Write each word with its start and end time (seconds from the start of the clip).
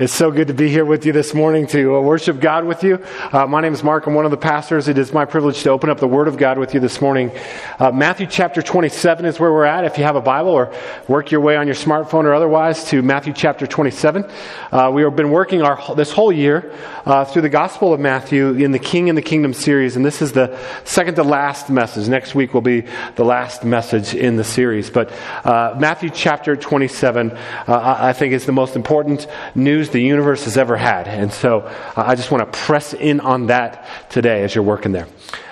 It's 0.00 0.14
so 0.14 0.30
good 0.30 0.46
to 0.46 0.54
be 0.54 0.68
here 0.68 0.84
with 0.84 1.04
you 1.06 1.12
this 1.12 1.34
morning 1.34 1.66
to 1.66 1.96
uh, 1.96 2.00
worship 2.00 2.38
God 2.38 2.64
with 2.64 2.84
you. 2.84 3.04
Uh, 3.32 3.48
my 3.48 3.60
name 3.60 3.72
is 3.72 3.82
Mark. 3.82 4.06
I'm 4.06 4.14
one 4.14 4.26
of 4.26 4.30
the 4.30 4.36
pastors. 4.36 4.86
It 4.86 4.96
is 4.96 5.12
my 5.12 5.24
privilege 5.24 5.60
to 5.64 5.70
open 5.70 5.90
up 5.90 5.98
the 5.98 6.06
Word 6.06 6.28
of 6.28 6.36
God 6.36 6.56
with 6.56 6.72
you 6.72 6.78
this 6.78 7.00
morning. 7.00 7.32
Uh, 7.80 7.90
Matthew 7.90 8.28
chapter 8.28 8.62
27 8.62 9.24
is 9.24 9.40
where 9.40 9.52
we're 9.52 9.64
at. 9.64 9.84
If 9.84 9.98
you 9.98 10.04
have 10.04 10.14
a 10.14 10.20
Bible 10.20 10.50
or 10.50 10.72
work 11.08 11.32
your 11.32 11.40
way 11.40 11.56
on 11.56 11.66
your 11.66 11.74
smartphone 11.74 12.26
or 12.26 12.34
otherwise 12.34 12.84
to 12.90 13.02
Matthew 13.02 13.32
chapter 13.32 13.66
27. 13.66 14.24
Uh, 14.70 14.92
we 14.94 15.02
have 15.02 15.16
been 15.16 15.30
working 15.30 15.62
our, 15.62 15.96
this 15.96 16.12
whole 16.12 16.30
year 16.30 16.72
uh, 17.04 17.24
through 17.24 17.42
the 17.42 17.48
Gospel 17.48 17.92
of 17.92 17.98
Matthew 17.98 18.50
in 18.52 18.70
the 18.70 18.78
King 18.78 19.08
and 19.08 19.18
the 19.18 19.22
Kingdom 19.22 19.52
series, 19.52 19.96
and 19.96 20.06
this 20.06 20.22
is 20.22 20.30
the 20.30 20.56
second 20.84 21.16
to 21.16 21.24
last 21.24 21.70
message. 21.70 22.06
Next 22.08 22.36
week 22.36 22.54
will 22.54 22.60
be 22.60 22.84
the 23.16 23.24
last 23.24 23.64
message 23.64 24.14
in 24.14 24.36
the 24.36 24.44
series. 24.44 24.90
But 24.90 25.10
Matthew 25.44 26.10
chapter 26.10 26.54
27, 26.54 27.32
I 27.66 28.12
think, 28.12 28.32
is 28.32 28.46
the 28.46 28.52
most 28.52 28.76
important 28.76 29.26
news 29.56 29.87
the 29.88 30.00
universe 30.00 30.44
has 30.44 30.56
ever 30.56 30.76
had. 30.76 31.08
And 31.08 31.32
so 31.32 31.60
uh, 31.60 31.92
I 31.96 32.14
just 32.14 32.30
want 32.30 32.50
to 32.50 32.58
press 32.58 32.94
in 32.94 33.20
on 33.20 33.46
that 33.46 33.86
today 34.10 34.42
as 34.44 34.54
you're 34.54 34.64
working 34.64 34.92
there. 34.92 35.08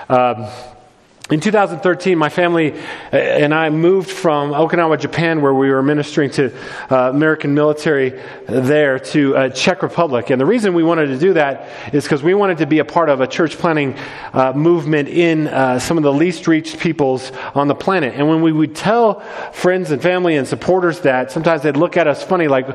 Um, 0.09 0.47
in 1.29 1.41
2013, 1.41 2.17
my 2.17 2.29
family 2.29 2.73
uh, 2.73 3.17
and 3.17 3.53
I 3.53 3.69
moved 3.71 4.09
from 4.09 4.53
Okinawa, 4.53 5.01
Japan, 5.01 5.43
where 5.43 5.53
we 5.53 5.71
were 5.71 5.83
ministering 5.83 6.31
to 6.31 6.57
uh, 6.89 7.11
American 7.11 7.53
military 7.53 8.11
there, 8.47 9.01
to 9.01 9.37
uh, 9.37 9.49
Czech 9.49 9.83
Republic. 9.83 10.31
And 10.31 10.41
the 10.41 10.47
reason 10.47 10.73
we 10.73 10.85
wanted 10.85 11.09
to 11.09 11.19
do 11.19 11.33
that 11.33 11.69
is 11.93 12.05
because 12.05 12.23
we 12.23 12.35
wanted 12.35 12.59
to 12.59 12.67
be 12.67 12.79
a 12.79 12.85
part 12.85 13.09
of 13.09 13.21
a 13.21 13.27
church 13.27 13.59
planting 13.59 13.97
uh, 14.33 14.53
movement 14.53 15.09
in 15.09 15.49
uh, 15.49 15.81
some 15.81 15.97
of 15.97 16.05
the 16.05 16.13
least 16.13 16.47
reached 16.47 16.79
peoples 16.79 17.33
on 17.57 17.67
the 17.67 17.75
planet. 17.75 18.15
And 18.15 18.29
when 18.29 18.41
we 18.41 18.53
would 18.53 18.77
tell 18.77 19.19
friends 19.53 19.91
and 19.91 20.01
family 20.01 20.37
and 20.37 20.47
supporters 20.47 21.01
that, 21.01 21.33
sometimes 21.33 21.63
they'd 21.63 21.77
look 21.77 21.97
at 21.97 22.07
us 22.07 22.23
funny, 22.23 22.47
like, 22.47 22.69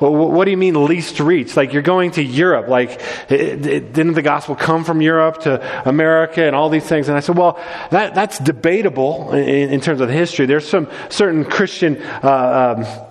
well, 0.00 0.14
"What 0.14 0.46
do 0.46 0.50
you 0.50 0.56
mean 0.56 0.82
least 0.82 1.20
reached? 1.20 1.58
Like 1.58 1.74
you're 1.74 1.82
going 1.82 2.12
to 2.12 2.22
Europe? 2.22 2.68
Like 2.68 3.02
it, 3.28 3.66
it, 3.66 3.92
didn't 3.92 4.14
the 4.14 4.22
gospel 4.22 4.56
come 4.56 4.82
from 4.82 5.02
Europe 5.02 5.40
to 5.42 5.86
America 5.86 6.42
and 6.42 6.56
all 6.56 6.70
these 6.70 6.84
things?" 6.84 7.08
And 7.08 7.16
I 7.18 7.20
said, 7.20 7.36
"Well." 7.36 7.60
That, 7.98 8.14
that's 8.14 8.38
debatable 8.38 9.32
in, 9.32 9.72
in, 9.72 9.80
terms 9.80 10.00
of 10.00 10.08
history. 10.08 10.46
There's 10.46 10.68
some 10.68 10.88
certain 11.08 11.44
Christian 11.44 12.00
uh, 12.22 12.76
um, 12.76 13.08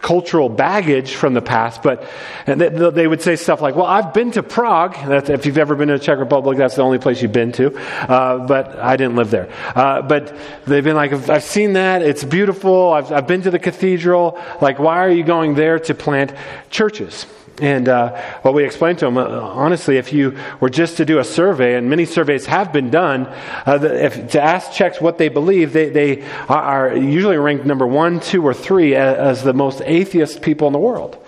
cultural 0.00 0.48
baggage 0.48 1.14
from 1.14 1.34
the 1.34 1.40
past, 1.40 1.82
but 1.82 2.06
they, 2.46 3.06
would 3.06 3.22
say 3.22 3.36
stuff 3.36 3.60
like, 3.60 3.74
"Well, 3.74 3.86
I've 3.86 4.12
been 4.12 4.30
to 4.32 4.42
Prague. 4.42 4.94
That's, 5.06 5.30
if 5.30 5.46
you've 5.46 5.58
ever 5.58 5.74
been 5.74 5.88
to 5.88 5.98
the 5.98 6.04
Czech 6.04 6.18
Republic, 6.18 6.58
that's 6.58 6.76
the 6.76 6.82
only 6.82 6.98
place 6.98 7.22
you've 7.22 7.32
been 7.32 7.52
to." 7.52 7.76
Uh, 7.76 8.46
but 8.46 8.78
I 8.78 8.96
didn't 8.96 9.16
live 9.16 9.30
there. 9.30 9.50
Uh, 9.74 10.02
but 10.02 10.36
they've 10.66 10.84
been 10.84 10.96
like, 10.96 11.12
"I've 11.28 11.42
seen 11.42 11.72
that. 11.72 12.02
It's 12.02 12.22
beautiful. 12.22 12.92
I've, 12.92 13.10
I've 13.10 13.26
been 13.26 13.42
to 13.42 13.50
the 13.50 13.58
cathedral. 13.58 14.40
Like, 14.60 14.78
why 14.78 14.98
are 14.98 15.10
you 15.10 15.24
going 15.24 15.54
there 15.54 15.78
to 15.80 15.94
plant 15.94 16.32
churches?" 16.70 17.26
And 17.60 17.88
uh, 17.88 18.20
what 18.42 18.54
we 18.54 18.64
explained 18.64 18.98
to 18.98 19.04
them, 19.04 19.16
uh, 19.16 19.28
honestly, 19.28 19.96
if 19.96 20.12
you 20.12 20.36
were 20.58 20.70
just 20.70 20.96
to 20.96 21.04
do 21.04 21.20
a 21.20 21.24
survey, 21.24 21.76
and 21.76 21.88
many 21.88 22.04
surveys 22.04 22.46
have 22.46 22.72
been 22.72 22.90
done, 22.90 23.26
uh, 23.66 23.78
if, 23.80 24.30
to 24.32 24.42
ask 24.42 24.72
Czechs 24.72 25.00
what 25.00 25.18
they 25.18 25.28
believe, 25.28 25.72
they, 25.72 25.88
they 25.88 26.24
are 26.48 26.96
usually 26.96 27.36
ranked 27.36 27.64
number 27.64 27.86
one, 27.86 28.18
two, 28.18 28.44
or 28.44 28.54
three 28.54 28.96
as, 28.96 29.16
as 29.16 29.42
the 29.44 29.52
most 29.52 29.82
atheist 29.84 30.42
people 30.42 30.66
in 30.66 30.72
the 30.72 30.78
world 30.80 31.23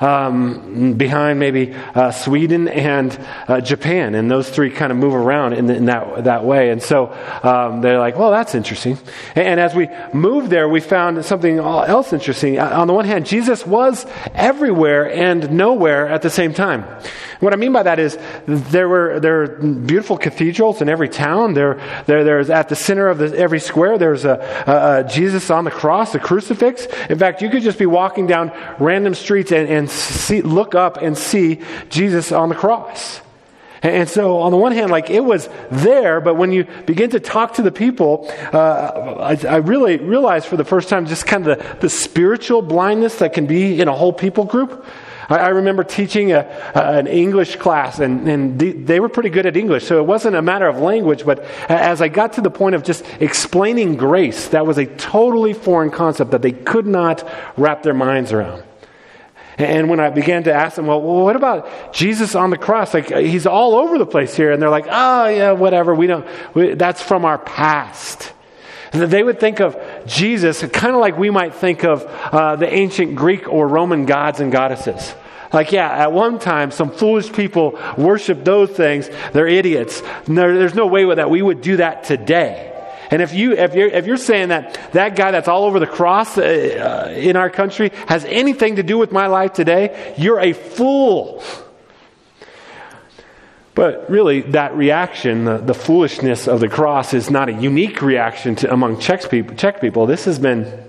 um, 0.00 0.94
behind 0.94 1.40
maybe 1.40 1.74
uh, 1.94 2.10
Sweden 2.10 2.68
and 2.68 3.18
uh, 3.48 3.60
Japan, 3.60 4.14
and 4.14 4.30
those 4.30 4.48
three 4.48 4.70
kind 4.70 4.92
of 4.92 4.98
move 4.98 5.14
around 5.14 5.54
in, 5.54 5.68
in 5.70 5.86
that 5.86 6.24
that 6.24 6.44
way. 6.44 6.70
And 6.70 6.82
so 6.82 7.12
um, 7.42 7.80
they're 7.80 7.98
like, 7.98 8.16
"Well, 8.16 8.30
that's 8.30 8.54
interesting." 8.54 8.98
And, 9.34 9.46
and, 9.46 9.60
as 9.60 9.74
we 9.74 9.88
moved 10.12 10.50
there, 10.50 10.68
we 10.68 10.80
found 10.80 11.24
something 11.24 11.58
else 11.58 12.12
interesting. 12.12 12.58
Uh, 12.58 12.70
on 12.80 12.86
the 12.86 12.94
one 12.94 13.04
hand, 13.04 13.26
Jesus 13.26 13.66
was 13.66 14.06
everywhere 14.34 15.12
and 15.12 15.50
nowhere 15.50 16.08
at 16.08 16.22
the 16.22 16.30
same 16.30 16.54
time. 16.54 16.84
What 17.40 17.52
I 17.52 17.56
mean 17.56 17.72
by 17.72 17.84
that 17.84 18.00
is 18.00 18.18
there 18.46 18.88
were 18.88 19.20
there 19.20 19.42
are 19.42 19.46
beautiful 19.48 20.18
cathedrals 20.18 20.82
in 20.82 20.88
every 20.88 21.08
town. 21.08 21.54
There, 21.54 21.80
there 22.06 22.24
there's 22.24 22.50
at 22.50 22.68
the 22.68 22.74
center 22.74 23.08
of 23.08 23.18
the, 23.18 23.36
every 23.38 23.60
square 23.60 23.96
there's 23.96 24.24
a, 24.24 24.38
a, 24.66 25.00
a, 25.00 25.08
Jesus 25.08 25.48
on 25.50 25.64
the 25.64 25.70
cross, 25.70 26.14
a 26.14 26.18
crucifix. 26.18 26.86
In 27.08 27.18
fact, 27.18 27.40
you 27.40 27.48
could 27.48 27.62
just 27.62 27.78
be 27.78 27.86
walking 27.86 28.26
down 28.26 28.52
random 28.80 29.14
streets 29.14 29.52
and, 29.52 29.68
and 29.68 29.87
see, 29.88 30.42
look 30.42 30.74
up 30.74 30.98
and 30.98 31.16
see 31.16 31.60
Jesus 31.88 32.32
on 32.32 32.48
the 32.48 32.54
cross. 32.54 33.20
And 33.82 34.08
so, 34.08 34.38
on 34.38 34.50
the 34.50 34.58
one 34.58 34.72
hand, 34.72 34.90
like 34.90 35.08
it 35.08 35.24
was 35.24 35.48
there, 35.70 36.20
but 36.20 36.34
when 36.34 36.50
you 36.50 36.66
begin 36.86 37.10
to 37.10 37.20
talk 37.20 37.54
to 37.54 37.62
the 37.62 37.70
people, 37.70 38.28
uh, 38.52 38.56
I, 39.20 39.46
I, 39.46 39.56
really 39.58 39.98
realized 39.98 40.46
for 40.46 40.56
the 40.56 40.64
first 40.64 40.88
time 40.88 41.06
just 41.06 41.26
kind 41.26 41.46
of 41.46 41.58
the, 41.58 41.76
the 41.82 41.88
spiritual 41.88 42.60
blindness 42.60 43.20
that 43.20 43.34
can 43.34 43.46
be 43.46 43.80
in 43.80 43.86
a 43.86 43.94
whole 43.94 44.12
people 44.12 44.44
group. 44.44 44.84
I, 45.28 45.48
remember 45.48 45.84
teaching 45.84 46.32
a, 46.32 46.40
an 46.74 47.06
English 47.06 47.56
class, 47.56 47.98
and, 47.98 48.26
and 48.28 48.58
they 48.58 48.98
were 48.98 49.10
pretty 49.10 49.28
good 49.28 49.44
at 49.44 49.58
English, 49.58 49.84
so 49.86 49.98
it 49.98 50.06
wasn't 50.06 50.36
a 50.36 50.42
matter 50.42 50.66
of 50.66 50.78
language, 50.78 51.24
but 51.26 51.44
as 51.68 52.00
I 52.00 52.08
got 52.08 52.32
to 52.34 52.40
the 52.40 52.50
point 52.50 52.74
of 52.74 52.82
just 52.82 53.04
explaining 53.20 53.96
grace, 53.96 54.48
that 54.48 54.66
was 54.66 54.78
a 54.78 54.86
totally 54.86 55.52
foreign 55.52 55.90
concept 55.90 56.30
that 56.30 56.40
they 56.40 56.52
could 56.52 56.86
not 56.86 57.28
wrap 57.58 57.82
their 57.82 57.94
minds 57.94 58.32
around. 58.32 58.64
And 59.58 59.90
when 59.90 59.98
I 59.98 60.10
began 60.10 60.44
to 60.44 60.52
ask 60.52 60.76
them, 60.76 60.86
well, 60.86 61.00
what 61.00 61.34
about 61.34 61.92
Jesus 61.92 62.36
on 62.36 62.50
the 62.50 62.56
cross? 62.56 62.94
Like, 62.94 63.08
he's 63.08 63.44
all 63.44 63.74
over 63.74 63.98
the 63.98 64.06
place 64.06 64.36
here. 64.36 64.52
And 64.52 64.62
they're 64.62 64.70
like, 64.70 64.86
oh, 64.88 65.26
yeah, 65.26 65.52
whatever. 65.52 65.94
We 65.94 66.06
don't, 66.06 66.26
we, 66.54 66.74
that's 66.74 67.02
from 67.02 67.24
our 67.24 67.38
past. 67.38 68.32
They 68.92 69.22
would 69.22 69.40
think 69.40 69.60
of 69.60 69.76
Jesus 70.06 70.62
kind 70.62 70.94
of 70.94 71.00
like 71.00 71.18
we 71.18 71.30
might 71.30 71.54
think 71.54 71.84
of 71.84 72.04
uh, 72.04 72.56
the 72.56 72.72
ancient 72.72 73.16
Greek 73.16 73.48
or 73.48 73.66
Roman 73.66 74.06
gods 74.06 74.40
and 74.40 74.52
goddesses. 74.52 75.14
Like, 75.52 75.72
yeah, 75.72 75.90
at 75.90 76.12
one 76.12 76.38
time, 76.38 76.70
some 76.70 76.90
foolish 76.90 77.32
people 77.32 77.78
worship 77.96 78.44
those 78.44 78.70
things. 78.70 79.10
They're 79.32 79.48
idiots. 79.48 80.02
there's 80.26 80.74
no 80.74 80.86
way 80.86 81.12
that 81.14 81.30
we 81.30 81.42
would 81.42 81.62
do 81.62 81.78
that 81.78 82.04
today. 82.04 82.77
And 83.10 83.22
if 83.22 83.32
you 83.32 83.52
if 83.52 83.74
you're 83.74 83.88
if 83.88 84.06
you're 84.06 84.16
saying 84.16 84.48
that 84.48 84.92
that 84.92 85.16
guy 85.16 85.30
that's 85.30 85.48
all 85.48 85.64
over 85.64 85.80
the 85.80 85.86
cross 85.86 86.36
uh, 86.36 86.42
uh 86.42 87.10
in 87.12 87.36
our 87.36 87.50
country 87.50 87.90
has 88.06 88.24
anything 88.26 88.76
to 88.76 88.82
do 88.82 88.98
with 88.98 89.12
my 89.12 89.26
life 89.26 89.52
today, 89.52 90.14
you're 90.18 90.40
a 90.40 90.52
fool. 90.52 91.42
But 93.74 94.10
really, 94.10 94.40
that 94.40 94.74
reaction, 94.74 95.44
the, 95.44 95.58
the, 95.58 95.72
foolishness 95.72 96.48
of 96.48 96.58
the 96.58 96.68
cross, 96.68 97.14
is 97.14 97.30
not 97.30 97.48
a 97.48 97.52
unique 97.52 98.02
reaction 98.02 98.56
to, 98.56 98.72
among 98.72 98.98
Czech 98.98 99.30
people, 99.30 99.54
Czech 99.54 99.80
people. 99.80 100.04
This 100.06 100.24
has 100.24 100.40
been 100.40 100.82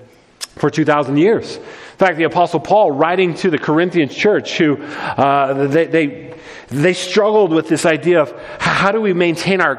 for 0.56 0.72
2,000 0.72 1.18
years. 1.18 1.58
In 1.58 1.98
fact, 1.98 2.18
the 2.18 2.24
Apostle 2.24 2.60
Paul, 2.60 2.92
writing 2.92 3.36
to 3.36 3.52
the 3.52 3.60
Corinthian 3.60 4.10
church, 4.10 4.58
who 4.58 4.82
uh, 4.82 5.68
they, 5.68 5.86
they, 5.86 6.34
they 6.68 6.94
struggled 6.94 7.52
with 7.52 7.68
this 7.68 7.86
idea 7.86 8.22
of 8.22 8.34
how 8.60 8.92
do 8.92 9.00
we 9.00 9.14
maintain 9.14 9.62
our, 9.62 9.76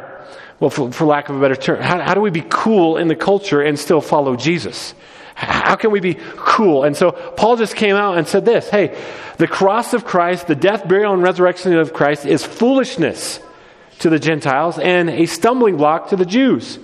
well, 0.61 0.71
for, 0.71 0.93
for 0.93 1.07
lack 1.07 1.29
of 1.31 1.37
a 1.37 1.41
better 1.41 1.57
term, 1.57 1.81
how, 1.81 2.01
how 2.01 2.15
do 2.15 2.21
we 2.21 2.31
be 2.31 2.45
cool 2.49 2.99
in 2.99 3.09
the 3.09 3.17
culture 3.17 3.63
and 3.63 3.79
still 3.79 4.01
follow 4.01 4.37
Jesus? 4.37 4.95
How 5.35 5.77
can 5.77 5.91
we 5.91 6.01
be 6.01 6.19
cool? 6.37 6.85
And 6.85 6.95
so 6.95 7.13
Paul 7.13 7.57
just 7.57 7.75
came 7.75 7.97
out 7.97 8.19
and 8.19 8.29
said 8.29 8.45
this 8.45 8.69
Hey, 8.69 8.97
the 9.39 9.49
cross 9.49 9.95
of 9.95 10.05
Christ, 10.05 10.47
the 10.47 10.55
death, 10.55 10.87
burial, 10.87 11.15
and 11.15 11.23
resurrection 11.23 11.75
of 11.77 11.95
Christ 11.95 12.27
is 12.27 12.45
foolishness 12.45 13.41
to 14.01 14.11
the 14.11 14.19
Gentiles 14.19 14.79
and 14.79 15.09
a 15.09 15.25
stumbling 15.27 15.79
block 15.79 16.11
to 16.11 16.17
the 16.17 16.27
Jews. 16.27 16.79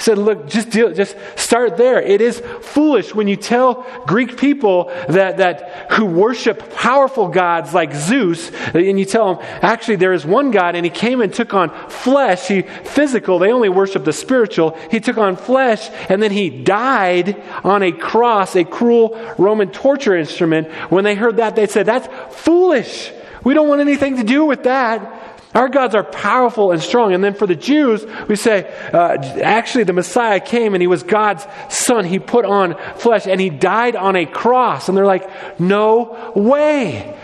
Said, 0.00 0.16
look, 0.16 0.48
just, 0.48 0.70
deal, 0.70 0.94
just 0.94 1.14
start 1.36 1.76
there. 1.76 2.00
It 2.00 2.22
is 2.22 2.40
foolish 2.62 3.14
when 3.14 3.28
you 3.28 3.36
tell 3.36 3.86
Greek 4.06 4.38
people 4.38 4.90
that, 5.10 5.36
that 5.36 5.92
who 5.92 6.06
worship 6.06 6.74
powerful 6.74 7.28
gods 7.28 7.74
like 7.74 7.94
Zeus, 7.94 8.50
and 8.72 8.98
you 8.98 9.04
tell 9.04 9.34
them, 9.34 9.46
actually, 9.60 9.96
there 9.96 10.14
is 10.14 10.24
one 10.24 10.52
God, 10.52 10.74
and 10.74 10.86
he 10.86 10.90
came 10.90 11.20
and 11.20 11.32
took 11.32 11.52
on 11.52 11.68
flesh. 11.90 12.48
He 12.48 12.62
physical, 12.62 13.38
they 13.38 13.52
only 13.52 13.68
worship 13.68 14.04
the 14.04 14.14
spiritual. 14.14 14.74
He 14.90 15.00
took 15.00 15.18
on 15.18 15.36
flesh, 15.36 15.90
and 16.08 16.22
then 16.22 16.30
he 16.30 16.48
died 16.48 17.36
on 17.62 17.82
a 17.82 17.92
cross, 17.92 18.56
a 18.56 18.64
cruel 18.64 19.20
Roman 19.36 19.70
torture 19.70 20.16
instrument. 20.16 20.72
When 20.90 21.04
they 21.04 21.14
heard 21.14 21.36
that, 21.36 21.56
they 21.56 21.66
said, 21.66 21.84
that's 21.84 22.08
foolish. 22.40 23.12
We 23.44 23.52
don't 23.52 23.68
want 23.68 23.82
anything 23.82 24.16
to 24.16 24.24
do 24.24 24.46
with 24.46 24.64
that. 24.64 25.19
Our 25.54 25.68
gods 25.68 25.96
are 25.96 26.04
powerful 26.04 26.70
and 26.70 26.80
strong. 26.80 27.12
And 27.12 27.24
then 27.24 27.34
for 27.34 27.46
the 27.46 27.56
Jews, 27.56 28.06
we 28.28 28.36
say, 28.36 28.72
uh, 28.92 29.16
actually, 29.42 29.84
the 29.84 29.92
Messiah 29.92 30.38
came 30.38 30.74
and 30.74 30.82
he 30.82 30.86
was 30.86 31.02
God's 31.02 31.44
son. 31.68 32.04
He 32.04 32.20
put 32.20 32.44
on 32.44 32.76
flesh 32.96 33.26
and 33.26 33.40
he 33.40 33.50
died 33.50 33.96
on 33.96 34.14
a 34.14 34.26
cross. 34.26 34.88
And 34.88 34.96
they're 34.96 35.06
like, 35.06 35.60
no 35.60 36.32
way. 36.36 37.18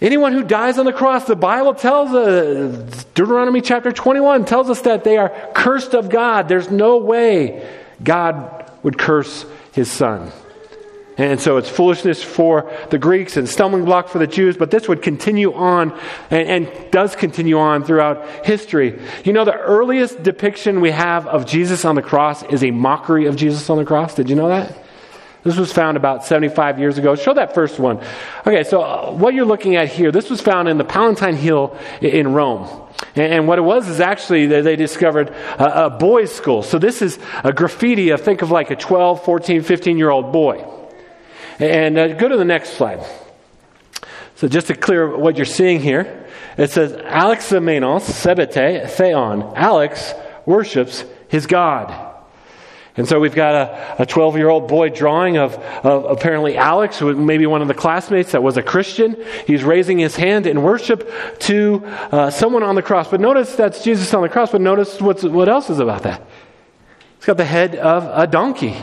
Anyone 0.00 0.32
who 0.32 0.44
dies 0.44 0.78
on 0.78 0.86
the 0.86 0.92
cross, 0.92 1.26
the 1.26 1.36
Bible 1.36 1.74
tells 1.74 2.14
us, 2.14 3.04
Deuteronomy 3.14 3.60
chapter 3.60 3.92
21 3.92 4.44
tells 4.44 4.70
us 4.70 4.80
that 4.82 5.04
they 5.04 5.18
are 5.18 5.30
cursed 5.54 5.94
of 5.94 6.08
God. 6.08 6.48
There's 6.48 6.70
no 6.70 6.98
way 6.98 7.68
God 8.02 8.70
would 8.82 8.96
curse 8.96 9.44
his 9.72 9.90
son. 9.90 10.32
And 11.20 11.38
so 11.38 11.58
it's 11.58 11.68
foolishness 11.68 12.22
for 12.22 12.72
the 12.88 12.96
Greeks 12.96 13.36
and 13.36 13.46
stumbling 13.46 13.84
block 13.84 14.08
for 14.08 14.18
the 14.18 14.26
Jews, 14.26 14.56
but 14.56 14.70
this 14.70 14.88
would 14.88 15.02
continue 15.02 15.52
on 15.52 15.92
and, 16.30 16.66
and, 16.66 16.90
does 16.90 17.14
continue 17.14 17.58
on 17.58 17.84
throughout 17.84 18.46
history. 18.46 18.98
You 19.22 19.34
know, 19.34 19.44
the 19.44 19.52
earliest 19.52 20.22
depiction 20.22 20.80
we 20.80 20.92
have 20.92 21.26
of 21.26 21.44
Jesus 21.44 21.84
on 21.84 21.94
the 21.94 22.00
cross 22.00 22.42
is 22.44 22.64
a 22.64 22.70
mockery 22.70 23.26
of 23.26 23.36
Jesus 23.36 23.68
on 23.68 23.76
the 23.76 23.84
cross. 23.84 24.14
Did 24.14 24.30
you 24.30 24.34
know 24.34 24.48
that? 24.48 24.74
This 25.42 25.58
was 25.58 25.70
found 25.70 25.98
about 25.98 26.24
75 26.24 26.78
years 26.78 26.96
ago. 26.96 27.14
Show 27.16 27.34
that 27.34 27.54
first 27.54 27.78
one. 27.78 27.98
Okay, 28.46 28.64
so 28.64 28.80
uh, 28.80 29.10
what 29.10 29.34
you're 29.34 29.44
looking 29.44 29.76
at 29.76 29.88
here, 29.88 30.10
this 30.10 30.30
was 30.30 30.40
found 30.40 30.68
in 30.70 30.78
the 30.78 30.84
Palatine 30.84 31.36
Hill 31.36 31.76
in 32.00 32.32
Rome. 32.32 32.88
And, 33.14 33.46
what 33.46 33.58
it 33.58 33.62
was 33.62 33.88
is 33.88 34.00
actually 34.00 34.46
they 34.46 34.76
discovered 34.76 35.28
a, 35.58 35.90
boys' 35.90 36.34
school. 36.34 36.62
So 36.62 36.78
this 36.78 37.02
is 37.02 37.18
a 37.44 37.52
graffiti 37.52 38.08
of, 38.08 38.22
think 38.22 38.40
of 38.40 38.50
like 38.50 38.70
a 38.70 38.76
12, 38.76 39.22
14, 39.22 39.62
15 39.62 39.98
year 39.98 40.08
old 40.08 40.32
boy. 40.32 40.79
And 41.60 41.98
uh, 41.98 42.08
go 42.14 42.26
to 42.26 42.36
the 42.38 42.44
next 42.44 42.70
slide. 42.70 43.04
So 44.36 44.48
just 44.48 44.68
to 44.68 44.74
clear 44.74 45.14
what 45.14 45.36
you're 45.36 45.44
seeing 45.44 45.80
here, 45.80 46.26
it 46.56 46.70
says 46.70 46.94
Alex 46.94 47.50
Alexamenos 47.50 48.00
sebete 48.00 48.88
theon. 48.88 49.42
Alex 49.54 50.14
worships 50.46 51.04
his 51.28 51.46
God. 51.46 52.08
And 52.96 53.06
so 53.06 53.20
we've 53.20 53.34
got 53.34 54.00
a 54.00 54.06
12 54.06 54.36
year 54.36 54.48
old 54.48 54.68
boy 54.68 54.88
drawing 54.88 55.36
of, 55.36 55.54
of, 55.84 56.04
apparently 56.04 56.56
Alex, 56.56 56.98
who 56.98 57.14
maybe 57.14 57.46
one 57.46 57.62
of 57.62 57.68
the 57.68 57.74
classmates 57.74 58.32
that 58.32 58.42
was 58.42 58.56
a 58.56 58.62
Christian. 58.62 59.22
He's 59.46 59.62
raising 59.62 59.98
his 59.98 60.16
hand 60.16 60.46
in 60.46 60.62
worship 60.62 61.10
to 61.40 61.84
uh, 61.84 62.30
someone 62.30 62.62
on 62.62 62.74
the 62.74 62.82
cross. 62.82 63.08
But 63.08 63.20
notice 63.20 63.54
that's 63.54 63.84
Jesus 63.84 64.12
on 64.12 64.22
the 64.22 64.28
cross, 64.28 64.50
but 64.50 64.60
notice 64.60 65.00
what's, 65.00 65.22
what 65.22 65.48
else 65.48 65.70
is 65.70 65.78
about 65.78 66.02
that. 66.02 66.26
He's 67.16 67.26
got 67.26 67.36
the 67.36 67.44
head 67.44 67.76
of 67.76 68.04
a 68.06 68.26
donkey. 68.26 68.74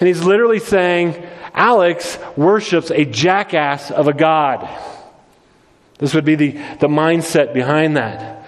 And 0.00 0.06
he's 0.06 0.22
literally 0.22 0.60
saying, 0.60 1.26
Alex 1.58 2.18
worships 2.36 2.92
a 2.92 3.04
jackass 3.04 3.90
of 3.90 4.06
a 4.06 4.12
God. 4.12 4.68
This 5.98 6.14
would 6.14 6.24
be 6.24 6.36
the, 6.36 6.52
the 6.52 6.86
mindset 6.86 7.52
behind 7.52 7.96
that. 7.96 8.46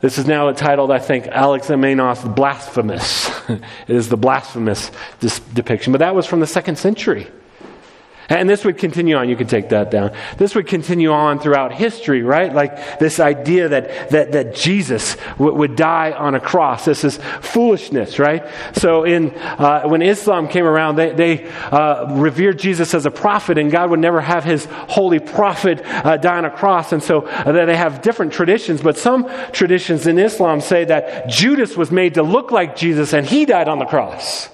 This 0.00 0.18
is 0.18 0.26
now 0.28 0.48
entitled, 0.48 0.92
I 0.92 1.00
think, 1.00 1.24
Alexamenos 1.24 2.36
Blasphemous. 2.36 3.28
it 3.48 3.60
is 3.88 4.08
the 4.08 4.16
blasphemous 4.16 4.92
dis- 5.18 5.40
depiction. 5.40 5.92
But 5.92 5.98
that 5.98 6.14
was 6.14 6.26
from 6.26 6.38
the 6.38 6.46
second 6.46 6.78
century. 6.78 7.26
And 8.30 8.48
this 8.48 8.62
would 8.64 8.76
continue 8.76 9.16
on. 9.16 9.30
You 9.30 9.36
could 9.36 9.48
take 9.48 9.70
that 9.70 9.90
down. 9.90 10.12
This 10.36 10.54
would 10.54 10.66
continue 10.66 11.10
on 11.10 11.38
throughout 11.38 11.72
history, 11.72 12.22
right? 12.22 12.52
Like 12.52 12.98
this 12.98 13.20
idea 13.20 13.68
that, 13.68 14.10
that, 14.10 14.32
that 14.32 14.54
Jesus 14.54 15.16
w- 15.38 15.54
would 15.54 15.76
die 15.76 16.12
on 16.12 16.34
a 16.34 16.40
cross. 16.40 16.84
This 16.84 17.04
is 17.04 17.18
foolishness, 17.40 18.18
right? 18.18 18.44
So 18.74 19.04
in, 19.04 19.34
uh, 19.34 19.84
when 19.84 20.02
Islam 20.02 20.48
came 20.48 20.66
around, 20.66 20.96
they, 20.96 21.12
they 21.12 21.48
uh, 21.48 22.16
revered 22.16 22.58
Jesus 22.58 22.92
as 22.92 23.06
a 23.06 23.10
prophet, 23.10 23.56
and 23.56 23.70
God 23.70 23.88
would 23.88 24.00
never 24.00 24.20
have 24.20 24.44
his 24.44 24.66
holy 24.66 25.20
prophet 25.20 25.80
uh, 25.84 26.18
die 26.18 26.36
on 26.36 26.44
a 26.44 26.50
cross. 26.50 26.92
And 26.92 27.02
so 27.02 27.22
uh, 27.22 27.52
they 27.52 27.76
have 27.76 28.02
different 28.02 28.34
traditions, 28.34 28.82
but 28.82 28.98
some 28.98 29.26
traditions 29.52 30.06
in 30.06 30.18
Islam 30.18 30.60
say 30.60 30.84
that 30.84 31.30
Judas 31.30 31.78
was 31.78 31.90
made 31.90 32.14
to 32.14 32.22
look 32.22 32.50
like 32.50 32.76
Jesus 32.76 33.14
and 33.14 33.26
he 33.26 33.46
died 33.46 33.68
on 33.68 33.78
the 33.78 33.86
cross. 33.86 34.50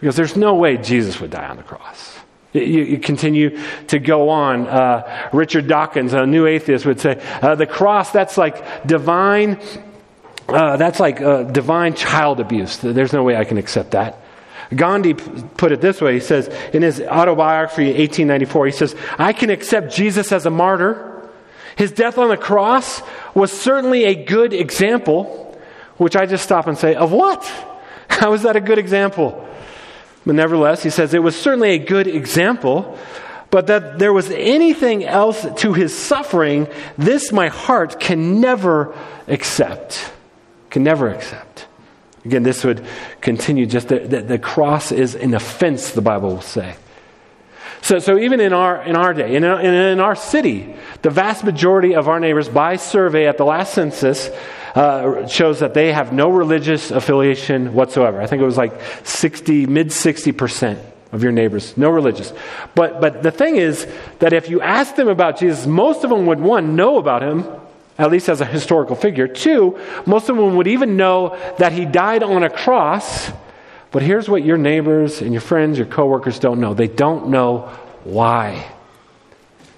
Because 0.00 0.16
there's 0.16 0.36
no 0.36 0.54
way 0.54 0.76
Jesus 0.76 1.18
would 1.18 1.30
die 1.30 1.48
on 1.48 1.56
the 1.56 1.62
cross. 1.62 2.17
You, 2.52 2.62
you, 2.62 2.98
continue 2.98 3.60
to 3.88 3.98
go 3.98 4.30
on. 4.30 4.66
Uh, 4.66 5.28
Richard 5.32 5.68
Dawkins, 5.68 6.14
a 6.14 6.26
new 6.26 6.46
atheist, 6.46 6.86
would 6.86 6.98
say 6.98 7.20
uh, 7.42 7.54
the 7.54 7.66
cross, 7.66 8.10
that's 8.10 8.38
like 8.38 8.86
divine, 8.86 9.60
uh, 10.48 10.78
that's 10.78 10.98
like 10.98 11.20
uh, 11.20 11.42
divine 11.42 11.94
child 11.94 12.40
abuse. 12.40 12.78
There's 12.78 13.12
no 13.12 13.22
way 13.22 13.36
I 13.36 13.44
can 13.44 13.58
accept 13.58 13.90
that. 13.90 14.18
Gandhi 14.74 15.14
put 15.14 15.72
it 15.72 15.80
this 15.80 16.00
way. 16.00 16.14
He 16.14 16.20
says 16.20 16.48
in 16.72 16.82
his 16.82 17.00
autobiography, 17.00 17.86
1894, 17.86 18.66
he 18.66 18.72
says, 18.72 18.96
I 19.18 19.32
can 19.32 19.50
accept 19.50 19.94
Jesus 19.94 20.32
as 20.32 20.46
a 20.46 20.50
martyr. 20.50 21.30
His 21.76 21.92
death 21.92 22.18
on 22.18 22.28
the 22.28 22.36
cross 22.36 23.02
was 23.34 23.52
certainly 23.52 24.04
a 24.04 24.24
good 24.24 24.52
example, 24.52 25.58
which 25.96 26.16
I 26.16 26.26
just 26.26 26.44
stop 26.44 26.66
and 26.66 26.76
say, 26.76 26.94
of 26.94 27.12
what? 27.12 27.44
How 28.08 28.32
is 28.32 28.42
that 28.42 28.56
a 28.56 28.60
good 28.60 28.78
example? 28.78 29.47
But 30.28 30.34
nevertheless, 30.34 30.82
he 30.82 30.90
says 30.90 31.14
it 31.14 31.22
was 31.22 31.34
certainly 31.34 31.70
a 31.70 31.78
good 31.78 32.06
example, 32.06 32.98
but 33.48 33.68
that 33.68 33.98
there 33.98 34.12
was 34.12 34.30
anything 34.30 35.02
else 35.02 35.46
to 35.62 35.72
his 35.72 35.96
suffering, 35.96 36.68
this 36.98 37.32
my 37.32 37.48
heart 37.48 37.98
can 37.98 38.38
never 38.38 38.94
accept. 39.26 40.12
Can 40.68 40.82
never 40.82 41.08
accept. 41.08 41.66
Again, 42.26 42.42
this 42.42 42.62
would 42.62 42.84
continue 43.22 43.64
just 43.64 43.88
that 43.88 44.10
the, 44.10 44.20
the, 44.20 44.38
cross 44.38 44.92
is 44.92 45.14
an 45.14 45.32
offense, 45.32 45.92
the 45.92 46.02
Bible 46.02 46.28
will 46.28 46.42
say. 46.42 46.76
So, 47.82 47.98
so 47.98 48.18
even 48.18 48.40
in 48.40 48.52
our, 48.52 48.82
in 48.82 48.96
our 48.96 49.14
day, 49.14 49.36
in, 49.36 49.44
in, 49.44 49.74
in 49.74 50.00
our 50.00 50.16
city, 50.16 50.74
the 51.02 51.10
vast 51.10 51.44
majority 51.44 51.94
of 51.94 52.08
our 52.08 52.20
neighbors, 52.20 52.48
by 52.48 52.76
survey 52.76 53.26
at 53.26 53.38
the 53.38 53.44
last 53.44 53.74
census, 53.74 54.30
uh, 54.74 55.26
shows 55.26 55.60
that 55.60 55.74
they 55.74 55.92
have 55.92 56.12
no 56.12 56.28
religious 56.28 56.90
affiliation 56.90 57.74
whatsoever. 57.74 58.20
I 58.20 58.26
think 58.26 58.42
it 58.42 58.46
was 58.46 58.56
like 58.56 58.80
60, 59.04 59.66
mid 59.66 59.88
60% 59.88 60.78
of 61.12 61.22
your 61.22 61.32
neighbors, 61.32 61.76
no 61.76 61.90
religious. 61.90 62.32
But, 62.74 63.00
but 63.00 63.22
the 63.22 63.30
thing 63.30 63.56
is 63.56 63.86
that 64.18 64.32
if 64.32 64.50
you 64.50 64.60
ask 64.60 64.94
them 64.94 65.08
about 65.08 65.38
Jesus, 65.38 65.66
most 65.66 66.04
of 66.04 66.10
them 66.10 66.26
would, 66.26 66.40
one, 66.40 66.76
know 66.76 66.98
about 66.98 67.22
him, 67.22 67.46
at 67.96 68.10
least 68.10 68.28
as 68.28 68.40
a 68.40 68.44
historical 68.44 68.94
figure. 68.94 69.26
Two, 69.26 69.78
most 70.06 70.28
of 70.28 70.36
them 70.36 70.56
would 70.56 70.68
even 70.68 70.96
know 70.96 71.36
that 71.58 71.72
he 71.72 71.84
died 71.84 72.22
on 72.22 72.42
a 72.42 72.50
cross. 72.50 73.30
But 73.90 74.02
here's 74.02 74.28
what 74.28 74.44
your 74.44 74.58
neighbors 74.58 75.22
and 75.22 75.32
your 75.32 75.40
friends, 75.40 75.78
your 75.78 75.86
coworkers 75.86 76.38
don't 76.38 76.60
know 76.60 76.74
they 76.74 76.88
don't 76.88 77.28
know 77.28 77.70
why. 78.04 78.74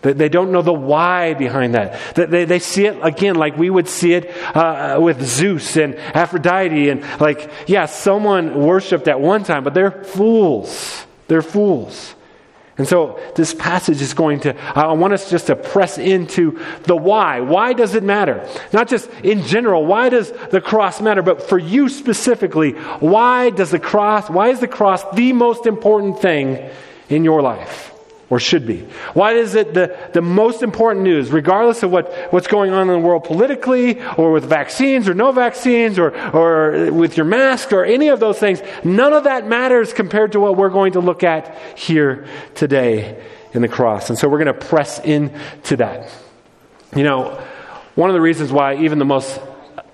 They 0.03 0.31
don't 0.31 0.51
know 0.51 0.63
the 0.63 0.73
why 0.73 1.35
behind 1.35 1.75
that. 1.75 2.15
They, 2.15 2.59
see 2.59 2.87
it, 2.87 2.99
again, 3.03 3.37
like 3.37 3.59
we 3.59 3.69
would 3.69 3.87
see 3.87 4.15
it 4.15 4.31
uh, 4.57 4.99
with 4.99 5.23
Zeus 5.23 5.77
and 5.77 5.95
Aphrodite. 5.95 6.89
And, 6.89 7.03
like, 7.21 7.51
yeah, 7.67 7.85
someone 7.85 8.63
worshiped 8.63 9.09
at 9.09 9.21
one 9.21 9.45
time, 9.45 9.63
but 9.63 9.75
they're 9.75 9.91
fools. 9.91 11.05
They're 11.29 11.43
fools. 11.43 12.15
And 12.81 12.89
so 12.89 13.21
this 13.37 13.53
passage 13.53 14.01
is 14.01 14.15
going 14.15 14.41
to, 14.41 14.59
I 14.75 14.91
want 14.95 15.13
us 15.13 15.29
just 15.29 15.49
to 15.49 15.55
press 15.55 15.99
into 15.99 16.59
the 16.85 16.97
why. 16.97 17.41
Why 17.41 17.75
does 17.75 17.95
it 17.95 18.03
matter? 18.03 18.49
Not 18.73 18.89
just 18.89 19.11
in 19.23 19.43
general, 19.43 19.85
why 19.85 20.09
does 20.09 20.33
the 20.51 20.63
cross 20.63 20.99
matter, 20.99 21.21
but 21.21 21.43
for 21.43 21.59
you 21.59 21.91
specifically, 21.91 22.71
why 23.01 23.51
does 23.51 23.71
the 23.71 23.79
cross, 23.79 24.31
why 24.31 24.49
is 24.49 24.61
the 24.61 24.67
cross 24.67 25.05
the 25.13 25.35
most 25.35 25.67
important 25.67 26.23
thing 26.23 26.71
in 27.11 27.23
your 27.23 27.43
life? 27.43 27.93
Or 28.31 28.39
should 28.39 28.65
be? 28.67 28.79
Why 29.13 29.33
is 29.33 29.57
it 29.57 29.75
the, 29.75 29.97
the 30.13 30.23
most 30.23 30.63
important 30.63 31.05
news, 31.05 31.31
regardless 31.31 31.83
of 31.83 31.91
what, 31.91 32.13
what's 32.33 32.47
going 32.47 32.73
on 32.73 32.89
in 32.89 33.01
the 33.01 33.07
world 33.07 33.25
politically, 33.25 34.01
or 34.17 34.31
with 34.31 34.45
vaccines 34.45 35.09
or 35.09 35.15
no 35.15 35.33
vaccines, 35.33 35.99
or, 35.99 36.17
or 36.31 36.93
with 36.93 37.17
your 37.17 37.27
mask, 37.27 37.73
or 37.73 37.85
any 37.85 38.09
of 38.09 38.21
those 38.21 38.39
things? 38.39 38.63
None 38.85 39.13
of 39.13 39.25
that 39.25 39.47
matters 39.47 39.93
compared 39.93 40.33
to 40.33 40.41
what 40.41 40.57
we're 40.57 40.71
going 40.71 40.93
to 40.93 41.01
look 41.01 41.25
at 41.25 41.59
here 41.77 42.27
today 42.55 43.21
in 43.53 43.63
the 43.63 43.69
cross. 43.69 44.09
And 44.09 44.19
so 44.19 44.29
we're 44.29 44.43
going 44.43 44.59
to 44.59 44.67
press 44.67 45.01
into 45.01 45.77
that. 45.79 46.09
You 46.95 47.03
know, 47.03 47.45
one 47.97 48.11
of 48.11 48.15
the 48.15 48.21
reasons 48.21 48.53
why 48.53 48.77
even 48.77 49.01
the 49.01 49.05
most 49.05 49.41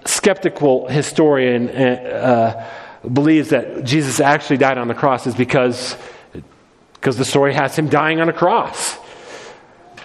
skeptical 0.04 0.88
historian 0.88 1.70
uh, 1.70 2.68
believes 3.10 3.48
that 3.50 3.84
Jesus 3.84 4.20
actually 4.20 4.58
died 4.58 4.78
on 4.78 4.88
the 4.88 4.94
cross 4.94 5.26
is 5.26 5.34
because 5.34 5.96
because 7.06 7.18
the 7.18 7.24
story 7.24 7.54
has 7.54 7.76
him 7.76 7.88
dying 7.88 8.20
on 8.20 8.28
a 8.28 8.32
cross. 8.32 8.98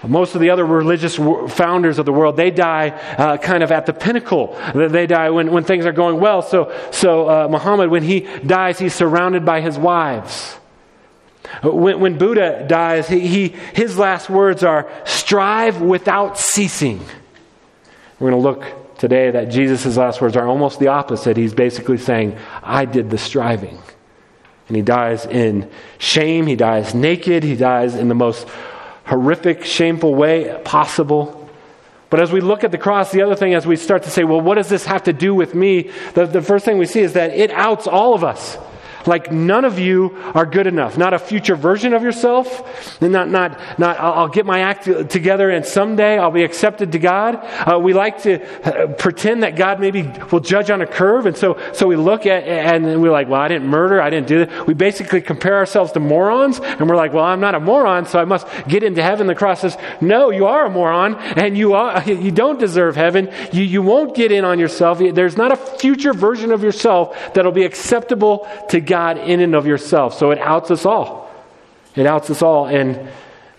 Most 0.07 0.35
of 0.35 0.41
the 0.41 0.51
other 0.51 0.63
religious 0.63 1.15
founders 1.15 1.97
of 1.97 2.05
the 2.05 2.13
world, 2.13 2.37
they 2.37 2.51
die 2.51 2.89
uh, 2.89 3.37
kind 3.37 3.63
of 3.63 3.71
at 3.71 3.87
the 3.87 3.93
pinnacle. 3.93 4.55
They 4.75 5.07
die 5.07 5.31
when, 5.31 5.51
when 5.51 5.63
things 5.63 5.87
are 5.87 5.93
going 5.93 6.19
well. 6.19 6.43
So, 6.43 6.71
so 6.91 7.27
uh, 7.27 7.47
Muhammad, 7.47 7.89
when 7.89 8.03
he 8.03 8.19
dies, 8.45 8.77
he's 8.77 8.93
surrounded 8.93 9.43
by 9.43 9.61
his 9.61 9.79
wives. 9.79 10.53
When, 11.63 11.99
when 11.99 12.19
Buddha 12.19 12.67
dies, 12.67 13.07
he, 13.07 13.21
he, 13.21 13.47
his 13.73 13.97
last 13.97 14.29
words 14.29 14.63
are, 14.63 14.87
strive 15.03 15.81
without 15.81 16.37
ceasing. 16.37 16.99
We're 18.19 18.29
going 18.29 18.43
to 18.43 18.47
look 18.47 18.99
today 18.99 19.31
that 19.31 19.45
Jesus' 19.45 19.97
last 19.97 20.21
words 20.21 20.37
are 20.37 20.47
almost 20.47 20.79
the 20.79 20.89
opposite. 20.89 21.35
He's 21.35 21.55
basically 21.55 21.97
saying, 21.97 22.37
I 22.61 22.85
did 22.85 23.09
the 23.09 23.17
striving. 23.17 23.79
And 24.71 24.75
he 24.77 24.81
dies 24.81 25.25
in 25.25 25.69
shame. 25.97 26.47
He 26.47 26.55
dies 26.55 26.95
naked. 26.95 27.43
He 27.43 27.57
dies 27.57 27.93
in 27.93 28.07
the 28.07 28.15
most 28.15 28.47
horrific, 29.03 29.65
shameful 29.65 30.15
way 30.15 30.61
possible. 30.63 31.49
But 32.09 32.21
as 32.21 32.31
we 32.31 32.39
look 32.39 32.63
at 32.63 32.71
the 32.71 32.77
cross, 32.77 33.11
the 33.11 33.21
other 33.21 33.35
thing, 33.35 33.53
as 33.53 33.67
we 33.67 33.75
start 33.75 34.03
to 34.03 34.09
say, 34.09 34.23
well, 34.23 34.39
what 34.39 34.55
does 34.55 34.69
this 34.69 34.85
have 34.85 35.03
to 35.03 35.11
do 35.11 35.35
with 35.35 35.53
me? 35.53 35.91
The, 36.13 36.25
the 36.25 36.41
first 36.41 36.63
thing 36.63 36.77
we 36.77 36.85
see 36.85 37.01
is 37.01 37.11
that 37.13 37.31
it 37.31 37.51
outs 37.51 37.85
all 37.85 38.13
of 38.13 38.23
us. 38.23 38.57
Like 39.07 39.31
none 39.31 39.65
of 39.65 39.79
you 39.79 40.17
are 40.35 40.45
good 40.45 40.67
enough. 40.67 40.97
Not 40.97 41.13
a 41.13 41.19
future 41.19 41.55
version 41.55 41.93
of 41.93 42.03
yourself. 42.03 43.01
And 43.01 43.11
not, 43.11 43.29
not, 43.29 43.59
not, 43.79 43.99
I'll, 43.99 44.13
I'll 44.13 44.27
get 44.27 44.45
my 44.45 44.61
act 44.61 44.85
together 45.09 45.49
and 45.49 45.65
someday 45.65 46.17
I'll 46.17 46.31
be 46.31 46.43
accepted 46.43 46.91
to 46.93 46.99
God. 46.99 47.35
Uh, 47.35 47.79
we 47.79 47.93
like 47.93 48.23
to 48.23 48.41
uh, 48.65 48.87
pretend 48.93 49.43
that 49.43 49.55
God 49.55 49.79
maybe 49.79 50.03
will 50.31 50.39
judge 50.39 50.69
on 50.69 50.81
a 50.81 50.87
curve. 50.87 51.25
And 51.25 51.35
so, 51.35 51.59
so 51.73 51.87
we 51.87 51.95
look 51.95 52.25
at, 52.25 52.43
and 52.43 53.01
we're 53.01 53.11
like, 53.11 53.27
well, 53.27 53.41
I 53.41 53.47
didn't 53.47 53.67
murder. 53.67 54.01
I 54.01 54.09
didn't 54.09 54.27
do 54.27 54.45
that. 54.45 54.67
We 54.67 54.73
basically 54.73 55.21
compare 55.21 55.55
ourselves 55.55 55.91
to 55.93 55.99
morons. 55.99 56.59
And 56.59 56.89
we're 56.89 56.95
like, 56.95 57.13
well, 57.13 57.25
I'm 57.25 57.39
not 57.39 57.55
a 57.55 57.59
moron, 57.59 58.05
so 58.05 58.19
I 58.19 58.25
must 58.25 58.47
get 58.67 58.83
into 58.83 59.01
heaven. 59.01 59.27
The 59.27 59.35
cross 59.35 59.61
says, 59.61 59.77
no, 59.99 60.29
you 60.29 60.47
are 60.47 60.65
a 60.65 60.69
moron 60.69 61.15
and 61.15 61.57
you 61.57 61.73
are, 61.73 62.03
you 62.09 62.31
don't 62.31 62.59
deserve 62.59 62.95
heaven. 62.95 63.31
You, 63.51 63.63
you 63.63 63.81
won't 63.81 64.15
get 64.15 64.31
in 64.31 64.45
on 64.45 64.59
yourself. 64.59 64.99
There's 64.99 65.37
not 65.37 65.51
a 65.51 65.55
future 65.55 66.13
version 66.13 66.51
of 66.51 66.63
yourself 66.63 67.17
that'll 67.33 67.51
be 67.51 67.63
acceptable 67.63 68.47
to 68.69 68.79
God 68.91 69.17
in 69.17 69.39
and 69.39 69.55
of 69.55 69.65
yourself. 69.65 70.13
So 70.19 70.31
it 70.31 70.39
outs 70.39 70.69
us 70.69 70.85
all. 70.85 71.31
It 71.95 72.05
outs 72.05 72.29
us 72.29 72.41
all. 72.41 72.67
And, 72.67 73.09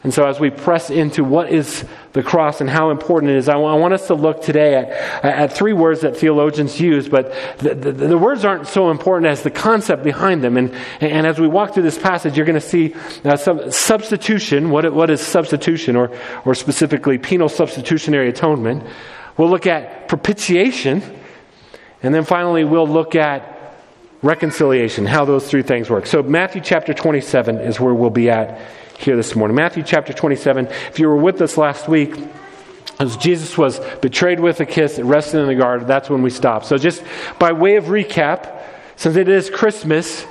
and 0.04 0.12
so 0.12 0.26
as 0.26 0.38
we 0.38 0.50
press 0.50 0.90
into 0.90 1.24
what 1.24 1.50
is 1.50 1.84
the 2.12 2.22
cross 2.22 2.60
and 2.60 2.68
how 2.68 2.90
important 2.90 3.32
it 3.32 3.38
is, 3.38 3.48
I 3.48 3.56
want 3.56 3.94
us 3.94 4.08
to 4.08 4.14
look 4.14 4.42
today 4.42 4.74
at, 4.74 5.24
at 5.24 5.52
three 5.52 5.72
words 5.72 6.00
that 6.02 6.16
theologians 6.16 6.78
use, 6.78 7.08
but 7.08 7.32
the, 7.58 7.74
the, 7.74 7.92
the 7.92 8.18
words 8.18 8.44
aren't 8.44 8.66
so 8.66 8.90
important 8.90 9.30
as 9.30 9.42
the 9.42 9.50
concept 9.50 10.02
behind 10.02 10.44
them. 10.44 10.56
And, 10.56 10.74
and 11.00 11.26
as 11.26 11.38
we 11.38 11.48
walk 11.48 11.72
through 11.72 11.84
this 11.84 11.98
passage, 11.98 12.36
you're 12.36 12.46
going 12.46 12.60
to 12.60 12.68
see 12.76 12.94
uh, 13.24 13.36
some 13.36 13.70
substitution. 13.70 14.70
What, 14.70 14.92
what 14.92 15.08
is 15.08 15.20
substitution, 15.20 15.96
or, 15.96 16.10
or 16.44 16.54
specifically 16.54 17.16
penal 17.18 17.48
substitutionary 17.48 18.28
atonement? 18.28 18.84
We'll 19.38 19.50
look 19.50 19.66
at 19.66 20.08
propitiation. 20.08 21.02
And 22.02 22.12
then 22.14 22.24
finally, 22.24 22.64
we'll 22.64 22.88
look 22.88 23.14
at 23.14 23.51
reconciliation, 24.22 25.04
how 25.04 25.24
those 25.24 25.48
three 25.48 25.62
things 25.62 25.90
work. 25.90 26.06
So, 26.06 26.22
Matthew 26.22 26.60
chapter 26.60 26.94
27 26.94 27.58
is 27.58 27.80
where 27.80 27.94
we'll 27.94 28.10
be 28.10 28.30
at 28.30 28.60
here 28.98 29.16
this 29.16 29.34
morning. 29.34 29.56
Matthew 29.56 29.82
chapter 29.82 30.12
27. 30.12 30.66
If 30.66 30.98
you 30.98 31.08
were 31.08 31.16
with 31.16 31.40
us 31.42 31.56
last 31.56 31.88
week, 31.88 32.14
as 33.00 33.16
Jesus 33.16 33.58
was 33.58 33.80
betrayed 34.00 34.38
with 34.38 34.60
a 34.60 34.66
kiss, 34.66 34.98
rested 34.98 35.40
in 35.40 35.48
the 35.48 35.56
garden, 35.56 35.88
that's 35.88 36.08
when 36.08 36.22
we 36.22 36.30
stopped. 36.30 36.66
So, 36.66 36.78
just 36.78 37.02
by 37.38 37.52
way 37.52 37.76
of 37.76 37.84
recap, 37.86 38.62
since 38.96 39.16
it 39.16 39.28
is 39.28 39.50
Christmas, 39.50 40.24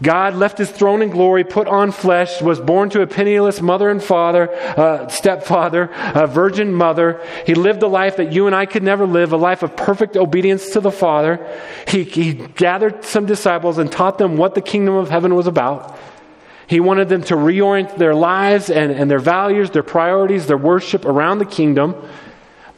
God 0.00 0.36
left 0.36 0.58
his 0.58 0.70
throne 0.70 1.02
in 1.02 1.10
glory, 1.10 1.42
put 1.42 1.66
on 1.66 1.90
flesh, 1.90 2.40
was 2.40 2.60
born 2.60 2.88
to 2.90 3.02
a 3.02 3.06
penniless 3.06 3.60
mother 3.60 3.90
and 3.90 4.02
father, 4.02 4.48
uh, 4.78 5.08
stepfather, 5.08 5.90
a 5.92 6.26
virgin 6.26 6.72
mother. 6.72 7.20
He 7.46 7.54
lived 7.54 7.82
a 7.82 7.88
life 7.88 8.16
that 8.16 8.32
you 8.32 8.46
and 8.46 8.54
I 8.54 8.66
could 8.66 8.84
never 8.84 9.06
live, 9.06 9.32
a 9.32 9.36
life 9.36 9.64
of 9.64 9.76
perfect 9.76 10.16
obedience 10.16 10.70
to 10.70 10.80
the 10.80 10.92
Father. 10.92 11.44
He, 11.88 12.04
he 12.04 12.34
gathered 12.34 13.04
some 13.04 13.26
disciples 13.26 13.78
and 13.78 13.90
taught 13.90 14.18
them 14.18 14.36
what 14.36 14.54
the 14.54 14.60
kingdom 14.60 14.94
of 14.94 15.10
heaven 15.10 15.34
was 15.34 15.48
about. 15.48 15.98
He 16.68 16.80
wanted 16.80 17.08
them 17.08 17.22
to 17.24 17.34
reorient 17.34 17.96
their 17.96 18.14
lives 18.14 18.70
and, 18.70 18.92
and 18.92 19.10
their 19.10 19.18
values, 19.18 19.70
their 19.70 19.82
priorities, 19.82 20.46
their 20.46 20.58
worship 20.58 21.06
around 21.06 21.38
the 21.38 21.46
kingdom. 21.46 21.96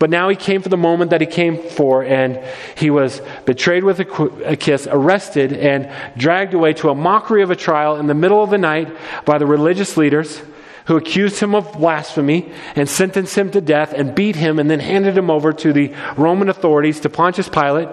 But 0.00 0.09
now 0.09 0.30
he 0.30 0.35
came 0.35 0.62
for 0.62 0.71
the 0.71 0.78
moment 0.78 1.11
that 1.11 1.21
he 1.21 1.26
came 1.26 1.59
for, 1.59 2.02
and 2.02 2.42
he 2.75 2.88
was 2.88 3.21
betrayed 3.45 3.85
with 3.85 4.00
a, 4.00 4.57
kiss, 4.57 4.88
arrested, 4.90 5.52
and 5.52 5.92
dragged 6.16 6.54
away 6.54 6.73
to 6.75 6.88
a 6.88 6.95
mockery 6.95 7.42
of 7.42 7.50
a 7.50 7.57
trial 7.57 7.97
in 7.97 8.07
the 8.07 8.14
middle 8.14 8.42
of 8.42 8.49
the 8.49 8.57
night 8.57 8.90
by 9.26 9.37
the 9.37 9.45
religious 9.45 9.99
leaders 9.99 10.40
who 10.87 10.97
accused 10.97 11.38
him 11.40 11.54
of 11.54 11.71
blasphemy 11.75 12.50
and 12.76 12.88
sentenced 12.88 13.37
him 13.37 13.50
to 13.50 13.61
death 13.61 13.92
and 13.92 14.14
beat 14.14 14.37
him 14.37 14.59
and 14.59 14.71
then 14.71 14.80
handed 14.80 15.19
him 15.19 15.30
over 15.30 15.52
to 15.52 15.71
the 15.71 15.95
Roman 16.16 16.49
authorities, 16.49 17.00
to 17.00 17.11
Pontius 17.11 17.50
Pilate. 17.50 17.90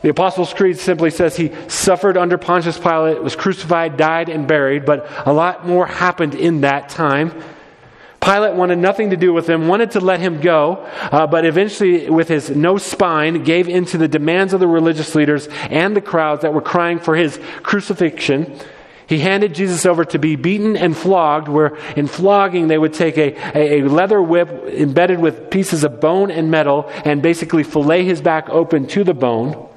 The 0.00 0.08
Apostles' 0.08 0.54
Creed 0.54 0.78
simply 0.78 1.10
says 1.10 1.36
he 1.36 1.52
suffered 1.68 2.16
under 2.16 2.38
Pontius 2.38 2.78
Pilate, 2.78 3.22
was 3.22 3.36
crucified, 3.36 3.98
died, 3.98 4.30
and 4.30 4.48
buried, 4.48 4.86
but 4.86 5.06
a 5.26 5.34
lot 5.34 5.66
more 5.66 5.86
happened 5.86 6.34
in 6.34 6.62
that 6.62 6.88
time. 6.88 7.42
Pilate 8.26 8.54
wanted 8.54 8.80
nothing 8.80 9.10
to 9.10 9.16
do 9.16 9.32
with 9.32 9.48
him, 9.48 9.68
wanted 9.68 9.92
to 9.92 10.00
let 10.00 10.18
him 10.18 10.40
go, 10.40 10.84
uh, 11.12 11.28
but 11.28 11.46
eventually, 11.46 12.10
with 12.10 12.26
his 12.26 12.50
no 12.50 12.76
spine, 12.76 13.44
gave 13.44 13.68
in 13.68 13.84
to 13.84 13.98
the 13.98 14.08
demands 14.08 14.52
of 14.52 14.58
the 14.58 14.66
religious 14.66 15.14
leaders 15.14 15.46
and 15.70 15.94
the 15.94 16.00
crowds 16.00 16.42
that 16.42 16.52
were 16.52 16.60
crying 16.60 16.98
for 16.98 17.14
his 17.14 17.38
crucifixion. 17.62 18.58
He 19.06 19.20
handed 19.20 19.54
Jesus 19.54 19.86
over 19.86 20.04
to 20.06 20.18
be 20.18 20.34
beaten 20.34 20.76
and 20.76 20.96
flogged, 20.96 21.46
where 21.46 21.76
in 21.94 22.08
flogging 22.08 22.66
they 22.66 22.78
would 22.78 22.94
take 22.94 23.16
a, 23.16 23.36
a, 23.56 23.80
a, 23.80 23.88
leather 23.88 24.20
whip 24.20 24.48
embedded 24.74 25.20
with 25.20 25.48
pieces 25.48 25.84
of 25.84 26.00
bone 26.00 26.32
and 26.32 26.50
metal 26.50 26.90
and 27.04 27.22
basically 27.22 27.62
fillet 27.62 28.04
his 28.04 28.20
back 28.20 28.48
open 28.48 28.88
to 28.88 29.04
the 29.04 29.14
bone, 29.14 29.68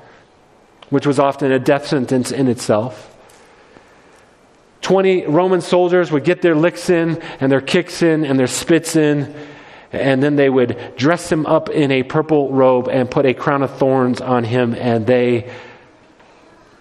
which 0.90 1.06
was 1.06 1.20
often 1.20 1.52
a 1.52 1.60
death 1.60 1.86
sentence 1.86 2.32
in 2.32 2.48
itself. 2.48 3.16
20 4.90 5.28
Roman 5.28 5.62
soldiers 5.62 6.12
would 6.12 6.24
get 6.24 6.42
their 6.42 6.56
licks 6.56 6.90
in 6.90 7.22
and 7.40 7.52
their 7.52 7.62
kicks 7.62 8.02
in 8.02 8.26
and 8.26 8.40
their 8.40 8.48
spits 8.48 8.96
in, 8.96 9.36
and 9.92 10.24
then 10.24 10.36
they 10.36 10.50
would 10.50 10.96
dress 10.98 11.32
him 11.32 11.46
up 11.46 11.70
in 11.70 11.92
a 11.92 12.02
purple 12.02 12.52
robe 12.52 12.90
and 12.90 13.12
put 13.12 13.28
a 13.28 13.36
crown 13.36 13.62
of 13.62 13.78
thorns 13.78 14.20
on 14.20 14.44
him, 14.44 14.74
and 14.74 15.06
they, 15.06 15.54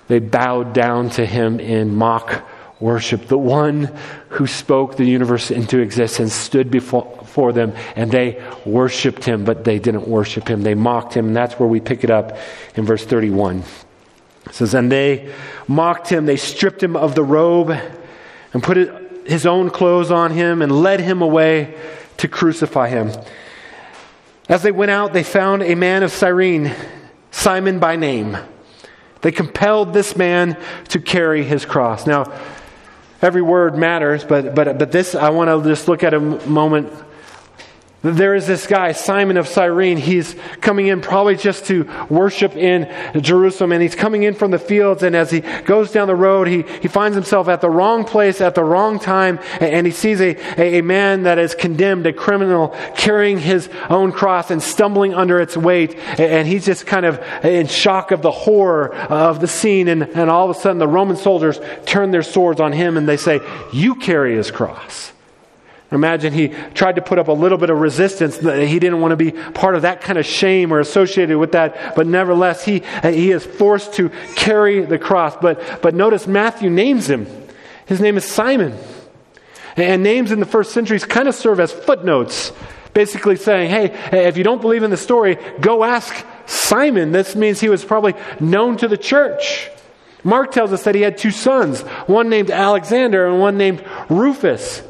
they 0.06 0.20
bowed 0.20 0.72
down 0.72 1.10
to 1.10 1.26
him 1.26 1.60
in 1.60 1.94
mock 1.94 2.48
worship. 2.80 3.26
The 3.26 3.36
one 3.36 3.94
who 4.30 4.46
spoke 4.46 4.96
the 4.96 5.04
universe 5.04 5.50
into 5.50 5.78
existence 5.80 6.32
stood 6.32 6.70
before, 6.70 7.52
them, 7.52 7.74
and 7.94 8.10
they 8.10 8.42
worshiped 8.64 9.22
him, 9.22 9.44
but 9.44 9.64
they 9.64 9.78
didn't 9.78 10.08
worship 10.08 10.48
him. 10.48 10.62
They 10.62 10.74
mocked 10.74 11.12
him, 11.12 11.26
and 11.26 11.36
that's 11.36 11.60
where 11.60 11.68
we 11.68 11.78
pick 11.78 12.04
it 12.04 12.10
up 12.10 12.38
in 12.74 12.86
verse 12.86 13.04
31. 13.04 13.64
It 14.48 14.54
says, 14.54 14.74
And 14.74 14.90
they 14.90 15.32
mocked 15.66 16.08
him, 16.08 16.26
they 16.26 16.36
stripped 16.36 16.82
him 16.82 16.96
of 16.96 17.14
the 17.14 17.24
robe 17.24 17.70
and 18.52 18.62
put 18.62 18.76
his 19.26 19.46
own 19.46 19.70
clothes 19.70 20.10
on 20.10 20.32
him 20.32 20.62
and 20.62 20.72
led 20.72 21.00
him 21.00 21.22
away 21.22 21.76
to 22.18 22.28
crucify 22.28 22.88
him. 22.88 23.12
As 24.48 24.62
they 24.62 24.72
went 24.72 24.90
out, 24.90 25.12
they 25.12 25.22
found 25.22 25.62
a 25.62 25.74
man 25.74 26.02
of 26.02 26.10
Cyrene, 26.10 26.74
Simon 27.30 27.78
by 27.78 27.96
name. 27.96 28.36
They 29.20 29.32
compelled 29.32 29.92
this 29.92 30.16
man 30.16 30.56
to 30.88 31.00
carry 31.00 31.44
his 31.44 31.66
cross. 31.66 32.06
Now, 32.06 32.32
every 33.20 33.42
word 33.42 33.76
matters, 33.76 34.24
but, 34.24 34.54
but, 34.54 34.78
but 34.78 34.92
this, 34.92 35.14
I 35.14 35.30
want 35.30 35.50
to 35.50 35.68
just 35.68 35.88
look 35.88 36.02
at 36.02 36.14
a 36.14 36.20
moment 36.20 36.90
there 38.02 38.36
is 38.36 38.46
this 38.46 38.68
guy, 38.68 38.92
Simon 38.92 39.36
of 39.36 39.48
Cyrene. 39.48 39.96
He's 39.96 40.36
coming 40.60 40.86
in 40.86 41.00
probably 41.00 41.34
just 41.34 41.66
to 41.66 41.88
worship 42.08 42.54
in 42.54 42.88
Jerusalem, 43.20 43.72
and 43.72 43.82
he's 43.82 43.96
coming 43.96 44.22
in 44.22 44.34
from 44.34 44.52
the 44.52 44.58
fields. 44.58 45.02
And 45.02 45.16
as 45.16 45.32
he 45.32 45.40
goes 45.40 45.90
down 45.90 46.06
the 46.06 46.14
road, 46.14 46.46
he, 46.46 46.62
he 46.80 46.86
finds 46.86 47.16
himself 47.16 47.48
at 47.48 47.60
the 47.60 47.68
wrong 47.68 48.04
place 48.04 48.40
at 48.40 48.54
the 48.54 48.62
wrong 48.62 49.00
time, 49.00 49.40
and 49.60 49.84
he 49.84 49.92
sees 49.92 50.20
a, 50.20 50.36
a, 50.60 50.78
a 50.78 50.82
man 50.82 51.24
that 51.24 51.38
is 51.38 51.56
condemned, 51.56 52.06
a 52.06 52.12
criminal, 52.12 52.68
carrying 52.96 53.38
his 53.38 53.68
own 53.90 54.12
cross 54.12 54.52
and 54.52 54.62
stumbling 54.62 55.12
under 55.12 55.40
its 55.40 55.56
weight. 55.56 55.96
And 56.20 56.46
he's 56.46 56.66
just 56.66 56.86
kind 56.86 57.04
of 57.04 57.18
in 57.44 57.66
shock 57.66 58.12
of 58.12 58.22
the 58.22 58.30
horror 58.30 58.94
of 58.94 59.40
the 59.40 59.48
scene. 59.48 59.88
And, 59.88 60.04
and 60.04 60.30
all 60.30 60.48
of 60.48 60.56
a 60.56 60.60
sudden, 60.60 60.78
the 60.78 60.86
Roman 60.86 61.16
soldiers 61.16 61.58
turn 61.84 62.12
their 62.12 62.22
swords 62.22 62.60
on 62.60 62.72
him 62.72 62.96
and 62.96 63.08
they 63.08 63.16
say, 63.16 63.40
You 63.72 63.96
carry 63.96 64.36
his 64.36 64.52
cross. 64.52 65.12
Imagine 65.90 66.34
he 66.34 66.48
tried 66.74 66.96
to 66.96 67.02
put 67.02 67.18
up 67.18 67.28
a 67.28 67.32
little 67.32 67.56
bit 67.56 67.70
of 67.70 67.78
resistance. 67.78 68.36
He 68.36 68.78
didn't 68.78 69.00
want 69.00 69.12
to 69.12 69.16
be 69.16 69.30
part 69.32 69.74
of 69.74 69.82
that 69.82 70.02
kind 70.02 70.18
of 70.18 70.26
shame 70.26 70.70
or 70.72 70.80
associated 70.80 71.38
with 71.38 71.52
that. 71.52 71.96
But 71.96 72.06
nevertheless, 72.06 72.62
he, 72.64 72.82
he 73.02 73.30
is 73.30 73.44
forced 73.44 73.94
to 73.94 74.10
carry 74.36 74.84
the 74.84 74.98
cross. 74.98 75.34
But, 75.40 75.80
but 75.80 75.94
notice 75.94 76.26
Matthew 76.26 76.68
names 76.68 77.08
him. 77.08 77.26
His 77.86 78.00
name 78.02 78.18
is 78.18 78.26
Simon. 78.26 78.76
And 79.76 80.02
names 80.02 80.30
in 80.30 80.40
the 80.40 80.46
first 80.46 80.72
centuries 80.72 81.04
kind 81.04 81.26
of 81.26 81.34
serve 81.34 81.58
as 81.58 81.72
footnotes, 81.72 82.52
basically 82.92 83.36
saying, 83.36 83.70
hey, 83.70 84.26
if 84.26 84.36
you 84.36 84.44
don't 84.44 84.60
believe 84.60 84.82
in 84.82 84.90
the 84.90 84.96
story, 84.96 85.38
go 85.60 85.84
ask 85.84 86.26
Simon. 86.44 87.12
This 87.12 87.34
means 87.34 87.60
he 87.60 87.70
was 87.70 87.82
probably 87.82 88.14
known 88.40 88.76
to 88.78 88.88
the 88.88 88.98
church. 88.98 89.70
Mark 90.22 90.52
tells 90.52 90.72
us 90.72 90.82
that 90.82 90.94
he 90.94 91.00
had 91.00 91.16
two 91.16 91.30
sons, 91.30 91.80
one 92.08 92.28
named 92.28 92.50
Alexander 92.50 93.26
and 93.26 93.40
one 93.40 93.56
named 93.56 93.82
Rufus. 94.10 94.82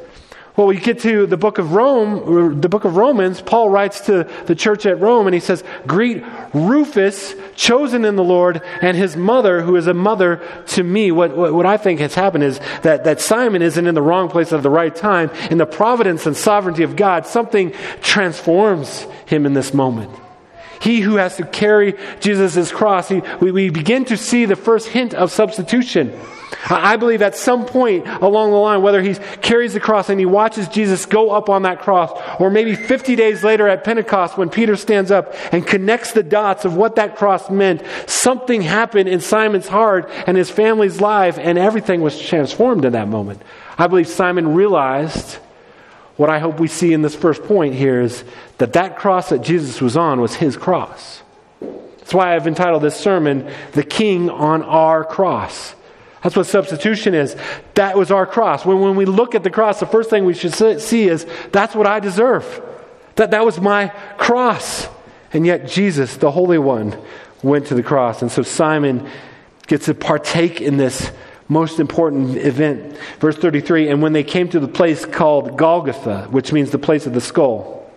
Well, 0.59 0.67
we 0.67 0.77
get 0.77 0.99
to 1.03 1.25
the 1.25 1.37
book 1.37 1.59
of 1.59 1.73
Rome, 1.73 2.61
the 2.61 2.69
book 2.69 2.85
of 2.85 2.97
Romans, 2.97 3.41
Paul 3.41 3.71
writes 3.71 4.01
to 4.07 4.29
the 4.47 4.57
church 4.57 4.87
at 4.87 4.99
Rome 4.99 5.29
and 5.29 5.35
he 5.35 5.39
says, 5.39 5.63
Greet 5.87 6.25
Rufus, 6.53 7.37
chosen 7.55 8.05
in 8.05 8.17
the 8.17 8.25
Lord, 8.25 8.61
and 8.83 8.97
his 8.97 9.17
mother, 9.17 9.63
who 9.63 9.77
is 9.77 9.87
a 9.87 9.95
mother 9.95 10.43
to 10.71 10.83
me. 10.83 11.13
What, 11.13 11.37
what, 11.37 11.55
what, 11.55 11.65
I 11.65 11.77
think 11.77 12.01
has 12.01 12.17
happened 12.17 12.43
is 12.43 12.59
that, 12.83 13.05
that 13.05 13.21
Simon 13.21 13.63
isn't 13.63 13.87
in 13.87 13.95
the 13.95 14.03
wrong 14.03 14.29
place 14.29 14.53
at 14.53 14.65
the 14.65 14.69
right 14.69 14.93
time. 14.93 15.31
In 15.49 15.59
the 15.59 15.65
providence 15.65 16.27
and 16.27 16.37
sovereignty 16.37 16.83
of 16.83 16.97
God, 16.97 17.25
something 17.25 17.73
transforms 18.01 19.07
him 19.27 19.47
in 19.47 19.53
this 19.53 19.73
moment. 19.73 20.11
He 20.81 21.01
who 21.01 21.17
has 21.17 21.37
to 21.37 21.45
carry 21.45 21.95
Jesus' 22.21 22.71
cross, 22.71 23.11
we, 23.11 23.51
we 23.51 23.71
begin 23.71 24.05
to 24.07 24.17
see 24.17 24.45
the 24.45 24.57
first 24.57 24.89
hint 24.89 25.15
of 25.15 25.31
substitution. 25.31 26.19
I 26.71 26.97
believe 26.97 27.23
at 27.23 27.37
some 27.37 27.67
point 27.67 28.07
along 28.07 28.51
the 28.51 28.57
line, 28.57 28.83
whether 28.83 29.03
he 29.03 29.15
carries 29.43 29.75
the 29.75 29.81
cross 29.81 30.09
and 30.09 30.19
he 30.19 30.27
watches 30.27 30.69
Jesus 30.69 31.07
go 31.07 31.31
up 31.31 31.49
on 31.49 31.63
that 31.63 31.81
cross, 31.81 32.11
or 32.41 32.51
maybe 32.51 32.75
50 32.75 33.17
days 33.17 33.45
later 33.45 33.69
at 33.69 33.85
Pentecost 33.85 34.37
when 34.37 34.51
Peter 34.51 34.77
stands 34.77 35.11
up 35.11 35.35
and 35.53 35.67
connects 35.67 36.13
the 36.13 36.23
dots 36.23 36.65
of 36.65 36.75
what 36.75 36.97
that 36.97 37.17
cross 37.17 37.51
meant, 37.51 37.83
something 38.07 38.63
happened 38.63 39.09
in 39.09 39.21
Simon's 39.21 39.69
heart 39.69 40.11
and 40.27 40.37
his 40.37 40.51
family's 40.51 41.01
life, 41.01 41.39
and 41.39 41.59
everything 41.59 42.01
was 42.01 42.19
transformed 42.21 42.85
in 42.85 42.93
that 42.93 43.09
moment. 43.09 43.43
I 43.77 43.87
believe 43.87 44.09
Simon 44.09 44.55
realized 44.55 45.39
what 46.19 46.29
I 46.29 46.41
hope 46.41 46.59
we 46.59 46.67
see 46.67 46.93
in 46.93 47.01
this 47.01 47.15
first 47.15 47.45
point 47.45 47.75
here 47.75 48.01
is 48.01 48.25
that 48.59 48.73
that 48.73 48.99
cross 48.99 49.29
that 49.29 49.39
Jesus 49.39 49.81
was 49.81 49.97
on 49.97 50.21
was 50.21 50.35
his 50.35 50.57
cross. 50.57 51.23
That's 51.61 52.13
why 52.13 52.35
I've 52.35 52.49
entitled 52.49 52.83
this 52.83 52.97
sermon, 52.97 53.49
The 53.73 53.85
King 53.85 54.29
on 54.29 54.63
Our 54.63 55.05
Cross. 55.05 55.77
That's 56.25 56.35
what 56.35 56.47
substitution 56.47 57.15
is. 57.15 57.37
That 57.75 57.97
was 57.97 58.11
our 58.11 58.27
cross. 58.27 58.67
When, 58.67 58.81
when 58.81 58.97
we 58.97 59.05
look 59.05 59.37
at 59.37 59.45
the 59.45 59.51
cross, 59.51 59.79
the 59.79 59.87
first 59.87 60.11
thing 60.11 60.25
we 60.25 60.35
should 60.35 60.55
see 60.55 61.09
is 61.09 61.25
that's 61.53 61.77
what 61.77 61.87
I 61.87 62.01
deserve. 62.01 62.63
That, 63.15 63.31
that 63.31 63.45
was 63.45 63.61
my 63.61 63.89
cross. 64.17 64.89
And 65.33 65.47
yet, 65.47 65.69
Jesus, 65.69 66.17
the 66.17 66.33
Holy 66.33 66.59
One, 66.59 67.01
went 67.45 67.69
to 67.69 67.77
the 67.77 67.85
cross. 67.85 68.23
And 68.23 68.33
so 68.33 68.43
Simon 68.43 69.09
gets 69.69 69.85
to 69.85 69.95
partake 69.95 70.61
in 70.61 70.79
this 70.79 71.13
most 71.49 71.81
important 71.81 72.37
event. 72.37 72.97
Verse 73.19 73.37
33 73.37 73.89
And 73.89 74.03
when 74.03 74.13
they 74.13 74.25
came 74.25 74.49
to 74.51 74.61
the 74.61 74.69
place 74.69 75.05
called 75.05 75.57
Golgotha, 75.57 76.29
which 76.31 76.53
means 76.53 76.71
the 76.71 76.79
place 76.79 77.07
of 77.07 77.15
the 77.15 77.21
skull, 77.21 77.91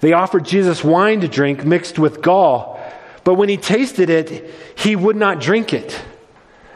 they 0.00 0.12
offered 0.12 0.44
Jesus 0.44 0.84
wine 0.84 1.20
to 1.20 1.28
drink 1.28 1.64
mixed 1.64 1.98
with 1.98 2.22
gall. 2.22 2.80
But 3.24 3.34
when 3.34 3.48
he 3.48 3.56
tasted 3.56 4.10
it, 4.10 4.54
he 4.76 4.96
would 4.96 5.16
not 5.16 5.40
drink 5.40 5.72
it. 5.72 6.00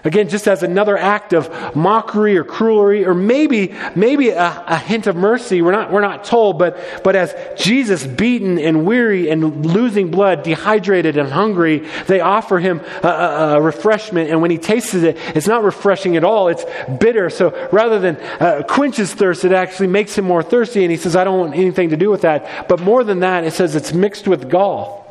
Again, 0.04 0.28
just 0.28 0.48
as 0.48 0.64
another 0.64 0.98
act 0.98 1.32
of 1.32 1.76
mockery 1.76 2.36
or 2.36 2.42
cruelty, 2.42 3.04
or 3.04 3.14
maybe, 3.14 3.72
maybe 3.94 4.30
a, 4.30 4.64
a, 4.66 4.76
hint 4.76 5.06
of 5.06 5.14
mercy. 5.14 5.62
We're 5.62 5.70
not, 5.70 5.92
we're 5.92 6.00
not 6.00 6.24
told, 6.24 6.58
but, 6.58 6.76
but 7.04 7.14
as 7.14 7.34
Jesus, 7.56 8.04
beaten 8.04 8.58
and 8.58 8.84
weary 8.84 9.30
and 9.30 9.64
losing 9.64 10.10
blood, 10.10 10.42
dehydrated 10.42 11.16
and 11.16 11.28
hungry, 11.28 11.86
they 12.08 12.18
offer 12.20 12.58
him 12.58 12.80
a, 13.04 13.06
a, 13.06 13.56
a 13.56 13.60
refreshment. 13.60 14.30
And 14.30 14.42
when 14.42 14.50
he 14.50 14.58
tastes 14.58 14.94
it, 14.94 15.16
it's 15.36 15.46
not 15.46 15.62
refreshing 15.62 16.16
at 16.16 16.24
all. 16.24 16.48
It's 16.48 16.64
bitter. 16.98 17.30
So 17.30 17.68
rather 17.70 18.00
than 18.00 18.16
uh, 18.16 18.64
quench 18.68 18.96
his 18.96 19.14
thirst, 19.14 19.44
it 19.44 19.52
actually 19.52 19.86
makes 19.86 20.18
him 20.18 20.24
more 20.24 20.42
thirsty. 20.42 20.82
And 20.82 20.90
he 20.90 20.96
says, 20.96 21.14
I 21.14 21.22
don't 21.22 21.38
want 21.38 21.54
anything 21.54 21.90
to 21.90 21.96
do 21.96 22.10
with 22.10 22.22
that. 22.22 22.68
But 22.68 22.80
more 22.80 23.04
than 23.04 23.20
that, 23.20 23.44
it 23.44 23.52
says 23.52 23.76
it's 23.76 23.92
mixed 23.92 24.26
with 24.26 24.50
gall. 24.50 25.01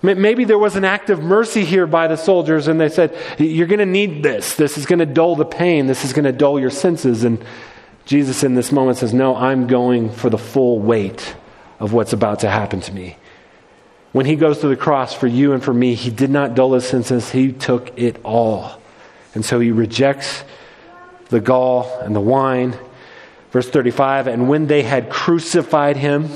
Maybe 0.00 0.44
there 0.44 0.58
was 0.58 0.76
an 0.76 0.84
act 0.84 1.10
of 1.10 1.22
mercy 1.22 1.64
here 1.64 1.86
by 1.86 2.06
the 2.06 2.16
soldiers, 2.16 2.68
and 2.68 2.80
they 2.80 2.88
said, 2.88 3.16
You're 3.38 3.66
going 3.66 3.80
to 3.80 3.86
need 3.86 4.22
this. 4.22 4.54
This 4.54 4.78
is 4.78 4.86
going 4.86 5.00
to 5.00 5.06
dull 5.06 5.34
the 5.34 5.44
pain. 5.44 5.86
This 5.86 6.04
is 6.04 6.12
going 6.12 6.24
to 6.24 6.32
dull 6.32 6.60
your 6.60 6.70
senses. 6.70 7.24
And 7.24 7.44
Jesus, 8.04 8.44
in 8.44 8.54
this 8.54 8.70
moment, 8.70 8.98
says, 8.98 9.12
No, 9.12 9.34
I'm 9.34 9.66
going 9.66 10.10
for 10.10 10.30
the 10.30 10.38
full 10.38 10.78
weight 10.78 11.34
of 11.80 11.92
what's 11.92 12.12
about 12.12 12.40
to 12.40 12.50
happen 12.50 12.80
to 12.82 12.92
me. 12.92 13.16
When 14.12 14.24
he 14.24 14.36
goes 14.36 14.60
to 14.60 14.68
the 14.68 14.76
cross 14.76 15.12
for 15.12 15.26
you 15.26 15.52
and 15.52 15.62
for 15.62 15.74
me, 15.74 15.94
he 15.94 16.10
did 16.10 16.30
not 16.30 16.54
dull 16.54 16.74
his 16.74 16.86
senses, 16.86 17.30
he 17.30 17.52
took 17.52 17.98
it 17.98 18.20
all. 18.24 18.80
And 19.34 19.44
so 19.44 19.58
he 19.58 19.72
rejects 19.72 20.44
the 21.28 21.40
gall 21.40 21.98
and 22.00 22.14
the 22.14 22.20
wine. 22.20 22.78
Verse 23.50 23.68
35 23.68 24.28
And 24.28 24.48
when 24.48 24.68
they 24.68 24.82
had 24.82 25.10
crucified 25.10 25.96
him, 25.96 26.30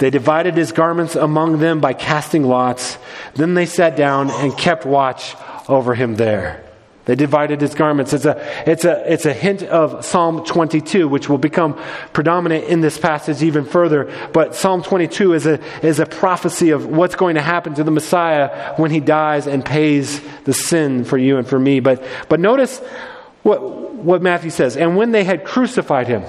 they 0.00 0.08
divided 0.08 0.56
his 0.56 0.72
garments 0.72 1.14
among 1.14 1.58
them 1.58 1.78
by 1.80 1.92
casting 1.92 2.42
lots. 2.42 2.96
Then 3.34 3.52
they 3.52 3.66
sat 3.66 3.96
down 3.96 4.30
and 4.30 4.56
kept 4.56 4.86
watch 4.86 5.36
over 5.68 5.94
him 5.94 6.16
there. 6.16 6.64
They 7.04 7.14
divided 7.16 7.60
his 7.60 7.74
garments. 7.74 8.14
It's 8.14 8.24
a, 8.24 8.70
it's, 8.70 8.86
a, 8.86 9.12
it's 9.12 9.26
a 9.26 9.34
hint 9.34 9.62
of 9.62 10.02
Psalm 10.02 10.46
22, 10.46 11.06
which 11.06 11.28
will 11.28 11.38
become 11.38 11.78
predominant 12.14 12.64
in 12.64 12.80
this 12.80 12.96
passage 12.96 13.42
even 13.42 13.66
further. 13.66 14.10
But 14.32 14.54
Psalm 14.54 14.82
22 14.82 15.34
is 15.34 15.44
a, 15.44 15.60
is 15.84 16.00
a 16.00 16.06
prophecy 16.06 16.70
of 16.70 16.86
what's 16.86 17.14
going 17.14 17.34
to 17.34 17.42
happen 17.42 17.74
to 17.74 17.84
the 17.84 17.90
Messiah 17.90 18.74
when 18.76 18.90
he 18.90 19.00
dies 19.00 19.46
and 19.46 19.62
pays 19.62 20.22
the 20.44 20.54
sin 20.54 21.04
for 21.04 21.18
you 21.18 21.36
and 21.36 21.46
for 21.46 21.58
me. 21.58 21.80
But, 21.80 22.02
but 22.30 22.40
notice 22.40 22.78
what, 23.42 23.60
what 23.60 24.22
Matthew 24.22 24.50
says. 24.50 24.78
And 24.78 24.96
when 24.96 25.12
they 25.12 25.24
had 25.24 25.44
crucified 25.44 26.08
him, 26.08 26.24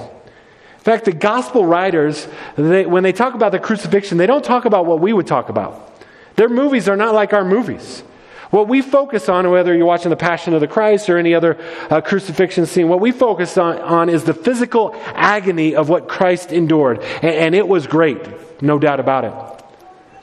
in 0.82 0.86
fact, 0.86 1.06
the 1.06 1.12
gospel 1.12 1.64
writers, 1.64 2.28
they, 2.56 2.88
when 2.88 3.04
they 3.04 3.12
talk 3.12 3.36
about 3.36 3.52
the 3.52 3.60
crucifixion, 3.60 4.18
they 4.18 4.26
don't 4.26 4.44
talk 4.44 4.66
about 4.66 4.88
what 4.88 5.00
we 5.00 5.14
would 5.14 5.28
talk 5.28 5.50
about. 5.50 5.96
Their 6.38 6.50
movies 6.50 6.90
are 6.90 6.98
not 6.98 7.14
like 7.14 7.34
our 7.34 7.46
movies. 7.46 8.02
What 8.50 8.68
we 8.68 8.82
focus 8.82 9.30
on, 9.30 9.48
whether 9.52 9.76
you're 9.76 9.86
watching 9.86 10.10
The 10.10 10.16
Passion 10.16 10.56
of 10.56 10.60
the 10.60 10.68
Christ 10.68 11.08
or 11.08 11.20
any 11.20 11.36
other 11.36 11.60
uh, 11.92 12.02
crucifixion 12.02 12.66
scene, 12.66 12.90
what 12.90 13.00
we 13.00 13.12
focus 13.12 13.60
on, 13.60 13.78
on, 13.78 14.10
is 14.10 14.24
the 14.24 14.34
physical 14.34 14.96
agony 15.14 15.76
of 15.76 15.88
what 15.88 16.08
Christ 16.08 16.52
endured. 16.52 17.04
And, 17.22 17.36
and 17.36 17.56
it 17.56 17.68
was 17.68 17.86
great, 17.86 18.20
no 18.60 18.80
doubt 18.80 19.00
about 19.00 19.26
it. 19.26 19.61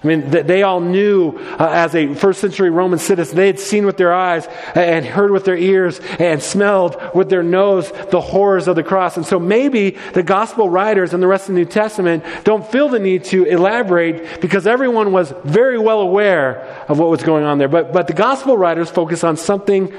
I 0.02 0.07
mean, 0.07 0.31
they 0.31 0.62
all 0.62 0.81
knew 0.81 1.37
uh, 1.59 1.71
as 1.73 1.97
a 1.97 2.14
first 2.14 2.40
century 2.40 2.71
Roman 2.71 3.00
citizen, 3.00 3.37
they 3.37 3.49
had 3.49 3.59
seen 3.59 3.85
with 3.85 3.97
their 3.97 4.14
eyes 4.14 4.47
and 4.76 5.05
heard 5.05 5.33
with 5.33 5.45
their 5.45 5.57
ears 5.57 6.00
and 6.21 6.40
smelled 6.40 6.97
with 7.17 7.28
their 7.28 7.43
nose 7.43 7.90
the 8.11 8.21
horrors 8.21 8.69
of 8.69 8.76
the 8.76 8.85
cross. 8.85 9.17
And 9.17 9.26
so 9.26 9.40
maybe 9.40 9.99
the 10.12 10.23
gospel 10.23 10.71
writers 10.71 11.14
and 11.14 11.23
the 11.23 11.26
rest 11.26 11.49
of 11.49 11.55
the 11.55 11.61
New 11.61 11.67
Testament 11.67 12.23
don't 12.45 12.64
feel 12.64 12.88
the 12.88 13.00
need 13.00 13.25
to 13.25 13.43
elaborate 13.45 14.40
because 14.40 14.69
everyone 14.69 15.11
was 15.11 15.34
very 15.45 15.78
well 15.78 16.00
aware 16.00 16.61
of 16.89 17.00
what 17.00 17.11
was 17.11 17.25
going 17.25 17.43
on 17.43 17.58
there. 17.58 17.69
But, 17.69 17.93
but 17.93 18.06
the 18.06 18.15
gospel 18.15 18.56
writers 18.56 18.89
focus 18.89 19.25
on 19.25 19.37
something 19.37 19.93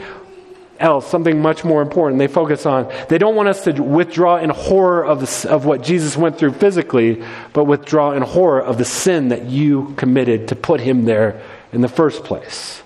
else, 0.79 1.09
something 1.09 1.41
much 1.41 1.63
more 1.63 1.81
important. 1.81 2.19
They 2.19 2.27
focus 2.27 2.65
on, 2.65 2.91
they 3.09 3.17
don't 3.17 3.35
want 3.35 3.49
us 3.49 3.63
to 3.65 3.71
withdraw 3.73 4.37
in 4.37 4.49
horror 4.49 5.05
of, 5.05 5.19
the, 5.19 5.49
of 5.49 5.65
what 5.65 5.83
Jesus 5.83 6.15
went 6.15 6.37
through 6.37 6.53
physically, 6.53 7.23
but 7.53 7.65
withdraw 7.65 8.11
in 8.11 8.21
horror 8.21 8.61
of 8.61 8.77
the 8.77 8.85
sin 8.85 9.29
that 9.29 9.45
you 9.45 9.93
committed 9.95 10.47
to 10.49 10.55
put 10.55 10.79
him 10.79 11.05
there 11.05 11.41
in 11.71 11.81
the 11.81 11.87
first 11.87 12.23
place. 12.23 12.81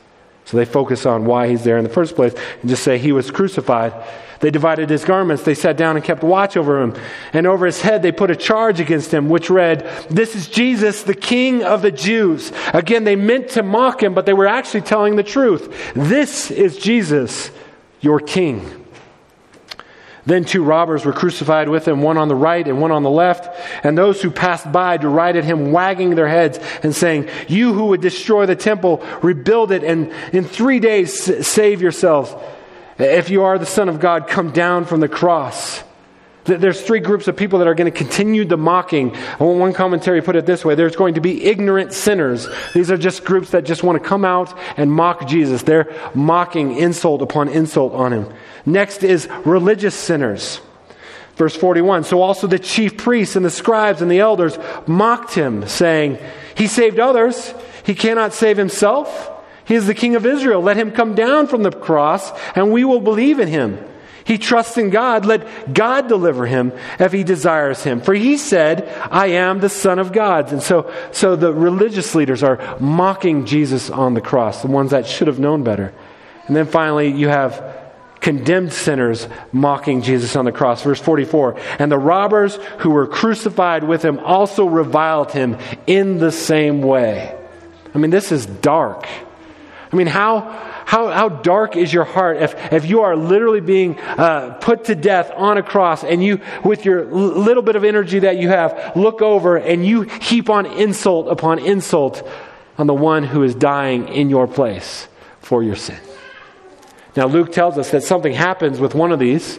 So 0.46 0.58
they 0.58 0.66
focus 0.66 1.06
on 1.06 1.26
why 1.26 1.48
he's 1.48 1.64
there 1.64 1.78
in 1.78 1.84
the 1.84 1.90
first 1.90 2.16
place 2.16 2.34
and 2.62 2.70
just 2.70 2.84
say 2.84 2.98
he 2.98 3.12
was 3.12 3.32
crucified. 3.32 3.94
They 4.40 4.52
divided 4.52 4.90
his 4.90 5.06
garments. 5.06 5.44
They 5.44 5.54
sat 5.54 5.78
down 5.78 5.96
and 5.96 6.04
kept 6.04 6.22
watch 6.22 6.58
over 6.58 6.82
him. 6.82 6.96
And 7.32 7.48
over 7.48 7.66
his 7.66 7.80
head, 7.80 8.02
they 8.02 8.12
put 8.12 8.30
a 8.30 8.36
charge 8.36 8.82
against 8.82 9.14
him, 9.14 9.30
which 9.30 9.50
read, 9.50 9.88
This 10.10 10.36
is 10.36 10.50
Jesus, 10.50 11.04
the 11.04 11.16
King 11.16 11.64
of 11.64 11.82
the 11.82 11.92
Jews. 11.92 12.52
Again, 12.74 13.06
they 13.06 13.16
meant 13.16 13.52
to 13.52 13.64
mock 13.64 14.04
him, 14.04 14.14
but 14.14 14.26
they 14.26 14.34
were 14.34 14.46
actually 14.46 14.82
telling 14.82 15.16
the 15.16 15.24
truth. 15.24 15.94
This 15.96 16.52
is 16.52 16.78
Jesus, 16.78 17.52
your 18.04 18.20
king. 18.20 18.84
Then 20.26 20.46
two 20.46 20.64
robbers 20.64 21.04
were 21.04 21.12
crucified 21.12 21.68
with 21.68 21.88
him, 21.88 22.02
one 22.02 22.18
on 22.18 22.30
the 22.30 22.36
right 22.36 22.66
and 22.66 22.80
one 22.80 22.92
on 22.92 23.04
the 23.04 23.10
left. 23.10 23.50
And 23.84 23.98
those 23.98 24.22
who 24.22 24.32
passed 24.32 24.72
by 24.72 24.98
derided 24.98 25.44
him, 25.44 25.72
wagging 25.72 26.16
their 26.16 26.30
heads 26.30 26.60
and 26.82 26.96
saying, 26.96 27.30
You 27.48 27.74
who 27.74 27.88
would 27.88 28.02
destroy 28.02 28.46
the 28.46 28.56
temple, 28.56 29.04
rebuild 29.22 29.72
it, 29.72 29.84
and 29.84 30.14
in 30.32 30.46
three 30.46 30.80
days 30.80 31.46
save 31.46 31.82
yourselves. 31.82 32.34
If 32.98 33.30
you 33.30 33.44
are 33.44 33.58
the 33.58 33.66
Son 33.66 33.90
of 33.90 34.00
God, 34.00 34.28
come 34.28 34.52
down 34.52 34.86
from 34.86 35.02
the 35.02 35.10
cross. 35.10 35.84
There's 36.46 36.82
three 36.82 37.00
groups 37.00 37.30
of 37.30 37.38
people 37.38 37.60
that 37.60 37.68
are 37.70 37.74
going 37.74 37.92
to 37.92 37.98
continue 37.98 38.44
the 38.44 38.58
mocking. 38.58 39.16
One 39.38 39.72
commentary 39.72 40.22
put 40.22 40.36
it 40.36 40.46
this 40.46 40.66
way 40.66 40.76
there's 40.76 40.96
going 40.96 41.14
to 41.14 41.22
be 41.22 41.46
ignorant 41.46 41.94
sinners. 41.94 42.50
These 42.74 42.92
are 42.92 42.98
just 42.98 43.24
groups 43.24 43.52
that 43.52 43.64
just 43.64 43.82
want 43.82 44.02
to 44.02 44.08
come 44.08 44.26
out 44.26 44.58
and 44.76 44.92
mock 44.92 45.26
Jesus. 45.28 45.64
They're 45.64 45.94
mocking 46.14 46.78
insult 46.78 47.22
upon 47.22 47.48
insult 47.48 47.94
on 47.94 48.12
him. 48.12 48.34
Next 48.66 49.04
is 49.04 49.30
religious 49.46 49.96
sinners. 49.96 50.60
Verse 51.36 51.56
41 51.56 52.04
So 52.04 52.22
also 52.22 52.48
the 52.48 52.60
chief 52.60 52.98
priests 52.98 53.38
and 53.38 53.46
the 53.46 53.50
scribes 53.50 54.02
and 54.02 54.12
the 54.12 54.20
elders 54.20 54.58
mocked 54.86 55.34
him, 55.34 55.68
saying, 55.68 56.18
He 56.56 56.68
saved 56.68 57.00
others, 57.00 57.54
he 57.86 57.96
cannot 57.96 58.34
save 58.34 58.58
himself. 58.58 59.30
He 59.66 59.76
is 59.76 59.88
the 59.88 59.94
king 59.94 60.18
of 60.18 60.26
Israel. 60.26 60.62
Let 60.62 60.76
him 60.76 60.92
come 60.92 61.16
down 61.16 61.48
from 61.48 61.64
the 61.64 61.72
cross, 61.72 62.30
and 62.54 62.74
we 62.74 62.84
will 62.84 63.00
believe 63.00 63.40
in 63.40 63.48
him. 63.48 63.80
He 64.26 64.38
trusts 64.38 64.78
in 64.78 64.90
God. 64.90 65.26
Let 65.26 65.74
God 65.74 66.08
deliver 66.08 66.46
him 66.46 66.72
if 67.00 67.12
he 67.12 67.24
desires 67.24 67.84
him. 67.84 68.02
For 68.02 68.14
he 68.14 68.38
said, 68.38 68.88
I 69.12 69.28
am 69.28 69.60
the 69.60 69.70
Son 69.70 70.00
of 70.00 70.14
God. 70.14 70.52
And 70.52 70.64
so, 70.64 70.92
so 71.12 71.36
the 71.36 71.54
religious 71.54 72.16
leaders 72.16 72.44
are 72.44 72.78
mocking 72.80 73.46
Jesus 73.46 73.90
on 73.90 74.14
the 74.14 74.22
cross, 74.22 74.62
the 74.62 74.68
ones 74.68 74.92
that 74.92 75.08
should 75.08 75.28
have 75.28 75.40
known 75.40 75.64
better. 75.64 75.94
And 76.48 76.56
then 76.56 76.68
finally, 76.68 77.10
you 77.10 77.28
have 77.28 77.82
condemned 78.24 78.72
sinners 78.72 79.28
mocking 79.52 80.02
Jesus 80.02 80.36
on 80.36 80.46
the 80.46 80.52
cross. 80.52 80.82
Verse 80.82 81.00
44 81.00 81.60
And 81.78 81.92
the 81.92 82.00
robbers 82.00 82.56
who 82.80 82.92
were 82.92 83.06
crucified 83.06 83.84
with 83.84 84.04
him 84.04 84.20
also 84.20 84.66
reviled 84.66 85.32
him 85.32 85.58
in 85.86 86.18
the 86.18 86.32
same 86.32 86.82
way. 86.82 87.38
I 87.94 87.98
mean, 87.98 88.10
this 88.10 88.32
is 88.32 88.46
dark. 88.46 89.06
I 89.92 89.96
mean, 89.96 90.08
how 90.08 90.73
how, 90.94 91.08
how 91.08 91.28
dark 91.28 91.76
is 91.76 91.92
your 91.92 92.04
heart 92.04 92.38
if, 92.38 92.54
if 92.72 92.86
you 92.86 93.02
are 93.02 93.16
literally 93.16 93.62
being 93.62 94.00
uh, 94.00 94.60
put 94.62 94.86
to 94.86 94.94
death 94.94 95.32
on 95.36 95.58
a 95.58 95.64
cross 95.64 96.04
and 96.04 96.24
you, 96.24 96.40
with 96.64 96.86
your 96.86 97.06
little 97.06 97.64
bit 97.64 97.76
of 97.76 97.84
energy 97.84 98.20
that 98.20 98.38
you 98.38 98.50
have, 98.50 98.96
look 98.96 99.20
over 99.20 99.58
and 99.58 99.84
you 99.84 100.04
heap 100.04 100.52
on 100.52 100.68
insult 100.68 101.30
upon 101.30 101.58
insult 101.58 102.22
on 102.78 102.86
the 102.86 102.94
one 102.94 103.24
who 103.24 103.42
is 103.42 103.56
dying 103.56 104.08
in 104.08 104.30
your 104.30 104.46
place 104.46 105.08
for 105.40 105.64
your 105.64 105.76
sin. 105.76 106.00
Now, 107.16 107.26
Luke 107.26 107.52
tells 107.52 107.80
us 107.80 107.90
that 107.90 108.04
something 108.04 108.34
happens 108.34 108.80
with 108.80 108.94
one 108.94 109.12
of 109.12 109.18
these 109.18 109.58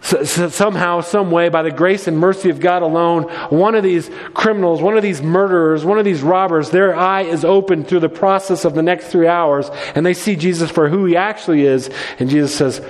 so, 0.00 0.22
so 0.24 0.48
somehow, 0.48 1.00
some 1.00 1.30
way, 1.30 1.48
by 1.48 1.62
the 1.62 1.70
grace 1.70 2.06
and 2.06 2.18
mercy 2.18 2.50
of 2.50 2.60
God 2.60 2.82
alone, 2.82 3.24
one 3.50 3.74
of 3.74 3.82
these 3.82 4.10
criminals, 4.32 4.80
one 4.80 4.96
of 4.96 5.02
these 5.02 5.20
murderers, 5.20 5.84
one 5.84 5.98
of 5.98 6.04
these 6.04 6.22
robbers, 6.22 6.70
their 6.70 6.94
eye 6.94 7.22
is 7.22 7.44
opened 7.44 7.88
through 7.88 8.00
the 8.00 8.08
process 8.08 8.64
of 8.64 8.74
the 8.74 8.82
next 8.82 9.08
three 9.08 9.26
hours, 9.26 9.70
and 9.94 10.06
they 10.06 10.14
see 10.14 10.36
Jesus 10.36 10.70
for 10.70 10.88
who 10.88 11.04
he 11.04 11.16
actually 11.16 11.62
is. 11.62 11.90
And 12.18 12.30
Jesus 12.30 12.54
says, 12.54 12.80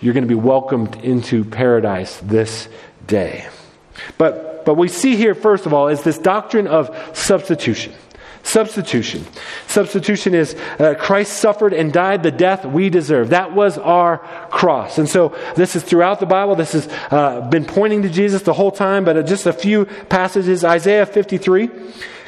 You're 0.00 0.14
going 0.14 0.24
to 0.24 0.28
be 0.28 0.34
welcomed 0.34 0.96
into 0.96 1.44
paradise 1.44 2.18
this 2.20 2.68
day. 3.06 3.46
But, 4.18 4.64
but 4.64 4.74
we 4.74 4.88
see 4.88 5.16
here, 5.16 5.34
first 5.34 5.66
of 5.66 5.74
all, 5.74 5.88
is 5.88 6.02
this 6.02 6.18
doctrine 6.18 6.66
of 6.66 6.96
substitution. 7.16 7.92
Substitution. 8.44 9.26
Substitution 9.66 10.34
is 10.34 10.54
uh, 10.78 10.94
Christ 10.98 11.32
suffered 11.38 11.72
and 11.72 11.92
died 11.92 12.22
the 12.22 12.30
death 12.30 12.64
we 12.66 12.90
deserve. 12.90 13.30
That 13.30 13.54
was 13.54 13.78
our 13.78 14.18
cross. 14.50 14.98
And 14.98 15.08
so 15.08 15.34
this 15.56 15.74
is 15.74 15.82
throughout 15.82 16.20
the 16.20 16.26
Bible. 16.26 16.54
This 16.54 16.72
has 16.72 16.86
uh, 17.10 17.40
been 17.48 17.64
pointing 17.64 18.02
to 18.02 18.10
Jesus 18.10 18.42
the 18.42 18.52
whole 18.52 18.70
time, 18.70 19.04
but 19.04 19.26
just 19.26 19.46
a 19.46 19.52
few 19.52 19.86
passages. 19.86 20.62
Isaiah 20.62 21.06
53 21.06 21.70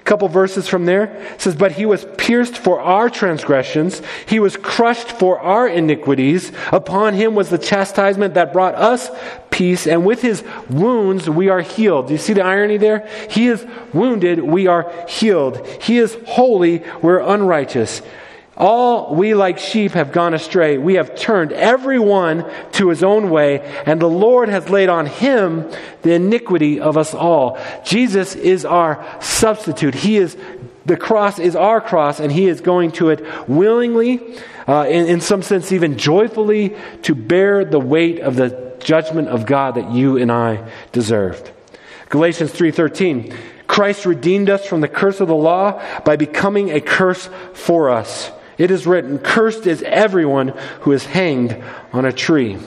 couple 0.07 0.29
verses 0.29 0.69
from 0.69 0.87
there 0.87 1.37
says, 1.37 1.55
But 1.55 1.73
he 1.73 1.85
was 1.85 2.07
pierced 2.17 2.57
for 2.57 2.81
our 2.81 3.11
transgressions, 3.11 4.01
he 4.27 4.41
was 4.41 4.57
crushed 4.57 5.11
for 5.11 5.39
our 5.41 5.69
iniquities. 5.69 6.53
Upon 6.73 7.15
him 7.15 7.35
was 7.35 7.51
the 7.51 7.59
chastisement 7.59 8.35
that 8.35 8.53
brought 8.53 8.75
us 8.77 9.11
peace, 9.51 9.87
and 9.87 10.07
with 10.07 10.23
his 10.23 10.43
wounds 10.71 11.29
we 11.29 11.49
are 11.49 11.61
healed. 11.61 12.07
Do 12.07 12.15
you 12.15 12.19
see 12.19 12.33
the 12.33 12.45
irony 12.45 12.79
there? 12.79 13.09
He 13.29 13.49
is 13.49 13.67
wounded, 13.93 14.41
we 14.41 14.67
are 14.67 14.91
healed. 15.09 15.67
He 15.83 15.99
is 15.99 16.17
holy, 16.27 16.83
we're 17.03 17.21
unrighteous. 17.21 18.01
All 18.57 19.15
we 19.15 19.35
like 19.35 19.59
sheep 19.59 19.93
have 19.93 20.13
gone 20.13 20.33
astray. 20.33 20.79
We 20.79 20.95
have 20.95 21.15
turned 21.15 21.53
every 21.53 21.99
one 21.99 22.51
to 22.73 22.89
his 22.89 23.03
own 23.03 23.29
way, 23.29 23.61
and 23.85 24.01
the 24.01 24.09
Lord 24.09 24.49
has 24.49 24.71
laid 24.71 24.89
on 24.89 25.05
him 25.07 25.71
the 26.01 26.15
iniquity 26.15 26.81
of 26.81 26.97
us 26.97 27.13
all. 27.15 27.59
Jesus 27.85 28.35
is 28.35 28.65
our 28.65 29.05
substitute. 29.21 29.95
He 29.95 30.17
is, 30.17 30.39
the 30.87 30.97
cross 30.97 31.39
is 31.39 31.55
our 31.55 31.83
cross, 31.83 32.19
and 32.19 32.33
he 32.33 32.47
is 32.47 32.63
going 32.63 32.93
to 32.93 33.11
it 33.11 33.27
willingly, 33.47 34.39
uh, 34.67 34.87
in, 34.89 35.07
in 35.07 35.21
some 35.21 35.43
sense, 35.43 35.71
even 35.71 35.99
joyfully, 35.99 36.75
to 37.03 37.15
bear 37.15 37.63
the 37.63 37.81
weight 37.81 38.21
of 38.21 38.37
the 38.37 38.75
judgment 38.79 39.29
of 39.29 39.45
God 39.45 39.75
that 39.75 39.91
you 39.91 40.17
and 40.17 40.33
I 40.33 40.67
deserved. 40.93 41.51
Galatians 42.09 42.53
3:13 42.53 43.35
Christ 43.67 44.07
redeemed 44.07 44.49
us 44.49 44.65
from 44.65 44.81
the 44.81 44.89
curse 44.89 45.21
of 45.21 45.29
the 45.29 45.35
law 45.35 45.83
by 46.05 46.17
becoming 46.17 46.71
a 46.71 46.81
curse 46.81 47.29
for 47.53 47.91
us. 47.91 48.31
It 48.59 48.71
is 48.71 48.87
written, 48.87 49.19
Cursed 49.19 49.67
is 49.67 49.83
everyone 49.83 50.49
who 50.81 50.93
is 50.93 51.05
hanged 51.05 51.63
on 51.93 52.05
a 52.05 52.13
tree. 52.13 52.59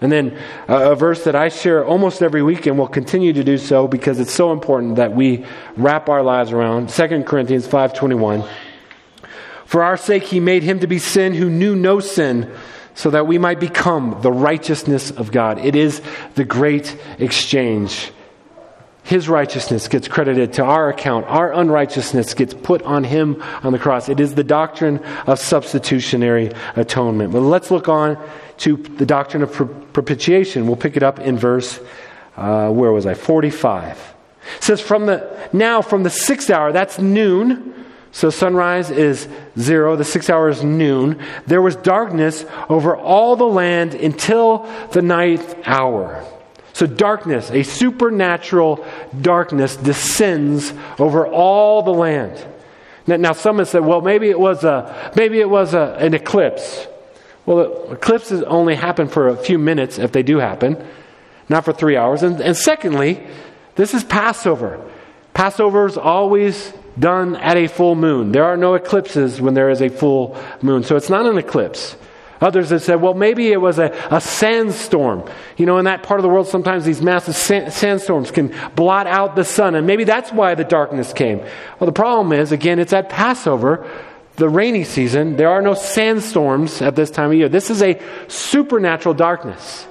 And 0.00 0.12
then 0.12 0.38
uh, 0.68 0.92
a 0.92 0.94
verse 0.94 1.24
that 1.24 1.34
I 1.34 1.48
share 1.48 1.84
almost 1.84 2.22
every 2.22 2.42
week 2.42 2.66
and 2.66 2.78
will 2.78 2.88
continue 2.88 3.32
to 3.32 3.42
do 3.42 3.58
so 3.58 3.88
because 3.88 4.20
it's 4.20 4.32
so 4.32 4.52
important 4.52 4.96
that 4.96 5.12
we 5.12 5.44
wrap 5.76 6.08
our 6.08 6.22
lives 6.22 6.52
around 6.52 6.90
2 6.90 7.24
Corinthians 7.24 7.66
5:21 7.66 8.48
For 9.64 9.82
our 9.82 9.96
sake 9.96 10.22
he 10.22 10.38
made 10.38 10.62
him 10.62 10.78
to 10.80 10.86
be 10.86 11.00
sin 11.00 11.34
who 11.34 11.50
knew 11.50 11.74
no 11.74 11.98
sin 11.98 12.54
so 12.94 13.10
that 13.10 13.26
we 13.26 13.38
might 13.38 13.60
become 13.60 14.18
the 14.22 14.32
righteousness 14.32 15.10
of 15.10 15.32
God. 15.32 15.58
It 15.64 15.74
is 15.74 16.00
the 16.34 16.44
great 16.44 16.96
exchange. 17.18 18.12
His 19.08 19.26
righteousness 19.26 19.88
gets 19.88 20.06
credited 20.06 20.52
to 20.52 20.64
our 20.64 20.90
account. 20.90 21.24
Our 21.28 21.50
unrighteousness 21.50 22.34
gets 22.34 22.52
put 22.52 22.82
on 22.82 23.04
him 23.04 23.42
on 23.62 23.72
the 23.72 23.78
cross. 23.78 24.10
It 24.10 24.20
is 24.20 24.34
the 24.34 24.44
doctrine 24.44 24.98
of 25.26 25.38
substitutionary 25.38 26.52
atonement. 26.76 27.32
But 27.32 27.40
let's 27.40 27.70
look 27.70 27.88
on 27.88 28.22
to 28.58 28.76
the 28.76 29.06
doctrine 29.06 29.42
of 29.42 29.50
propitiation. 29.94 30.66
We'll 30.66 30.76
pick 30.76 30.98
it 30.98 31.02
up 31.02 31.20
in 31.20 31.38
verse, 31.38 31.80
uh, 32.36 32.68
where 32.68 32.92
was 32.92 33.06
I? 33.06 33.14
45. 33.14 34.14
It 34.58 34.62
says, 34.62 34.82
from 34.82 35.06
the, 35.06 35.48
now 35.54 35.80
from 35.80 36.02
the 36.02 36.10
sixth 36.10 36.50
hour, 36.50 36.70
that's 36.70 36.98
noon. 36.98 37.86
So 38.12 38.28
sunrise 38.28 38.90
is 38.90 39.26
zero, 39.58 39.96
the 39.96 40.04
sixth 40.04 40.28
hour 40.28 40.50
is 40.50 40.62
noon. 40.62 41.18
There 41.46 41.62
was 41.62 41.76
darkness 41.76 42.44
over 42.68 42.94
all 42.94 43.36
the 43.36 43.48
land 43.48 43.94
until 43.94 44.70
the 44.92 45.00
ninth 45.00 45.56
hour. 45.64 46.26
So, 46.78 46.86
darkness, 46.86 47.50
a 47.50 47.64
supernatural 47.64 48.86
darkness, 49.20 49.74
descends 49.74 50.72
over 51.00 51.26
all 51.26 51.82
the 51.82 51.90
land. 51.90 52.46
Now, 53.08 53.16
now 53.16 53.32
some 53.32 53.58
have 53.58 53.66
said, 53.66 53.84
well, 53.84 54.00
maybe 54.00 54.30
it 54.30 54.38
was, 54.38 54.62
a, 54.62 55.12
maybe 55.16 55.40
it 55.40 55.50
was 55.50 55.74
a, 55.74 55.96
an 55.98 56.14
eclipse. 56.14 56.86
Well, 57.46 57.90
eclipses 57.90 58.44
only 58.44 58.76
happen 58.76 59.08
for 59.08 59.26
a 59.26 59.36
few 59.36 59.58
minutes 59.58 59.98
if 59.98 60.12
they 60.12 60.22
do 60.22 60.38
happen, 60.38 60.76
not 61.48 61.64
for 61.64 61.72
three 61.72 61.96
hours. 61.96 62.22
And, 62.22 62.40
and 62.40 62.56
secondly, 62.56 63.26
this 63.74 63.92
is 63.92 64.04
Passover. 64.04 64.80
Passover 65.34 65.84
is 65.86 65.96
always 65.96 66.72
done 66.96 67.34
at 67.34 67.56
a 67.56 67.66
full 67.66 67.96
moon. 67.96 68.30
There 68.30 68.44
are 68.44 68.56
no 68.56 68.74
eclipses 68.74 69.40
when 69.40 69.54
there 69.54 69.70
is 69.70 69.82
a 69.82 69.88
full 69.88 70.40
moon. 70.62 70.84
So 70.84 70.94
it's 70.94 71.10
not 71.10 71.26
an 71.26 71.38
eclipse. 71.38 71.96
Others 72.40 72.70
have 72.70 72.82
said, 72.82 73.02
well, 73.02 73.14
maybe 73.14 73.48
it 73.48 73.60
was 73.60 73.78
a, 73.78 73.92
a 74.10 74.20
sandstorm. 74.20 75.28
You 75.56 75.66
know, 75.66 75.78
in 75.78 75.86
that 75.86 76.04
part 76.04 76.20
of 76.20 76.22
the 76.22 76.28
world, 76.28 76.46
sometimes 76.46 76.84
these 76.84 77.02
massive 77.02 77.34
sand, 77.34 77.72
sandstorms 77.72 78.30
can 78.30 78.54
blot 78.76 79.08
out 79.08 79.34
the 79.34 79.44
sun, 79.44 79.74
and 79.74 79.86
maybe 79.86 80.04
that's 80.04 80.32
why 80.32 80.54
the 80.54 80.64
darkness 80.64 81.12
came. 81.12 81.38
Well, 81.80 81.86
the 81.86 81.92
problem 81.92 82.32
is, 82.32 82.52
again, 82.52 82.78
it's 82.78 82.92
at 82.92 83.08
Passover, 83.08 83.90
the 84.36 84.48
rainy 84.48 84.84
season. 84.84 85.36
There 85.36 85.48
are 85.48 85.60
no 85.60 85.74
sandstorms 85.74 86.80
at 86.80 86.94
this 86.94 87.10
time 87.10 87.30
of 87.30 87.36
year. 87.36 87.48
This 87.48 87.70
is 87.70 87.82
a 87.82 88.00
supernatural 88.28 89.14
darkness. 89.14 89.87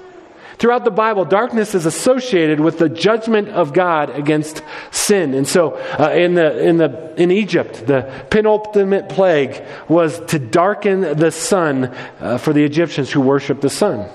Throughout 0.59 0.85
the 0.85 0.91
Bible, 0.91 1.23
darkness 1.23 1.75
is 1.75 1.85
associated 1.85 2.59
with 2.59 2.79
the 2.79 2.89
judgment 2.89 3.49
of 3.49 3.73
God 3.73 4.09
against 4.09 4.63
sin. 4.89 5.35
And 5.35 5.47
so, 5.47 5.73
uh, 5.99 6.09
in, 6.11 6.33
the, 6.33 6.67
in, 6.67 6.77
the, 6.77 7.13
in 7.15 7.29
Egypt, 7.29 7.85
the 7.85 8.11
penultimate 8.31 9.07
plague 9.07 9.63
was 9.87 10.19
to 10.27 10.39
darken 10.39 11.01
the 11.01 11.31
sun 11.31 11.95
uh, 12.19 12.39
for 12.39 12.53
the 12.53 12.63
Egyptians 12.63 13.11
who 13.11 13.21
worship 13.21 13.61
the 13.61 13.69
sun. 13.69 14.09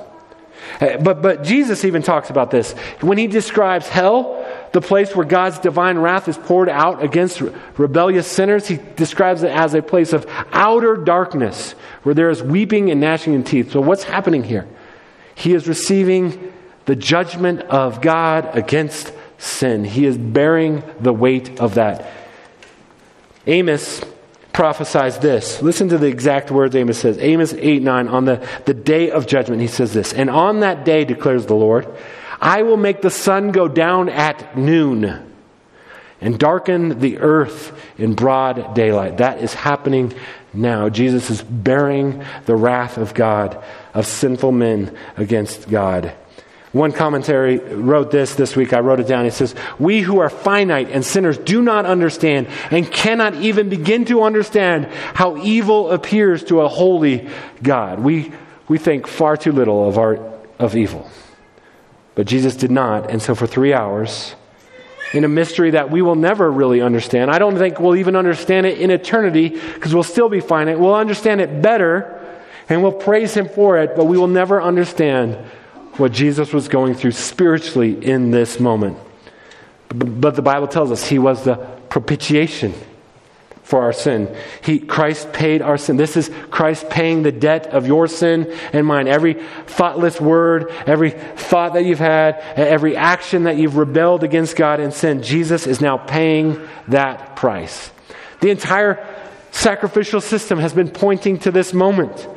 Uh, 0.81 0.97
but, 0.99 1.23
but 1.23 1.45
Jesus 1.45 1.85
even 1.85 2.03
talks 2.03 2.29
about 2.29 2.51
this. 2.51 2.73
When 3.01 3.19
he 3.19 3.29
describes 3.29 3.89
hell, 3.89 4.45
the 4.73 4.81
place 4.81 5.15
where 5.15 5.27
God's 5.27 5.61
divine 5.61 5.99
wrath 5.99 6.29
is 6.29 6.39
poured 6.39 6.69
out 6.69 7.05
against 7.05 7.41
rebellious 7.77 8.27
sinners, 8.27 8.67
he 8.67 8.81
describes 8.97 9.45
it 9.45 9.51
as 9.51 9.75
a 9.75 9.83
place 9.83 10.13
of 10.13 10.27
outer 10.53 10.97
darkness 10.97 11.73
where 12.03 12.17
there 12.17 12.31
is 12.31 12.43
weeping 12.43 12.91
and 12.91 13.01
gnashing 13.01 13.37
of 13.37 13.45
teeth. 13.45 13.71
So, 13.71 13.81
what's 13.81 14.03
happening 14.03 14.43
here? 14.43 14.67
He 15.43 15.55
is 15.55 15.67
receiving 15.67 16.53
the 16.85 16.95
judgment 16.95 17.63
of 17.63 18.01
God 18.01 18.57
against 18.57 19.13
sin. 19.39 19.85
He 19.85 20.07
is 20.07 20.17
bearing 20.17 20.85
the 21.01 21.13
weight 21.13 21.59
of 21.59 21.75
that. 21.75 22.09
Amos 23.49 24.05
prophesies 24.53 25.19
this. 25.19 25.61
Listen 25.61 25.89
to 25.89 25.99
the 25.99 26.07
exact 26.07 26.53
words 26.53 26.77
Amos 26.77 26.97
says. 26.97 27.19
Amos 27.19 27.55
8 27.55 27.83
9, 27.83 28.07
on 28.07 28.25
the, 28.25 28.49
the 28.67 28.75
day 28.75 29.11
of 29.11 29.27
judgment, 29.27 29.61
he 29.61 29.67
says 29.67 29.93
this. 29.93 30.13
And 30.13 30.31
on 30.31 30.61
that 30.61 30.85
day, 30.85 31.05
declares 31.05 31.47
the 31.47 31.57
Lord, 31.57 31.89
I 32.41 32.63
will 32.63 32.77
make 32.77 33.03
the 33.03 33.11
sun 33.11 33.51
go 33.51 33.67
down 33.67 34.11
at 34.11 34.57
noon 34.57 35.29
and 36.21 36.39
darken 36.39 37.01
the 37.01 37.19
earth 37.19 37.77
in 37.99 38.15
broad 38.15 38.75
daylight. 38.75 39.17
That 39.17 39.43
is 39.43 39.55
happening 39.55 40.15
now. 40.53 40.89
Jesus 40.89 41.31
is 41.31 41.43
bearing 41.43 42.25
the 42.47 42.57
wrath 42.57 42.99
of 42.99 43.15
God 43.15 43.63
of 43.95 44.07
sinful 44.07 44.53
men 44.53 44.97
against 45.17 45.69
God. 45.69 46.15
One 46.73 46.93
commentary 46.93 47.59
wrote 47.59 48.11
this 48.11 48.35
this 48.35 48.57
week. 48.57 48.73
I 48.73 48.81
wrote 48.81 48.99
it 48.99 49.07
down. 49.07 49.27
It 49.27 49.35
says, 49.35 49.55
We 49.79 50.01
who 50.01 50.21
are 50.21 50.31
finite 50.31 50.91
and 50.91 51.05
sinners 51.05 51.37
do 51.37 51.61
not 51.61 51.85
understand 51.85 52.49
and 52.71 52.91
cannot 52.91 53.35
even 53.35 53.69
begin 53.69 54.07
to 54.07 54.23
understand 54.23 54.87
how 54.87 55.37
evil 55.37 55.91
appears 55.91 56.43
to 56.45 56.63
a 56.63 56.69
holy 56.69 57.29
God. 57.63 58.01
We, 58.01 58.33
we 58.69 58.79
think 58.79 59.07
far 59.07 59.37
too 59.37 59.53
little 59.53 59.87
of, 59.87 59.99
our, 59.99 60.17
of 60.59 60.75
evil. 60.75 61.11
But 62.15 62.27
Jesus 62.27 62.57
did 62.57 62.71
not. 62.71 63.11
And 63.11 63.21
so 63.21 63.35
for 63.35 63.47
three 63.47 63.75
hours, 63.75 64.35
in 65.13 65.25
a 65.25 65.29
mystery 65.29 65.71
that 65.71 65.91
we 65.91 66.03
will 66.03 66.15
never 66.15 66.51
really 66.51 66.81
understand, 66.81 67.31
I 67.31 67.39
don't 67.39 67.57
think 67.57 67.79
we'll 67.79 67.97
even 67.97 68.17
understand 68.17 68.67
it 68.67 68.79
in 68.79 68.91
eternity 68.91 69.51
because 69.51 69.95
we'll 69.95 70.03
still 70.03 70.29
be 70.29 70.41
finite. 70.41 70.79
We'll 70.79 70.95
understand 70.95 71.41
it 71.41 71.63
better 71.63 72.19
and 72.69 72.83
we'll 72.83 72.93
praise 72.93 73.35
him 73.35 73.49
for 73.49 73.79
it, 73.79 73.97
but 73.97 74.07
we 74.07 74.17
will 74.17 74.29
never 74.29 74.63
understand 74.63 75.35
what 75.97 76.13
Jesus 76.13 76.53
was 76.53 76.69
going 76.69 76.95
through 76.95 77.13
spiritually 77.13 78.03
in 78.05 78.31
this 78.31 78.59
moment. 78.59 78.97
But 79.89 80.37
the 80.37 80.43
Bible 80.43 80.69
tells 80.69 80.91
us 80.91 81.07
he 81.07 81.19
was 81.19 81.45
the 81.45 81.57
propitiation 81.91 82.73
for 83.73 83.81
our 83.81 83.93
sin. 83.95 84.29
He, 84.63 84.79
Christ 84.79 85.33
paid 85.33 85.63
our 85.63 85.79
sin. 85.79 85.97
This 85.97 86.19
is 86.19 86.31
Christ 86.51 86.91
paying 86.91 87.23
the 87.23 87.33
debt 87.33 87.69
of 87.69 87.87
your 87.87 88.07
sin 88.07 88.55
and 88.75 88.87
mine. 88.87 89.09
Every 89.09 89.33
thoughtless 89.65 90.21
word, 90.21 90.71
every 90.85 91.09
thought 91.13 91.73
that 91.73 91.87
you've 91.87 91.99
had, 91.99 92.35
every 92.55 92.99
action 92.99 93.45
that 93.45 93.57
you've 93.57 93.79
rebelled 93.79 94.25
against 94.25 94.57
God 94.57 94.79
and 94.79 94.93
sin, 94.93 95.23
Jesus 95.23 95.67
is 95.67 95.81
now 95.81 95.97
paying 95.97 96.61
that 96.89 97.35
price. 97.35 97.91
The 98.43 98.51
entire 98.51 99.03
sacrificial 99.53 100.21
system 100.21 100.59
has 100.59 100.75
been 100.75 100.91
pointing 100.91 101.39
to 101.39 101.51
this 101.51 101.73
moment. 101.73 102.29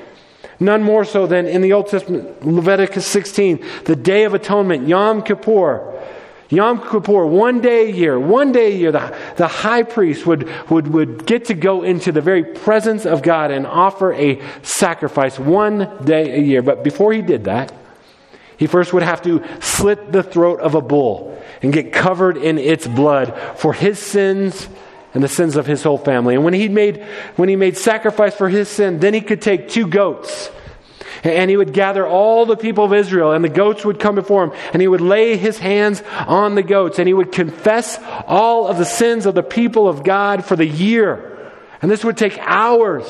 None 0.61 0.83
more 0.83 1.03
so 1.03 1.27
than 1.27 1.47
in 1.47 1.61
the 1.61 1.73
Old 1.73 1.87
Testament, 1.87 2.45
Leviticus 2.45 3.05
16, 3.05 3.61
the 3.83 3.97
Day 3.97 4.23
of 4.23 4.33
Atonement, 4.33 4.87
Yom 4.87 5.21
Kippur. 5.21 5.94
Yom 6.49 6.79
Kippur, 6.79 7.25
one 7.25 7.59
day 7.59 7.89
a 7.89 7.91
year, 7.91 8.19
one 8.19 8.51
day 8.51 8.73
a 8.73 8.77
year, 8.77 8.91
the, 8.91 9.17
the 9.37 9.47
high 9.47 9.83
priest 9.83 10.25
would, 10.25 10.47
would, 10.69 10.87
would 10.87 11.25
get 11.25 11.45
to 11.45 11.53
go 11.53 11.83
into 11.83 12.11
the 12.11 12.21
very 12.21 12.43
presence 12.43 13.05
of 13.05 13.23
God 13.23 13.51
and 13.51 13.65
offer 13.65 14.13
a 14.13 14.39
sacrifice 14.61 15.39
one 15.39 16.03
day 16.03 16.37
a 16.37 16.41
year. 16.41 16.61
But 16.61 16.83
before 16.83 17.13
he 17.13 17.21
did 17.21 17.45
that, 17.45 17.73
he 18.57 18.67
first 18.67 18.93
would 18.93 19.03
have 19.03 19.21
to 19.23 19.43
slit 19.59 20.11
the 20.11 20.23
throat 20.23 20.59
of 20.59 20.75
a 20.75 20.81
bull 20.81 21.41
and 21.61 21.73
get 21.73 21.91
covered 21.91 22.37
in 22.37 22.57
its 22.57 22.87
blood 22.87 23.37
for 23.55 23.73
his 23.73 23.99
sins 23.99 24.69
and 25.13 25.23
the 25.23 25.27
sins 25.27 25.55
of 25.55 25.65
his 25.65 25.81
whole 25.81 25.97
family. 25.97 26.35
And 26.35 26.43
when 26.43 26.53
he 26.53 26.69
made, 26.69 27.03
when 27.37 27.49
he 27.49 27.55
made 27.55 27.75
sacrifice 27.75 28.35
for 28.35 28.49
his 28.49 28.69
sin, 28.69 28.99
then 28.99 29.13
he 29.13 29.21
could 29.21 29.41
take 29.41 29.69
two 29.69 29.87
goats 29.87 30.51
And 31.25 31.49
he 31.49 31.57
would 31.57 31.73
gather 31.73 32.05
all 32.07 32.45
the 32.45 32.55
people 32.55 32.85
of 32.85 32.93
Israel, 32.93 33.31
and 33.31 33.43
the 33.43 33.49
goats 33.49 33.83
would 33.83 33.99
come 33.99 34.15
before 34.15 34.43
him, 34.43 34.51
and 34.73 34.81
he 34.81 34.87
would 34.87 35.01
lay 35.01 35.37
his 35.37 35.57
hands 35.57 36.03
on 36.27 36.55
the 36.55 36.63
goats, 36.63 36.99
and 36.99 37.07
he 37.07 37.13
would 37.13 37.31
confess 37.31 37.99
all 38.27 38.67
of 38.67 38.77
the 38.77 38.85
sins 38.85 39.25
of 39.25 39.33
the 39.33 39.43
people 39.43 39.87
of 39.87 40.03
God 40.03 40.45
for 40.45 40.55
the 40.55 40.67
year. 40.67 41.51
And 41.81 41.89
this 41.89 42.05
would 42.05 42.17
take 42.17 42.37
hours. 42.39 43.05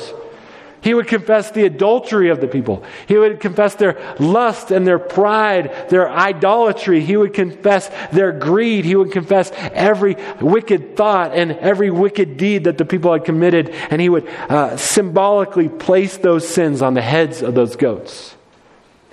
He 0.85 0.93
would 0.93 1.07
confess 1.07 1.49
the 1.49 1.65
adultery 1.65 2.29
of 2.29 2.41
the 2.41 2.47
people. 2.47 2.83
He 3.07 3.17
would 3.17 3.39
confess 3.39 3.73
their 3.73 4.15
lust 4.19 4.69
and 4.69 4.85
their 4.85 4.99
pride, 4.99 5.89
their 5.89 6.07
idolatry. 6.07 7.01
He 7.01 7.17
would 7.17 7.33
confess 7.33 7.89
their 8.11 8.31
greed. 8.31 8.85
He 8.85 8.95
would 8.95 9.11
confess 9.11 9.51
every 9.55 10.15
wicked 10.39 10.95
thought 10.95 11.33
and 11.33 11.53
every 11.53 11.89
wicked 11.89 12.37
deed 12.37 12.65
that 12.65 12.77
the 12.77 12.85
people 12.85 13.13
had 13.13 13.25
committed. 13.25 13.71
And 13.89 13.99
he 13.99 14.09
would 14.09 14.27
uh, 14.27 14.77
symbolically 14.77 15.69
place 15.69 16.17
those 16.17 16.47
sins 16.47 16.83
on 16.83 16.93
the 16.93 17.01
heads 17.01 17.41
of 17.41 17.55
those 17.55 17.75
goats. 17.75 18.35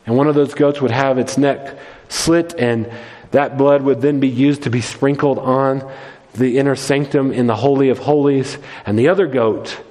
And 0.04 0.14
one 0.14 0.26
of 0.26 0.34
those 0.34 0.52
goats 0.52 0.82
would 0.82 0.90
have 0.90 1.16
its 1.16 1.38
neck 1.38 1.78
slit, 2.10 2.54
and 2.58 2.92
that 3.30 3.56
blood 3.56 3.80
would 3.80 4.02
then 4.02 4.20
be 4.20 4.28
used 4.28 4.64
to 4.64 4.70
be 4.70 4.82
sprinkled 4.82 5.38
on 5.38 5.90
the 6.34 6.58
inner 6.58 6.76
sanctum 6.76 7.32
in 7.32 7.46
the 7.46 7.56
Holy 7.56 7.88
of 7.88 7.98
Holies. 7.98 8.58
And 8.84 8.98
the 8.98 9.08
other 9.08 9.26
goat, 9.26 9.82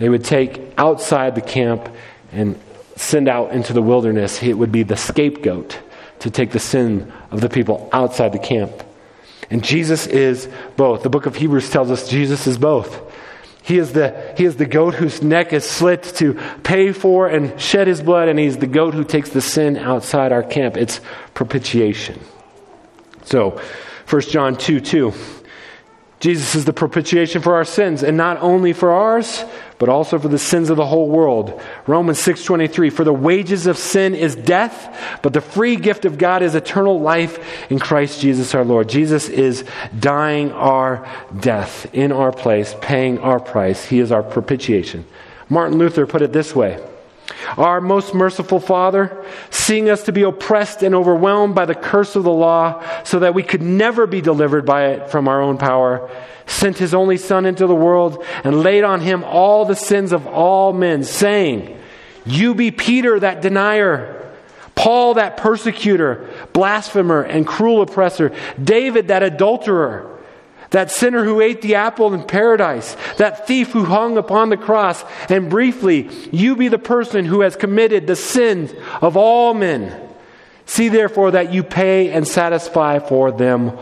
they 0.00 0.08
would 0.08 0.24
take 0.24 0.72
outside 0.78 1.34
the 1.34 1.42
camp 1.42 1.88
and 2.32 2.58
send 2.96 3.28
out 3.28 3.52
into 3.52 3.74
the 3.74 3.82
wilderness. 3.82 4.42
It 4.42 4.54
would 4.54 4.72
be 4.72 4.82
the 4.82 4.96
scapegoat 4.96 5.78
to 6.20 6.30
take 6.30 6.52
the 6.52 6.58
sin 6.58 7.12
of 7.30 7.42
the 7.42 7.50
people 7.50 7.88
outside 7.92 8.32
the 8.32 8.38
camp. 8.38 8.72
And 9.50 9.62
Jesus 9.62 10.06
is 10.06 10.48
both. 10.76 11.02
The 11.02 11.10
book 11.10 11.26
of 11.26 11.36
Hebrews 11.36 11.68
tells 11.68 11.90
us 11.90 12.08
Jesus 12.08 12.46
is 12.46 12.56
both. 12.56 12.98
He 13.62 13.76
is, 13.76 13.92
the, 13.92 14.34
he 14.38 14.46
is 14.46 14.56
the 14.56 14.64
goat 14.64 14.94
whose 14.94 15.22
neck 15.22 15.52
is 15.52 15.68
slit 15.68 16.02
to 16.16 16.32
pay 16.62 16.92
for 16.92 17.28
and 17.28 17.60
shed 17.60 17.86
his 17.86 18.00
blood, 18.00 18.28
and 18.28 18.38
he's 18.38 18.56
the 18.56 18.66
goat 18.66 18.94
who 18.94 19.04
takes 19.04 19.28
the 19.28 19.42
sin 19.42 19.76
outside 19.76 20.32
our 20.32 20.42
camp. 20.42 20.78
It's 20.78 21.02
propitiation. 21.34 22.18
So, 23.24 23.60
1 24.08 24.22
John 24.22 24.56
2 24.56 24.80
2. 24.80 25.12
Jesus 26.20 26.54
is 26.54 26.64
the 26.66 26.72
propitiation 26.72 27.40
for 27.42 27.54
our 27.54 27.64
sins, 27.64 28.02
and 28.02 28.16
not 28.16 28.38
only 28.38 28.72
for 28.72 28.92
ours, 28.92 29.44
but 29.80 29.88
also 29.88 30.18
for 30.18 30.28
the 30.28 30.38
sins 30.38 30.68
of 30.68 30.76
the 30.76 30.84
whole 30.84 31.08
world. 31.08 31.58
Romans 31.86 32.18
6:23 32.18 32.90
For 32.90 33.02
the 33.02 33.14
wages 33.14 33.66
of 33.66 33.78
sin 33.78 34.14
is 34.14 34.36
death, 34.36 34.94
but 35.22 35.32
the 35.32 35.40
free 35.40 35.74
gift 35.74 36.04
of 36.04 36.18
God 36.18 36.42
is 36.42 36.54
eternal 36.54 37.00
life 37.00 37.70
in 37.70 37.78
Christ 37.78 38.20
Jesus 38.20 38.54
our 38.54 38.64
Lord. 38.64 38.90
Jesus 38.90 39.30
is 39.30 39.64
dying 39.98 40.52
our 40.52 41.08
death 41.40 41.86
in 41.94 42.12
our 42.12 42.30
place, 42.30 42.76
paying 42.82 43.18
our 43.20 43.40
price. 43.40 43.86
He 43.86 44.00
is 44.00 44.12
our 44.12 44.22
propitiation. 44.22 45.06
Martin 45.48 45.78
Luther 45.78 46.06
put 46.06 46.20
it 46.20 46.34
this 46.34 46.54
way: 46.54 46.78
our 47.56 47.80
most 47.80 48.14
merciful 48.14 48.60
Father, 48.60 49.24
seeing 49.50 49.88
us 49.88 50.04
to 50.04 50.12
be 50.12 50.22
oppressed 50.22 50.82
and 50.82 50.94
overwhelmed 50.94 51.54
by 51.54 51.66
the 51.66 51.74
curse 51.74 52.16
of 52.16 52.24
the 52.24 52.30
law, 52.30 52.84
so 53.04 53.18
that 53.20 53.34
we 53.34 53.42
could 53.42 53.62
never 53.62 54.06
be 54.06 54.20
delivered 54.20 54.66
by 54.66 54.88
it 54.88 55.10
from 55.10 55.28
our 55.28 55.40
own 55.40 55.58
power, 55.58 56.10
sent 56.46 56.78
his 56.78 56.94
only 56.94 57.16
Son 57.16 57.46
into 57.46 57.66
the 57.66 57.74
world 57.74 58.24
and 58.44 58.62
laid 58.62 58.84
on 58.84 59.00
him 59.00 59.24
all 59.24 59.64
the 59.64 59.76
sins 59.76 60.12
of 60.12 60.26
all 60.26 60.72
men, 60.72 61.04
saying, 61.04 61.78
You 62.24 62.54
be 62.54 62.70
Peter, 62.70 63.18
that 63.20 63.42
denier. 63.42 64.16
Paul, 64.74 65.14
that 65.14 65.36
persecutor, 65.36 66.30
blasphemer, 66.54 67.20
and 67.20 67.46
cruel 67.46 67.82
oppressor. 67.82 68.34
David, 68.62 69.08
that 69.08 69.22
adulterer. 69.22 70.19
That 70.70 70.90
sinner 70.90 71.24
who 71.24 71.40
ate 71.40 71.62
the 71.62 71.74
apple 71.74 72.14
in 72.14 72.22
paradise, 72.22 72.96
that 73.16 73.46
thief 73.46 73.72
who 73.72 73.84
hung 73.84 74.16
upon 74.16 74.50
the 74.50 74.56
cross, 74.56 75.04
and 75.28 75.50
briefly, 75.50 76.08
you 76.30 76.54
be 76.54 76.68
the 76.68 76.78
person 76.78 77.24
who 77.24 77.40
has 77.40 77.56
committed 77.56 78.06
the 78.06 78.16
sins 78.16 78.72
of 79.02 79.16
all 79.16 79.52
men. 79.52 80.08
See 80.66 80.88
therefore 80.88 81.32
that 81.32 81.52
you 81.52 81.64
pay 81.64 82.10
and 82.10 82.26
satisfy 82.26 83.00
for 83.00 83.32
them 83.32 83.76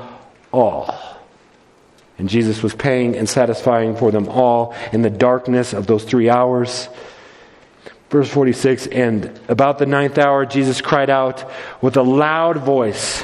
all. 0.50 0.94
And 2.16 2.28
Jesus 2.28 2.62
was 2.62 2.74
paying 2.74 3.16
and 3.16 3.28
satisfying 3.28 3.94
for 3.94 4.10
them 4.10 4.28
all 4.28 4.74
in 4.92 5.02
the 5.02 5.10
darkness 5.10 5.74
of 5.74 5.86
those 5.86 6.04
three 6.04 6.30
hours. 6.30 6.88
Verse 8.10 8.28
46 8.30 8.86
And 8.86 9.38
about 9.48 9.78
the 9.78 9.86
ninth 9.86 10.16
hour, 10.16 10.46
Jesus 10.46 10.80
cried 10.80 11.10
out 11.10 11.48
with 11.82 11.96
a 11.96 12.02
loud 12.02 12.56
voice 12.58 13.22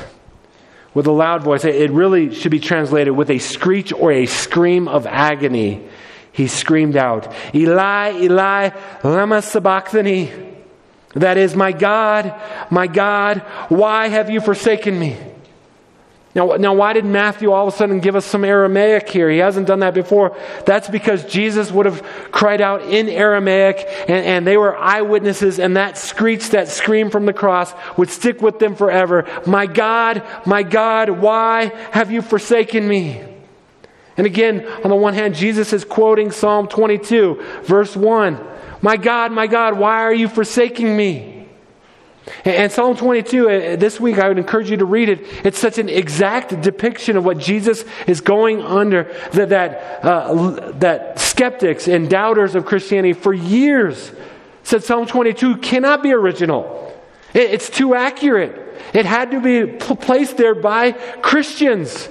with 0.94 1.06
a 1.06 1.12
loud 1.12 1.42
voice. 1.42 1.64
It 1.64 1.90
really 1.90 2.34
should 2.34 2.52
be 2.52 2.60
translated 2.60 3.14
with 3.14 3.30
a 3.30 3.38
screech 3.38 3.92
or 3.92 4.12
a 4.12 4.26
scream 4.26 4.88
of 4.88 5.06
agony. 5.06 5.86
He 6.32 6.46
screamed 6.46 6.96
out, 6.96 7.32
Eli, 7.54 8.12
Eli, 8.22 8.70
lama 9.02 9.42
sabachthani. 9.42 10.32
That 11.14 11.36
is, 11.36 11.54
my 11.54 11.72
God, 11.72 12.34
my 12.70 12.86
God, 12.86 13.38
why 13.68 14.08
have 14.08 14.30
you 14.30 14.40
forsaken 14.40 14.98
me? 14.98 15.16
Now, 16.34 16.56
now, 16.56 16.74
why 16.74 16.94
did 16.94 17.04
Matthew 17.04 17.52
all 17.52 17.68
of 17.68 17.74
a 17.74 17.76
sudden 17.76 18.00
give 18.00 18.16
us 18.16 18.26
some 18.26 18.44
Aramaic 18.44 19.08
here? 19.08 19.30
He 19.30 19.38
hasn't 19.38 19.68
done 19.68 19.80
that 19.80 19.94
before. 19.94 20.36
That's 20.66 20.88
because 20.88 21.24
Jesus 21.26 21.70
would 21.70 21.86
have 21.86 22.02
cried 22.32 22.60
out 22.60 22.82
in 22.82 23.08
Aramaic, 23.08 23.86
and, 24.08 24.26
and 24.26 24.46
they 24.46 24.56
were 24.56 24.76
eyewitnesses, 24.76 25.60
and 25.60 25.76
that 25.76 25.96
screech, 25.96 26.50
that 26.50 26.66
scream 26.66 27.10
from 27.10 27.24
the 27.24 27.32
cross 27.32 27.72
would 27.96 28.10
stick 28.10 28.42
with 28.42 28.58
them 28.58 28.74
forever. 28.74 29.28
My 29.46 29.66
God, 29.66 30.24
my 30.44 30.64
God, 30.64 31.08
why 31.10 31.66
have 31.92 32.10
you 32.10 32.20
forsaken 32.20 32.86
me? 32.86 33.22
And 34.16 34.26
again, 34.26 34.66
on 34.82 34.90
the 34.90 34.96
one 34.96 35.14
hand, 35.14 35.36
Jesus 35.36 35.72
is 35.72 35.84
quoting 35.84 36.32
Psalm 36.32 36.66
22, 36.66 37.42
verse 37.62 37.94
1. 37.94 38.44
My 38.82 38.96
God, 38.96 39.30
my 39.30 39.46
God, 39.46 39.78
why 39.78 40.02
are 40.02 40.14
you 40.14 40.28
forsaking 40.28 40.96
me? 40.96 41.33
And 42.44 42.72
Psalm 42.72 42.96
22, 42.96 43.48
uh, 43.48 43.76
this 43.76 44.00
week 44.00 44.18
I 44.18 44.28
would 44.28 44.38
encourage 44.38 44.70
you 44.70 44.78
to 44.78 44.84
read 44.84 45.08
it. 45.08 45.20
It's 45.44 45.58
such 45.58 45.78
an 45.78 45.88
exact 45.88 46.60
depiction 46.62 47.16
of 47.16 47.24
what 47.24 47.38
Jesus 47.38 47.84
is 48.06 48.20
going 48.20 48.62
under 48.62 49.04
that, 49.32 49.50
that, 49.50 50.04
uh, 50.04 50.72
that 50.78 51.18
skeptics 51.18 51.86
and 51.86 52.08
doubters 52.08 52.54
of 52.54 52.64
Christianity 52.64 53.12
for 53.12 53.34
years 53.34 54.10
said 54.62 54.82
Psalm 54.82 55.06
22 55.06 55.58
cannot 55.58 56.02
be 56.02 56.12
original. 56.12 56.98
It, 57.34 57.50
it's 57.50 57.68
too 57.68 57.94
accurate. 57.94 58.60
It 58.94 59.04
had 59.04 59.30
to 59.32 59.40
be 59.40 59.66
placed 59.76 60.38
there 60.38 60.54
by 60.54 60.92
Christians. 60.92 62.08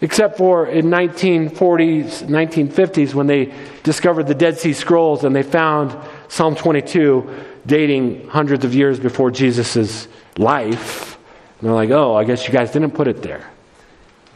Except 0.00 0.36
for 0.36 0.66
in 0.66 0.86
1940s, 0.86 2.24
1950s 2.24 3.14
when 3.14 3.26
they 3.26 3.54
discovered 3.82 4.26
the 4.26 4.34
Dead 4.34 4.58
Sea 4.58 4.72
Scrolls 4.72 5.24
and 5.24 5.34
they 5.34 5.42
found 5.42 5.96
Psalm 6.28 6.54
22 6.54 7.30
dating 7.66 8.28
hundreds 8.28 8.64
of 8.64 8.74
years 8.74 9.00
before 9.00 9.30
Jesus' 9.30 10.08
life. 10.36 11.18
And 11.58 11.68
they're 11.68 11.74
like, 11.74 11.90
oh, 11.90 12.14
I 12.14 12.24
guess 12.24 12.46
you 12.46 12.52
guys 12.52 12.72
didn't 12.72 12.92
put 12.92 13.08
it 13.08 13.22
there. 13.22 13.50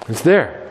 It's 0.09 0.23
there. 0.23 0.69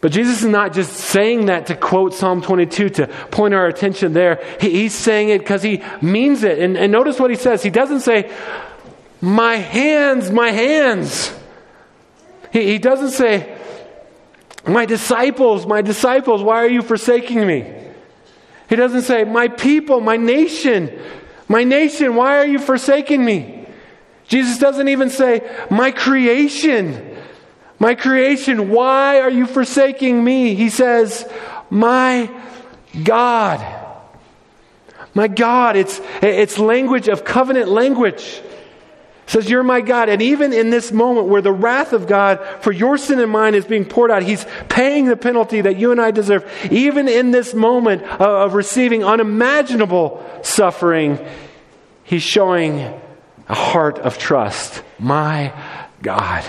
But 0.00 0.12
Jesus 0.12 0.42
is 0.42 0.48
not 0.48 0.72
just 0.72 0.92
saying 0.94 1.46
that 1.46 1.66
to 1.66 1.76
quote 1.76 2.14
Psalm 2.14 2.40
22 2.40 2.88
to 2.90 3.06
point 3.30 3.52
our 3.52 3.66
attention 3.66 4.12
there. 4.12 4.42
He, 4.60 4.70
he's 4.70 4.94
saying 4.94 5.28
it 5.28 5.40
because 5.40 5.62
he 5.62 5.82
means 6.00 6.42
it. 6.42 6.58
And, 6.58 6.76
and 6.76 6.90
notice 6.90 7.20
what 7.20 7.30
he 7.30 7.36
says. 7.36 7.62
He 7.62 7.70
doesn't 7.70 8.00
say, 8.00 8.32
My 9.20 9.56
hands, 9.56 10.30
my 10.30 10.50
hands. 10.50 11.34
He, 12.50 12.64
he 12.66 12.78
doesn't 12.78 13.10
say, 13.10 13.58
My 14.66 14.86
disciples, 14.86 15.66
my 15.66 15.82
disciples, 15.82 16.42
why 16.42 16.64
are 16.64 16.70
you 16.70 16.80
forsaking 16.80 17.46
me? 17.46 17.70
He 18.70 18.76
doesn't 18.76 19.02
say, 19.02 19.24
My 19.24 19.48
people, 19.48 20.00
my 20.00 20.16
nation, 20.16 20.98
my 21.50 21.64
nation, 21.64 22.14
why 22.14 22.38
are 22.38 22.46
you 22.46 22.60
forsaking 22.60 23.24
me? 23.24 23.66
Jesus 24.28 24.58
doesn't 24.58 24.86
even 24.86 25.10
say, 25.10 25.40
My 25.68 25.90
creation, 25.90 27.18
my 27.80 27.96
creation, 27.96 28.70
why 28.70 29.20
are 29.20 29.30
you 29.30 29.46
forsaking 29.46 30.22
me? 30.22 30.54
He 30.54 30.68
says, 30.68 31.28
My 31.68 32.30
God. 33.02 33.66
My 35.12 35.26
God. 35.26 35.74
It's, 35.74 36.00
it's 36.22 36.56
language 36.56 37.08
of 37.08 37.24
covenant 37.24 37.68
language 37.68 38.40
says, 39.30 39.48
You're 39.48 39.62
my 39.62 39.80
God. 39.80 40.08
And 40.08 40.20
even 40.20 40.52
in 40.52 40.70
this 40.70 40.90
moment 40.90 41.28
where 41.28 41.40
the 41.40 41.52
wrath 41.52 41.92
of 41.92 42.08
God 42.08 42.44
for 42.62 42.72
your 42.72 42.98
sin 42.98 43.20
and 43.20 43.30
mine 43.30 43.54
is 43.54 43.64
being 43.64 43.84
poured 43.84 44.10
out, 44.10 44.24
He's 44.24 44.44
paying 44.68 45.06
the 45.06 45.16
penalty 45.16 45.60
that 45.60 45.76
you 45.76 45.92
and 45.92 46.00
I 46.00 46.10
deserve. 46.10 46.50
Even 46.70 47.06
in 47.06 47.30
this 47.30 47.54
moment 47.54 48.02
of 48.02 48.54
receiving 48.54 49.04
unimaginable 49.04 50.24
suffering, 50.42 51.24
He's 52.02 52.24
showing 52.24 52.80
a 53.48 53.54
heart 53.54 54.00
of 54.00 54.18
trust. 54.18 54.82
My 54.98 55.52
God, 56.02 56.44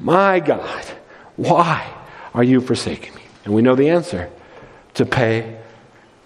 my 0.00 0.40
God, 0.40 0.84
why 1.36 1.86
are 2.32 2.42
you 2.42 2.62
forsaking 2.62 3.14
me? 3.14 3.22
And 3.44 3.52
we 3.52 3.60
know 3.60 3.74
the 3.74 3.90
answer 3.90 4.30
to 4.94 5.04
pay 5.04 5.58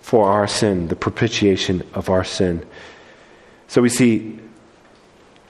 for 0.00 0.29
our 0.29 0.46
sin, 0.46 0.87
the 0.87 0.94
propitiation 0.94 1.83
of 1.92 2.09
our 2.09 2.22
sin. 2.22 2.64
So 3.66 3.83
we 3.83 3.88
see 3.88 4.38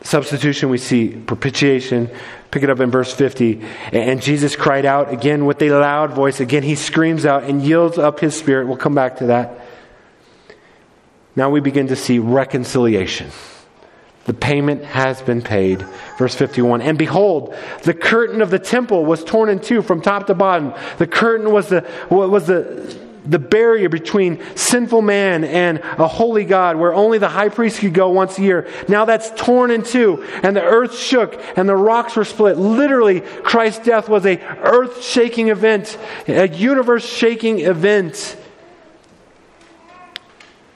substitution, 0.07 0.71
we 0.71 0.79
see 0.79 1.09
propitiation. 1.09 2.11
Pick 2.51 2.63
it 2.63 2.71
up 2.71 2.81
in 2.81 2.91
verse 2.91 3.13
50. 3.13 3.61
And 3.93 4.23
Jesus 4.23 4.57
cried 4.57 4.87
out 4.87 5.13
again 5.13 5.45
with 5.47 5.61
a 5.63 5.71
loud 5.71 6.13
voice. 6.13 6.41
Again, 6.41 6.63
he 6.63 6.75
screams 6.75 7.27
out 7.27 7.45
and 7.45 7.63
yields 7.63 7.99
up 7.99 8.21
his 8.21 8.37
spirit. 8.37 8.67
We'll 8.67 8.77
come 8.77 8.95
back 8.95 9.17
to 9.19 9.27
that. 9.27 9.61
now 11.35 11.51
we 11.51 11.61
begin 11.61 11.89
to 11.89 11.97
see 11.97 12.19
reconciliation. 12.19 13.31
The 14.27 14.35
payment 14.35 14.85
has 14.85 15.23
been 15.23 15.41
paid. 15.41 15.87
Verse 16.19 16.35
51. 16.35 16.83
And 16.83 16.99
behold, 16.99 17.55
the 17.85 17.95
curtain 17.95 18.43
of 18.43 18.51
the 18.51 18.59
temple 18.59 19.05
was 19.05 19.23
torn 19.23 19.49
in 19.49 19.61
two 19.61 19.83
from 19.83 20.03
top 20.03 20.27
to 20.27 20.35
bottom. 20.35 20.75
The 20.99 21.07
curtain 21.07 21.53
was 21.53 21.69
the, 21.69 21.87
was 22.11 22.49
the, 22.49 23.06
the 23.27 23.39
barrier 23.39 23.89
between 23.89 24.41
sinful 24.57 25.03
man 25.03 25.45
and 25.45 25.79
a 25.79 26.07
holy 26.07 26.45
God 26.45 26.77
where 26.77 26.95
only 26.95 27.19
the 27.19 27.29
high 27.29 27.49
priest 27.49 27.81
could 27.81 27.95
go 27.95 28.11
once 28.11 28.39
a 28.39 28.43
year. 28.43 28.69
Now 28.89 29.05
that's 29.05 29.31
torn 29.31 29.71
in 29.71 29.83
two 29.83 30.25
and 30.43 30.57
the 30.57 30.63
earth 30.63 30.97
shook 30.97 31.41
and 31.57 31.69
the 31.69 31.77
rocks 31.77 32.17
were 32.17 32.25
split. 32.25 32.57
Literally, 32.57 33.21
Christ's 33.21 33.85
death 33.85 34.09
was 34.09 34.27
a 34.27 34.41
earth 34.63 35.03
shaking 35.03 35.49
event, 35.49 35.99
a 36.29 36.49
universe 36.49 37.07
shaking 37.07 37.61
event. 37.61 38.37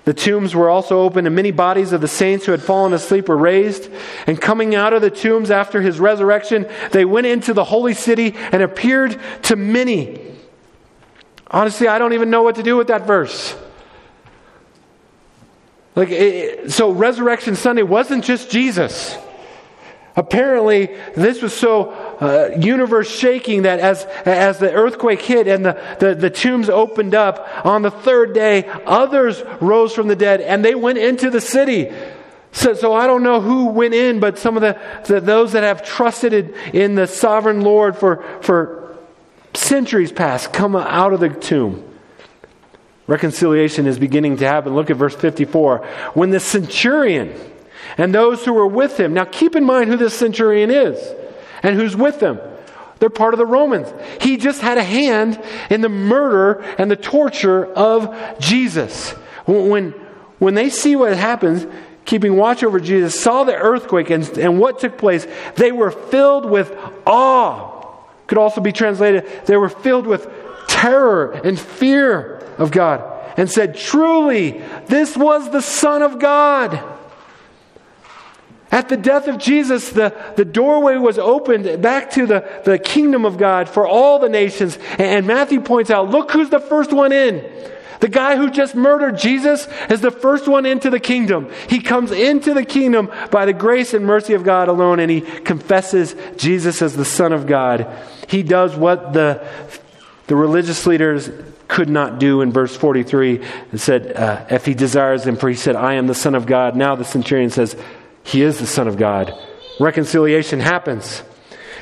The 0.05 0.15
tombs 0.15 0.55
were 0.55 0.71
also 0.71 1.01
opened, 1.01 1.27
and 1.27 1.37
many 1.37 1.51
bodies 1.51 1.93
of 1.93 2.01
the 2.01 2.09
saints 2.09 2.47
who 2.47 2.53
had 2.53 2.63
fallen 2.63 2.93
asleep 2.95 3.29
were 3.29 3.37
raised. 3.37 3.91
And 4.27 4.41
coming 4.41 4.75
out 4.75 4.93
of 4.93 5.03
the 5.03 5.11
tombs 5.11 5.51
after 5.51 5.83
his 5.83 6.01
resurrection, 6.01 6.67
they 6.91 7.05
went 7.05 7.27
into 7.27 7.53
the 7.53 7.65
holy 7.65 7.95
city 7.95 8.35
and 8.51 8.63
appeared 8.63 9.21
to 9.43 9.57
many. 9.57 10.30
Honestly, 11.51 11.89
I 11.89 11.99
don't 11.99 12.13
even 12.13 12.31
know 12.31 12.43
what 12.43 12.57
to 12.57 12.63
do 12.63 12.77
with 12.77 12.89
that 12.89 13.07
verse. 13.07 13.57
Like, 15.97 16.11
it, 16.11 16.71
so 16.71 16.93
Resurrection 16.93 17.57
Sunday 17.57 17.83
wasn't 17.83 18.25
just 18.25 18.51
Jesus. 18.51 19.17
Apparently, 20.17 20.87
this 21.17 21.41
was 21.41 21.53
so 21.53 21.91
uh, 22.21 22.57
universe 22.59 23.11
shaking 23.11 23.63
that 23.63 23.81
as, 23.81 24.05
as 24.25 24.59
the 24.59 24.73
earthquake 24.73 25.23
hit 25.23 25.47
and 25.47 25.65
the, 25.65 25.97
the, 25.99 26.15
the 26.15 26.31
tombs 26.31 26.69
opened 26.69 27.15
up, 27.15 27.49
on 27.65 27.83
the 27.83 27.91
third 27.91 28.35
day, 28.35 28.69
others 28.87 29.43
rose 29.61 29.95
from 29.95 30.09
the 30.09 30.17
dead 30.17 30.41
and 30.41 30.65
they 30.65 30.75
went 30.75 30.99
into 30.99 31.31
the 31.31 31.41
city. 31.41 31.91
So, 32.53 32.75
so 32.75 32.93
I 32.93 33.07
don't 33.07 33.23
know 33.23 33.41
who 33.41 33.67
went 33.67 33.95
in, 33.95 34.19
but 34.19 34.39
some 34.39 34.57
of 34.57 34.63
the, 34.63 34.81
the 35.07 35.21
those 35.21 35.53
that 35.53 35.63
have 35.63 35.85
trusted 35.85 36.55
in, 36.75 36.97
the 36.97 37.07
sovereign 37.07 37.61
Lord 37.61 37.97
for, 37.97 38.25
for 38.43 38.80
centuries 39.55 40.13
past 40.13 40.53
come 40.53 40.77
out 40.77 41.13
of 41.13 41.21
the 41.21 41.29
tomb. 41.29 41.87
Reconciliation 43.07 43.87
is 43.87 43.99
beginning 43.99 44.37
to 44.39 44.47
happen. 44.47 44.75
Look 44.75 44.91
at 44.91 44.97
verse 44.97 45.17
54. 45.17 45.79
When 46.15 46.31
the 46.31 46.41
centurion, 46.41 47.35
and 47.97 48.15
those 48.15 48.45
who 48.45 48.53
were 48.53 48.67
with 48.67 48.99
him. 48.99 49.15
Now 49.15 49.25
keep 49.25 49.57
in 49.57 49.65
mind 49.65 49.91
who 49.91 49.97
this 49.97 50.15
centurion 50.15 50.71
is 50.71 50.99
and 51.63 51.77
who's 51.77 51.97
with 51.97 52.21
them. 52.21 52.41
They're 52.99 53.11
part 53.11 53.35
of 53.35 53.39
the 53.39 53.47
Romans. 53.47 53.93
He 54.21 54.37
just 54.37 54.61
had 54.61 54.77
a 54.77 54.85
hand 54.85 55.43
in 55.71 55.81
the 55.81 55.89
murder 55.89 56.63
and 56.79 56.91
the 56.91 56.97
torture 56.97 57.65
of 57.65 58.15
Jesus. 58.41 59.11
When, 59.47 59.93
when 60.39 60.55
they 60.55 60.69
see 60.69 60.97
what 60.97 61.17
happens, 61.17 61.67
keeping 62.05 62.37
watch 62.37 62.63
over 62.63 62.79
Jesus, 62.79 63.19
saw 63.19 63.45
the 63.45 63.55
earthquake 63.55 64.11
and, 64.11 64.27
and 64.39 64.59
what 64.59 64.81
took 64.81 64.99
place, 64.99 65.27
they 65.57 65.73
were 65.73 65.91
filled 65.91 66.45
with 66.45 66.77
awe. 67.07 67.80
Could 68.31 68.39
also 68.39 68.61
be 68.61 68.71
translated, 68.71 69.29
they 69.47 69.57
were 69.57 69.69
filled 69.69 70.07
with 70.07 70.31
terror 70.69 71.33
and 71.33 71.59
fear 71.59 72.37
of 72.59 72.71
God 72.71 73.03
and 73.37 73.51
said, 73.51 73.75
Truly, 73.75 74.63
this 74.87 75.17
was 75.17 75.51
the 75.51 75.61
Son 75.61 76.01
of 76.01 76.21
God. 76.21 76.81
At 78.71 78.89
the 78.89 78.97
death 78.97 79.27
of 79.27 79.39
Jesus, 79.39 79.91
the, 79.91 80.15
the 80.37 80.45
doorway 80.45 80.95
was 80.95 81.19
opened 81.19 81.83
back 81.83 82.13
to 82.13 82.25
the, 82.25 82.63
the 82.65 82.79
kingdom 82.79 83.25
of 83.25 83.37
God 83.37 83.69
for 83.69 83.85
all 83.85 84.21
the 84.21 84.29
nations. 84.29 84.79
And 84.97 85.27
Matthew 85.27 85.61
points 85.61 85.91
out 85.91 86.11
look 86.11 86.31
who's 86.31 86.51
the 86.51 86.61
first 86.61 86.93
one 86.93 87.11
in. 87.11 87.45
The 88.01 88.09
guy 88.09 88.37
who 88.37 88.51
just 88.51 88.75
murdered 88.75 89.19
Jesus 89.19 89.69
is 89.89 90.01
the 90.01 90.11
first 90.11 90.49
one 90.49 90.67
into 90.67 90.91
the 90.91 91.01
kingdom. 91.01 91.51
He 91.69 91.81
comes 91.81 92.11
into 92.11 92.55
the 92.55 92.65
kingdom 92.65 93.11
by 93.31 93.45
the 93.45 93.53
grace 93.53 93.95
and 93.95 94.07
mercy 94.07 94.33
of 94.35 94.43
God 94.43 94.69
alone, 94.69 95.01
and 95.01 95.11
he 95.11 95.21
confesses 95.21 96.17
Jesus 96.37 96.81
as 96.81 96.97
the 96.97 97.05
Son 97.05 97.33
of 97.33 97.47
God. 97.47 97.87
He 98.27 98.43
does 98.43 98.75
what 98.75 99.13
the, 99.13 99.47
the 100.27 100.37
religious 100.37 100.87
leaders 100.87 101.31
could 101.69 101.89
not 101.89 102.19
do 102.19 102.41
in 102.41 102.53
verse 102.53 102.77
43. 102.77 103.43
It 103.73 103.79
said, 103.79 104.17
uh, 104.17 104.47
if 104.51 104.67
he 104.67 104.75
desires 104.75 105.27
him, 105.27 105.37
for 105.37 105.49
he 105.49 105.55
said, 105.55 105.77
I 105.77 105.95
am 105.95 106.07
the 106.07 106.15
Son 106.15 106.35
of 106.35 106.47
God. 106.47 106.77
Now 106.77 106.97
the 106.97 107.05
centurion 107.05 107.51
says, 107.51 107.77
he 108.25 108.43
is 108.43 108.59
the 108.59 108.67
Son 108.67 108.89
of 108.89 108.97
God. 108.97 109.33
Reconciliation 109.79 110.61
happens. 110.61 111.23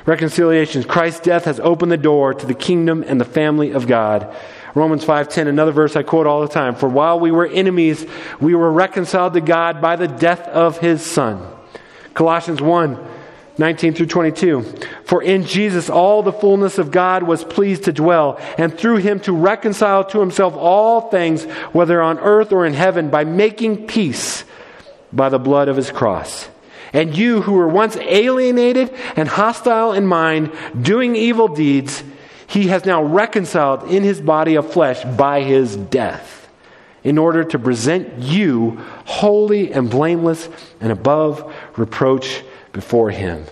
Reconciliation. 0.04 0.84
Christ's 0.84 1.20
death 1.20 1.44
has 1.44 1.60
opened 1.60 1.92
the 1.92 1.96
door 1.96 2.34
to 2.34 2.46
the 2.46 2.54
kingdom 2.54 3.04
and 3.06 3.20
the 3.20 3.24
family 3.24 3.72
of 3.72 3.86
God. 3.86 4.34
Romans 4.74 5.04
5:10 5.04 5.48
another 5.48 5.72
verse 5.72 5.96
I 5.96 6.02
quote 6.02 6.26
all 6.26 6.42
the 6.42 6.48
time 6.48 6.74
for 6.74 6.88
while 6.88 7.18
we 7.18 7.30
were 7.30 7.46
enemies 7.46 8.06
we 8.40 8.54
were 8.54 8.70
reconciled 8.70 9.34
to 9.34 9.40
God 9.40 9.80
by 9.80 9.96
the 9.96 10.08
death 10.08 10.46
of 10.48 10.78
his 10.78 11.04
son. 11.04 11.40
Colossians 12.14 12.60
1 12.60 12.98
19 13.58 13.94
through 13.94 14.06
22. 14.06 14.62
For 15.04 15.20
in 15.20 15.44
Jesus 15.44 15.90
all 15.90 16.22
the 16.22 16.32
fullness 16.32 16.78
of 16.78 16.92
God 16.92 17.24
was 17.24 17.42
pleased 17.42 17.84
to 17.84 17.92
dwell, 17.92 18.38
and 18.56 18.76
through 18.76 18.98
him 18.98 19.18
to 19.20 19.32
reconcile 19.32 20.04
to 20.04 20.20
himself 20.20 20.54
all 20.56 21.10
things, 21.10 21.44
whether 21.72 22.00
on 22.00 22.20
earth 22.20 22.52
or 22.52 22.64
in 22.64 22.74
heaven, 22.74 23.10
by 23.10 23.24
making 23.24 23.88
peace 23.88 24.44
by 25.12 25.28
the 25.28 25.38
blood 25.38 25.68
of 25.68 25.76
his 25.76 25.90
cross. 25.90 26.48
And 26.92 27.16
you 27.16 27.42
who 27.42 27.52
were 27.52 27.68
once 27.68 27.96
alienated 27.96 28.94
and 29.16 29.28
hostile 29.28 29.92
in 29.92 30.06
mind, 30.06 30.52
doing 30.80 31.16
evil 31.16 31.48
deeds, 31.48 32.02
he 32.48 32.68
has 32.68 32.84
now 32.84 33.02
reconciled 33.02 33.84
in 33.84 34.02
his 34.02 34.20
body 34.20 34.56
of 34.56 34.72
flesh 34.72 35.04
by 35.16 35.42
his 35.42 35.76
death, 35.76 36.48
in 37.04 37.18
order 37.18 37.44
to 37.44 37.58
present 37.58 38.18
you 38.18 38.80
holy 39.04 39.72
and 39.72 39.88
blameless 39.88 40.48
and 40.80 40.90
above 40.90 41.54
reproach 41.76 42.42
before 42.72 43.10
him. 43.10 43.44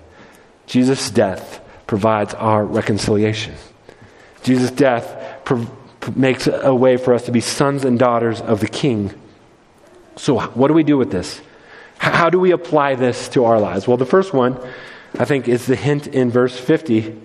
Jesus' 0.66 1.10
death 1.10 1.60
provides 1.86 2.34
our 2.34 2.64
reconciliation. 2.64 3.54
Jesus' 4.42 4.70
death 4.70 5.44
makes 6.16 6.46
a 6.46 6.74
way 6.74 6.96
for 6.96 7.14
us 7.14 7.24
to 7.26 7.32
be 7.32 7.40
sons 7.40 7.84
and 7.84 7.98
daughters 7.98 8.40
of 8.40 8.60
the 8.60 8.68
King. 8.68 9.12
So, 10.16 10.40
what 10.40 10.68
do 10.68 10.74
we 10.74 10.84
do 10.84 10.96
with 10.96 11.10
this? 11.10 11.40
How 11.98 12.30
do 12.30 12.40
we 12.40 12.52
apply 12.52 12.94
this 12.94 13.28
to 13.30 13.44
our 13.44 13.60
lives? 13.60 13.86
Well, 13.86 13.96
the 13.96 14.06
first 14.06 14.32
one, 14.32 14.58
I 15.18 15.24
think, 15.24 15.48
is 15.48 15.66
the 15.66 15.76
hint 15.76 16.06
in 16.06 16.30
verse 16.30 16.58
50. 16.58 17.22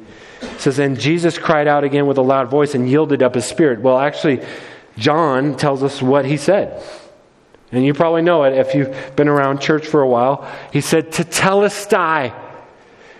Says, 0.61 0.77
And 0.77 0.99
Jesus 0.99 1.37
cried 1.37 1.67
out 1.67 1.83
again 1.83 2.05
with 2.05 2.17
a 2.17 2.21
loud 2.21 2.49
voice 2.49 2.75
and 2.75 2.87
yielded 2.87 3.23
up 3.23 3.33
his 3.33 3.45
spirit. 3.45 3.81
Well, 3.81 3.97
actually, 3.97 4.45
John 4.97 5.57
tells 5.57 5.81
us 5.81 6.01
what 6.01 6.25
he 6.25 6.37
said. 6.37 6.83
And 7.71 7.83
you 7.83 7.93
probably 7.93 8.21
know 8.21 8.43
it 8.43 8.53
if 8.53 8.75
you've 8.75 9.15
been 9.15 9.27
around 9.27 9.61
church 9.61 9.87
for 9.87 10.01
a 10.01 10.07
while. 10.07 10.47
He 10.71 10.81
said, 10.81 11.11
Tetelestai. 11.11 12.33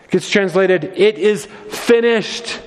Gets 0.10 0.30
translated, 0.30 0.84
it 0.84 1.18
is 1.18 1.46
finished. 1.46 2.62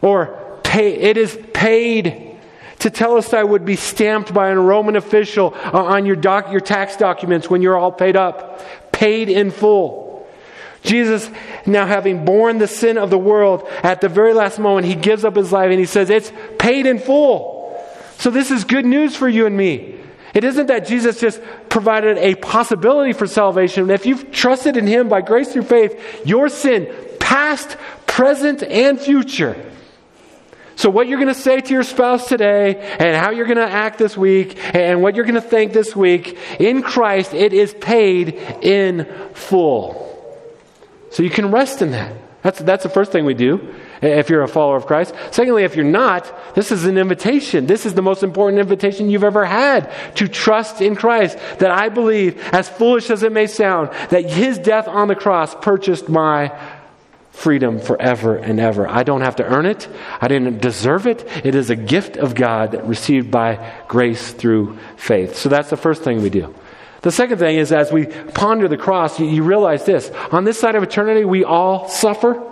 Or 0.00 0.58
pay, 0.64 0.94
it 0.94 1.16
is 1.16 1.38
paid. 1.52 2.38
Tetelestai 2.78 3.48
would 3.48 3.64
be 3.64 3.76
stamped 3.76 4.34
by 4.34 4.48
a 4.48 4.58
Roman 4.58 4.96
official 4.96 5.54
on 5.72 6.04
your, 6.04 6.16
doc, 6.16 6.50
your 6.50 6.60
tax 6.60 6.96
documents 6.96 7.48
when 7.48 7.62
you're 7.62 7.76
all 7.76 7.92
paid 7.92 8.16
up, 8.16 8.60
paid 8.92 9.28
in 9.28 9.52
full. 9.52 10.01
Jesus, 10.82 11.30
now 11.64 11.86
having 11.86 12.24
borne 12.24 12.58
the 12.58 12.66
sin 12.66 12.98
of 12.98 13.08
the 13.10 13.18
world, 13.18 13.68
at 13.82 14.00
the 14.00 14.08
very 14.08 14.34
last 14.34 14.58
moment, 14.58 14.86
he 14.86 14.94
gives 14.94 15.24
up 15.24 15.36
his 15.36 15.52
life 15.52 15.70
and 15.70 15.78
he 15.78 15.86
says, 15.86 16.10
It's 16.10 16.32
paid 16.58 16.86
in 16.86 16.98
full. 16.98 17.60
So 18.18 18.30
this 18.30 18.50
is 18.50 18.64
good 18.64 18.84
news 18.84 19.16
for 19.16 19.28
you 19.28 19.46
and 19.46 19.56
me. 19.56 19.98
It 20.34 20.44
isn't 20.44 20.66
that 20.66 20.86
Jesus 20.86 21.20
just 21.20 21.40
provided 21.68 22.18
a 22.18 22.34
possibility 22.36 23.12
for 23.12 23.26
salvation. 23.26 23.90
If 23.90 24.06
you've 24.06 24.30
trusted 24.32 24.76
in 24.76 24.86
him 24.86 25.08
by 25.08 25.20
grace 25.20 25.52
through 25.52 25.64
faith, 25.64 26.22
your 26.24 26.48
sin, 26.48 26.92
past, 27.20 27.76
present, 28.06 28.62
and 28.62 28.98
future, 28.98 29.56
so, 30.74 30.88
what 30.90 31.06
you're 31.06 31.18
going 31.18 31.32
to 31.32 31.40
say 31.40 31.60
to 31.60 31.72
your 31.72 31.82
spouse 31.82 32.28
today, 32.28 32.76
and 32.98 33.14
how 33.14 33.30
you're 33.30 33.46
going 33.46 33.58
to 33.58 33.62
act 33.62 33.98
this 33.98 34.16
week, 34.16 34.58
and 34.74 35.02
what 35.02 35.14
you're 35.14 35.26
going 35.26 35.36
to 35.36 35.40
think 35.40 35.72
this 35.72 35.94
week, 35.94 36.38
in 36.58 36.82
Christ, 36.82 37.34
it 37.34 37.52
is 37.52 37.74
paid 37.74 38.34
in 38.62 39.06
full. 39.34 40.11
So, 41.12 41.22
you 41.22 41.30
can 41.30 41.50
rest 41.50 41.82
in 41.82 41.92
that. 41.92 42.12
That's, 42.42 42.58
that's 42.58 42.82
the 42.82 42.88
first 42.88 43.12
thing 43.12 43.24
we 43.24 43.34
do 43.34 43.72
if 44.02 44.28
you're 44.28 44.42
a 44.42 44.48
follower 44.48 44.76
of 44.76 44.86
Christ. 44.86 45.14
Secondly, 45.30 45.62
if 45.62 45.76
you're 45.76 45.84
not, 45.84 46.54
this 46.56 46.72
is 46.72 46.84
an 46.86 46.98
invitation. 46.98 47.66
This 47.66 47.86
is 47.86 47.94
the 47.94 48.02
most 48.02 48.24
important 48.24 48.58
invitation 48.58 49.08
you've 49.08 49.22
ever 49.22 49.44
had 49.44 49.92
to 50.16 50.26
trust 50.26 50.80
in 50.80 50.96
Christ. 50.96 51.38
That 51.60 51.70
I 51.70 51.88
believe, 51.88 52.42
as 52.52 52.68
foolish 52.68 53.10
as 53.10 53.22
it 53.22 53.30
may 53.30 53.46
sound, 53.46 53.90
that 54.10 54.28
his 54.28 54.58
death 54.58 54.88
on 54.88 55.06
the 55.06 55.14
cross 55.14 55.54
purchased 55.54 56.08
my 56.08 56.58
freedom 57.30 57.78
forever 57.78 58.36
and 58.36 58.58
ever. 58.58 58.88
I 58.88 59.04
don't 59.04 59.22
have 59.22 59.36
to 59.36 59.44
earn 59.44 59.66
it. 59.66 59.88
I 60.20 60.26
didn't 60.26 60.60
deserve 60.60 61.06
it. 61.06 61.24
It 61.44 61.54
is 61.54 61.70
a 61.70 61.76
gift 61.76 62.16
of 62.16 62.34
God 62.34 62.86
received 62.88 63.30
by 63.30 63.72
grace 63.86 64.32
through 64.32 64.78
faith. 64.96 65.36
So 65.36 65.48
that's 65.48 65.70
the 65.70 65.76
first 65.76 66.02
thing 66.02 66.22
we 66.22 66.30
do. 66.30 66.52
The 67.02 67.10
second 67.10 67.38
thing 67.38 67.56
is 67.56 67.72
as 67.72 67.92
we 67.92 68.06
ponder 68.06 68.68
the 68.68 68.76
cross, 68.76 69.18
you, 69.18 69.26
you 69.26 69.42
realize 69.42 69.84
this. 69.84 70.10
On 70.30 70.44
this 70.44 70.58
side 70.58 70.76
of 70.76 70.82
eternity, 70.82 71.24
we 71.24 71.44
all 71.44 71.88
suffer. 71.88 72.42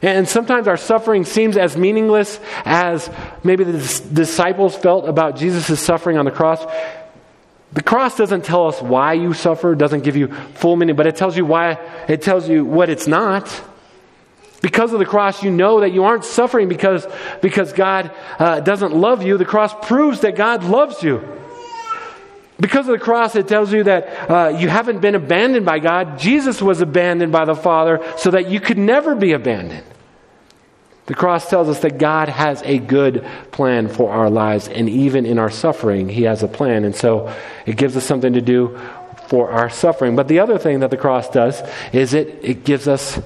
And 0.00 0.28
sometimes 0.28 0.68
our 0.68 0.76
suffering 0.76 1.24
seems 1.24 1.56
as 1.56 1.76
meaningless 1.76 2.38
as 2.64 3.10
maybe 3.42 3.64
the 3.64 4.02
disciples 4.12 4.76
felt 4.76 5.08
about 5.08 5.36
Jesus' 5.36 5.80
suffering 5.80 6.18
on 6.18 6.24
the 6.24 6.30
cross. 6.30 6.64
The 7.72 7.82
cross 7.82 8.16
doesn't 8.16 8.44
tell 8.44 8.68
us 8.68 8.80
why 8.80 9.14
you 9.14 9.34
suffer, 9.34 9.74
doesn't 9.74 10.04
give 10.04 10.16
you 10.16 10.28
full 10.28 10.76
meaning, 10.76 10.94
but 10.94 11.08
it 11.08 11.16
tells 11.16 11.36
you 11.36 11.44
why, 11.44 11.80
it 12.08 12.22
tells 12.22 12.48
you 12.48 12.64
what 12.64 12.88
it's 12.88 13.08
not. 13.08 13.50
Because 14.62 14.92
of 14.92 14.98
the 15.00 15.04
cross, 15.04 15.42
you 15.42 15.50
know 15.50 15.80
that 15.80 15.92
you 15.92 16.04
aren't 16.04 16.24
suffering 16.24 16.68
because, 16.68 17.06
because 17.42 17.72
God 17.72 18.12
uh, 18.38 18.60
doesn't 18.60 18.94
love 18.94 19.22
you. 19.24 19.36
The 19.36 19.44
cross 19.44 19.74
proves 19.86 20.20
that 20.20 20.36
God 20.36 20.62
loves 20.62 21.02
you. 21.02 21.26
Because 22.58 22.86
of 22.88 22.92
the 22.92 23.04
cross, 23.04 23.34
it 23.34 23.48
tells 23.48 23.72
you 23.72 23.84
that 23.84 24.30
uh, 24.30 24.48
you 24.56 24.68
haven't 24.68 25.00
been 25.00 25.14
abandoned 25.14 25.66
by 25.66 25.80
God. 25.80 26.18
Jesus 26.18 26.62
was 26.62 26.80
abandoned 26.80 27.32
by 27.32 27.44
the 27.44 27.56
Father 27.56 28.00
so 28.16 28.30
that 28.30 28.48
you 28.48 28.60
could 28.60 28.78
never 28.78 29.14
be 29.14 29.32
abandoned. 29.32 29.84
The 31.06 31.14
cross 31.14 31.50
tells 31.50 31.68
us 31.68 31.80
that 31.80 31.98
God 31.98 32.28
has 32.28 32.62
a 32.62 32.78
good 32.78 33.26
plan 33.50 33.88
for 33.88 34.10
our 34.10 34.30
lives, 34.30 34.68
and 34.68 34.88
even 34.88 35.26
in 35.26 35.38
our 35.38 35.50
suffering, 35.50 36.08
He 36.08 36.22
has 36.22 36.42
a 36.42 36.48
plan. 36.48 36.84
And 36.84 36.94
so 36.96 37.34
it 37.66 37.76
gives 37.76 37.96
us 37.96 38.04
something 38.04 38.32
to 38.32 38.40
do 38.40 38.78
for 39.28 39.50
our 39.50 39.68
suffering. 39.68 40.16
But 40.16 40.28
the 40.28 40.38
other 40.38 40.56
thing 40.58 40.80
that 40.80 40.90
the 40.90 40.96
cross 40.96 41.28
does 41.28 41.60
is 41.92 42.14
it, 42.14 42.38
it 42.42 42.64
gives 42.64 42.88
us 42.88 43.20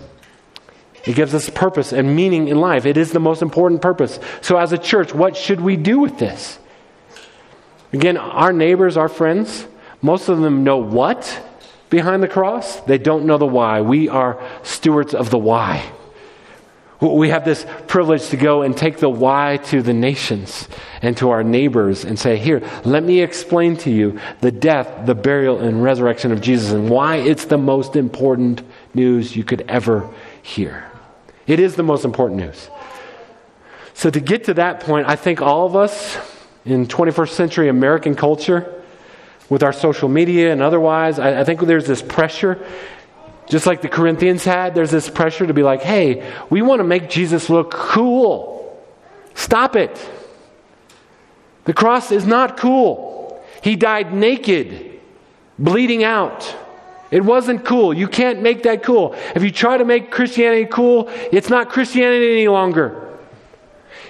it 1.04 1.14
gives 1.14 1.34
us 1.34 1.48
purpose 1.48 1.92
and 1.92 2.14
meaning 2.14 2.48
in 2.48 2.60
life. 2.60 2.84
It 2.84 2.96
is 2.96 3.12
the 3.12 3.20
most 3.20 3.40
important 3.40 3.80
purpose. 3.80 4.18
So 4.42 4.58
as 4.58 4.72
a 4.72 4.78
church, 4.78 5.14
what 5.14 5.36
should 5.36 5.60
we 5.60 5.76
do 5.76 6.00
with 6.00 6.18
this? 6.18 6.58
Again, 7.92 8.16
our 8.16 8.52
neighbors, 8.52 8.96
our 8.96 9.08
friends, 9.08 9.66
most 10.02 10.28
of 10.28 10.38
them 10.40 10.64
know 10.64 10.78
what 10.78 11.44
behind 11.90 12.22
the 12.22 12.28
cross. 12.28 12.80
They 12.80 12.98
don't 12.98 13.24
know 13.24 13.38
the 13.38 13.46
why. 13.46 13.80
We 13.80 14.08
are 14.08 14.42
stewards 14.62 15.14
of 15.14 15.30
the 15.30 15.38
why. 15.38 15.90
We 17.00 17.28
have 17.28 17.44
this 17.44 17.64
privilege 17.86 18.28
to 18.30 18.36
go 18.36 18.62
and 18.62 18.76
take 18.76 18.98
the 18.98 19.08
why 19.08 19.58
to 19.66 19.82
the 19.82 19.92
nations 19.92 20.68
and 21.00 21.16
to 21.18 21.30
our 21.30 21.44
neighbors 21.44 22.04
and 22.04 22.18
say, 22.18 22.36
Here, 22.36 22.60
let 22.84 23.04
me 23.04 23.20
explain 23.20 23.76
to 23.78 23.90
you 23.90 24.18
the 24.40 24.50
death, 24.50 25.06
the 25.06 25.14
burial, 25.14 25.60
and 25.60 25.82
resurrection 25.82 26.32
of 26.32 26.40
Jesus 26.40 26.72
and 26.72 26.90
why 26.90 27.16
it's 27.16 27.44
the 27.44 27.56
most 27.56 27.94
important 27.94 28.62
news 28.94 29.36
you 29.36 29.44
could 29.44 29.62
ever 29.68 30.10
hear. 30.42 30.90
It 31.46 31.60
is 31.60 31.76
the 31.76 31.84
most 31.84 32.04
important 32.04 32.40
news. 32.40 32.68
So, 33.94 34.10
to 34.10 34.20
get 34.20 34.44
to 34.44 34.54
that 34.54 34.80
point, 34.80 35.08
I 35.08 35.14
think 35.14 35.40
all 35.40 35.66
of 35.66 35.76
us 35.76 36.18
in 36.64 36.86
21st 36.86 37.30
century 37.30 37.68
American 37.68 38.14
culture, 38.14 38.74
with 39.48 39.62
our 39.62 39.72
social 39.72 40.08
media 40.08 40.52
and 40.52 40.60
otherwise, 40.60 41.18
I, 41.18 41.40
I 41.40 41.44
think 41.44 41.60
there's 41.60 41.86
this 41.86 42.02
pressure 42.02 42.64
just 43.48 43.66
like 43.66 43.80
the 43.80 43.88
Corinthians 43.88 44.44
had, 44.44 44.74
there's 44.74 44.90
this 44.90 45.08
pressure 45.08 45.46
to 45.46 45.54
be 45.54 45.62
like, 45.62 45.82
hey, 45.82 46.30
we 46.50 46.60
want 46.60 46.80
to 46.80 46.84
make 46.84 47.08
Jesus 47.08 47.48
look 47.48 47.70
cool. 47.70 48.78
Stop 49.34 49.74
it. 49.74 50.10
The 51.64 51.72
cross 51.72 52.12
is 52.12 52.26
not 52.26 52.56
cool. 52.58 53.42
He 53.62 53.74
died 53.74 54.12
naked, 54.12 55.00
bleeding 55.58 56.04
out. 56.04 56.54
It 57.10 57.24
wasn't 57.24 57.64
cool. 57.64 57.94
You 57.94 58.06
can't 58.06 58.42
make 58.42 58.64
that 58.64 58.82
cool. 58.82 59.14
If 59.34 59.42
you 59.42 59.50
try 59.50 59.78
to 59.78 59.84
make 59.84 60.10
Christianity 60.10 60.66
cool, 60.70 61.08
it's 61.32 61.48
not 61.48 61.70
Christianity 61.70 62.32
any 62.32 62.48
longer. 62.48 63.18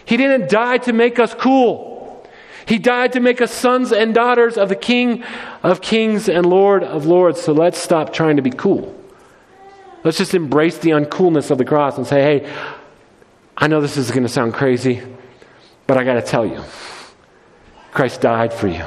He 0.05 0.17
didn't 0.17 0.51
die 0.51 0.79
to 0.79 0.93
make 0.93 1.21
us 1.21 1.33
cool. 1.35 1.98
He 2.69 2.79
died 2.79 3.14
to 3.14 3.21
make 3.21 3.41
us 3.41 3.51
sons 3.51 3.93
and 3.93 4.14
daughters 4.14 4.59
of 4.59 4.69
the 4.69 4.77
King 4.77 5.25
of 5.62 5.81
Kings 5.81 6.29
and 6.29 6.45
Lord 6.45 6.85
of 6.85 7.07
Lords. 7.07 7.41
So 7.41 7.55
let's 7.55 7.79
stop 7.79 8.12
trying 8.12 8.37
to 8.37 8.43
be 8.43 8.51
cool. 8.51 8.95
Let's 10.05 10.19
just 10.19 10.35
embrace 10.35 10.77
the 10.77 10.91
uncoolness 10.91 11.51
of 11.51 11.57
the 11.57 11.64
cross 11.64 11.97
and 11.97 12.07
say, 12.07 12.21
hey, 12.21 12.53
I 13.57 13.69
know 13.69 13.81
this 13.81 13.97
is 13.97 14.11
going 14.11 14.25
to 14.25 14.29
sound 14.29 14.53
crazy, 14.53 15.03
but 15.87 15.97
I 15.97 16.05
got 16.05 16.14
to 16.14 16.23
tell 16.23 16.45
you 16.45 16.62
Christ 17.93 18.21
died 18.21 18.53
for 18.53 18.69
you. 18.69 18.85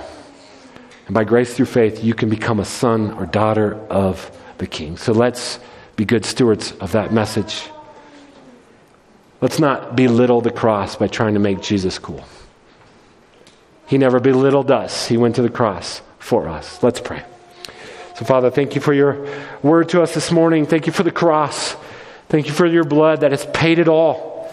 And 1.07 1.15
by 1.15 1.23
grace 1.23 1.55
through 1.55 1.65
faith, 1.65 2.03
you 2.03 2.13
can 2.13 2.29
become 2.29 2.59
a 2.59 2.65
son 2.65 3.11
or 3.13 3.25
daughter 3.25 3.73
of 3.89 4.31
the 4.59 4.67
King. 4.67 4.95
So 4.95 5.11
let's 5.11 5.59
be 5.95 6.05
good 6.05 6.23
stewards 6.23 6.71
of 6.73 6.91
that 6.91 7.11
message. 7.11 7.63
Let's 9.41 9.57
not 9.57 9.95
belittle 9.95 10.41
the 10.41 10.51
cross 10.51 10.95
by 10.95 11.07
trying 11.07 11.33
to 11.33 11.39
make 11.39 11.61
Jesus 11.61 11.97
cool. 11.97 12.23
He 13.91 13.97
never 13.97 14.21
belittled 14.21 14.71
us, 14.71 15.07
He 15.07 15.17
went 15.17 15.35
to 15.35 15.41
the 15.41 15.49
cross 15.49 16.01
for 16.17 16.47
us. 16.47 16.81
Let's 16.81 17.01
pray. 17.01 17.25
So, 18.15 18.23
Father, 18.23 18.49
thank 18.49 18.73
you 18.73 18.79
for 18.79 18.93
your 18.93 19.27
word 19.61 19.89
to 19.89 20.01
us 20.01 20.13
this 20.13 20.31
morning. 20.31 20.65
Thank 20.65 20.87
you 20.87 20.93
for 20.93 21.03
the 21.03 21.11
cross. 21.11 21.75
Thank 22.29 22.47
you 22.47 22.53
for 22.53 22.65
your 22.65 22.85
blood 22.85 23.19
that 23.19 23.31
has 23.31 23.45
paid 23.47 23.79
it 23.79 23.89
all. 23.89 24.49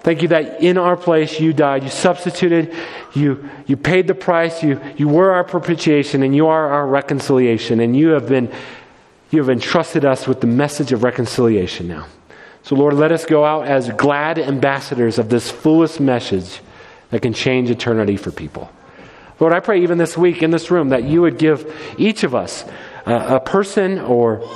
Thank 0.00 0.22
you 0.22 0.28
that 0.28 0.62
in 0.62 0.78
our 0.78 0.96
place 0.96 1.38
you 1.38 1.52
died. 1.52 1.82
You 1.82 1.90
substituted. 1.90 2.74
You, 3.12 3.50
you 3.66 3.76
paid 3.76 4.06
the 4.06 4.14
price. 4.14 4.62
You, 4.62 4.80
you 4.96 5.08
were 5.08 5.32
our 5.32 5.44
propitiation 5.44 6.22
and 6.22 6.34
you 6.34 6.46
are 6.46 6.70
our 6.70 6.86
reconciliation. 6.86 7.80
And 7.80 7.94
you 7.94 8.08
have 8.12 8.30
been 8.30 8.50
you 9.30 9.40
have 9.40 9.50
entrusted 9.50 10.06
us 10.06 10.26
with 10.26 10.40
the 10.40 10.46
message 10.46 10.90
of 10.92 11.02
reconciliation 11.02 11.86
now. 11.86 12.06
So, 12.62 12.76
Lord, 12.76 12.94
let 12.94 13.12
us 13.12 13.26
go 13.26 13.44
out 13.44 13.66
as 13.66 13.90
glad 13.90 14.38
ambassadors 14.38 15.18
of 15.18 15.28
this 15.28 15.50
fullest 15.50 16.00
message 16.00 16.62
that 17.10 17.22
can 17.22 17.32
change 17.32 17.70
eternity 17.70 18.16
for 18.16 18.30
people. 18.30 18.70
Lord, 19.38 19.52
I 19.52 19.60
pray 19.60 19.82
even 19.82 19.98
this 19.98 20.18
week 20.18 20.42
in 20.42 20.50
this 20.50 20.70
room 20.70 20.90
that 20.90 21.04
you 21.04 21.22
would 21.22 21.38
give 21.38 21.74
each 21.96 22.24
of 22.24 22.34
us 22.34 22.64
uh, 23.06 23.26
a 23.28 23.40
person 23.40 23.98
or 23.98 24.46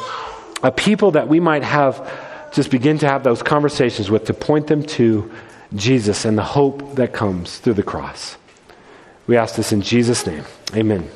a 0.63 0.71
people 0.71 1.13
that 1.13 1.29
we 1.29 1.41
might 1.41 1.63
have 1.63 2.11
just 2.53 2.71
begin 2.71 2.99
to 2.99 3.09
have 3.09 3.25
those 3.25 3.43
conversations 3.43 4.11
with 4.11 4.27
to 4.27 4.35
point 4.35 4.67
them 4.67 4.83
to 4.83 5.31
Jesus 5.75 6.25
and 6.25 6.39
the 6.39 6.45
hope 6.45 6.95
that 6.97 7.13
comes 7.13 7.59
through 7.59 7.75
the 7.75 7.83
cross. 7.83 8.37
We 9.27 9.37
ask 9.37 9.57
this 9.57 9.73
in 9.73 9.81
Jesus' 9.81 10.27
name. 10.27 10.45
Amen. 10.75 11.09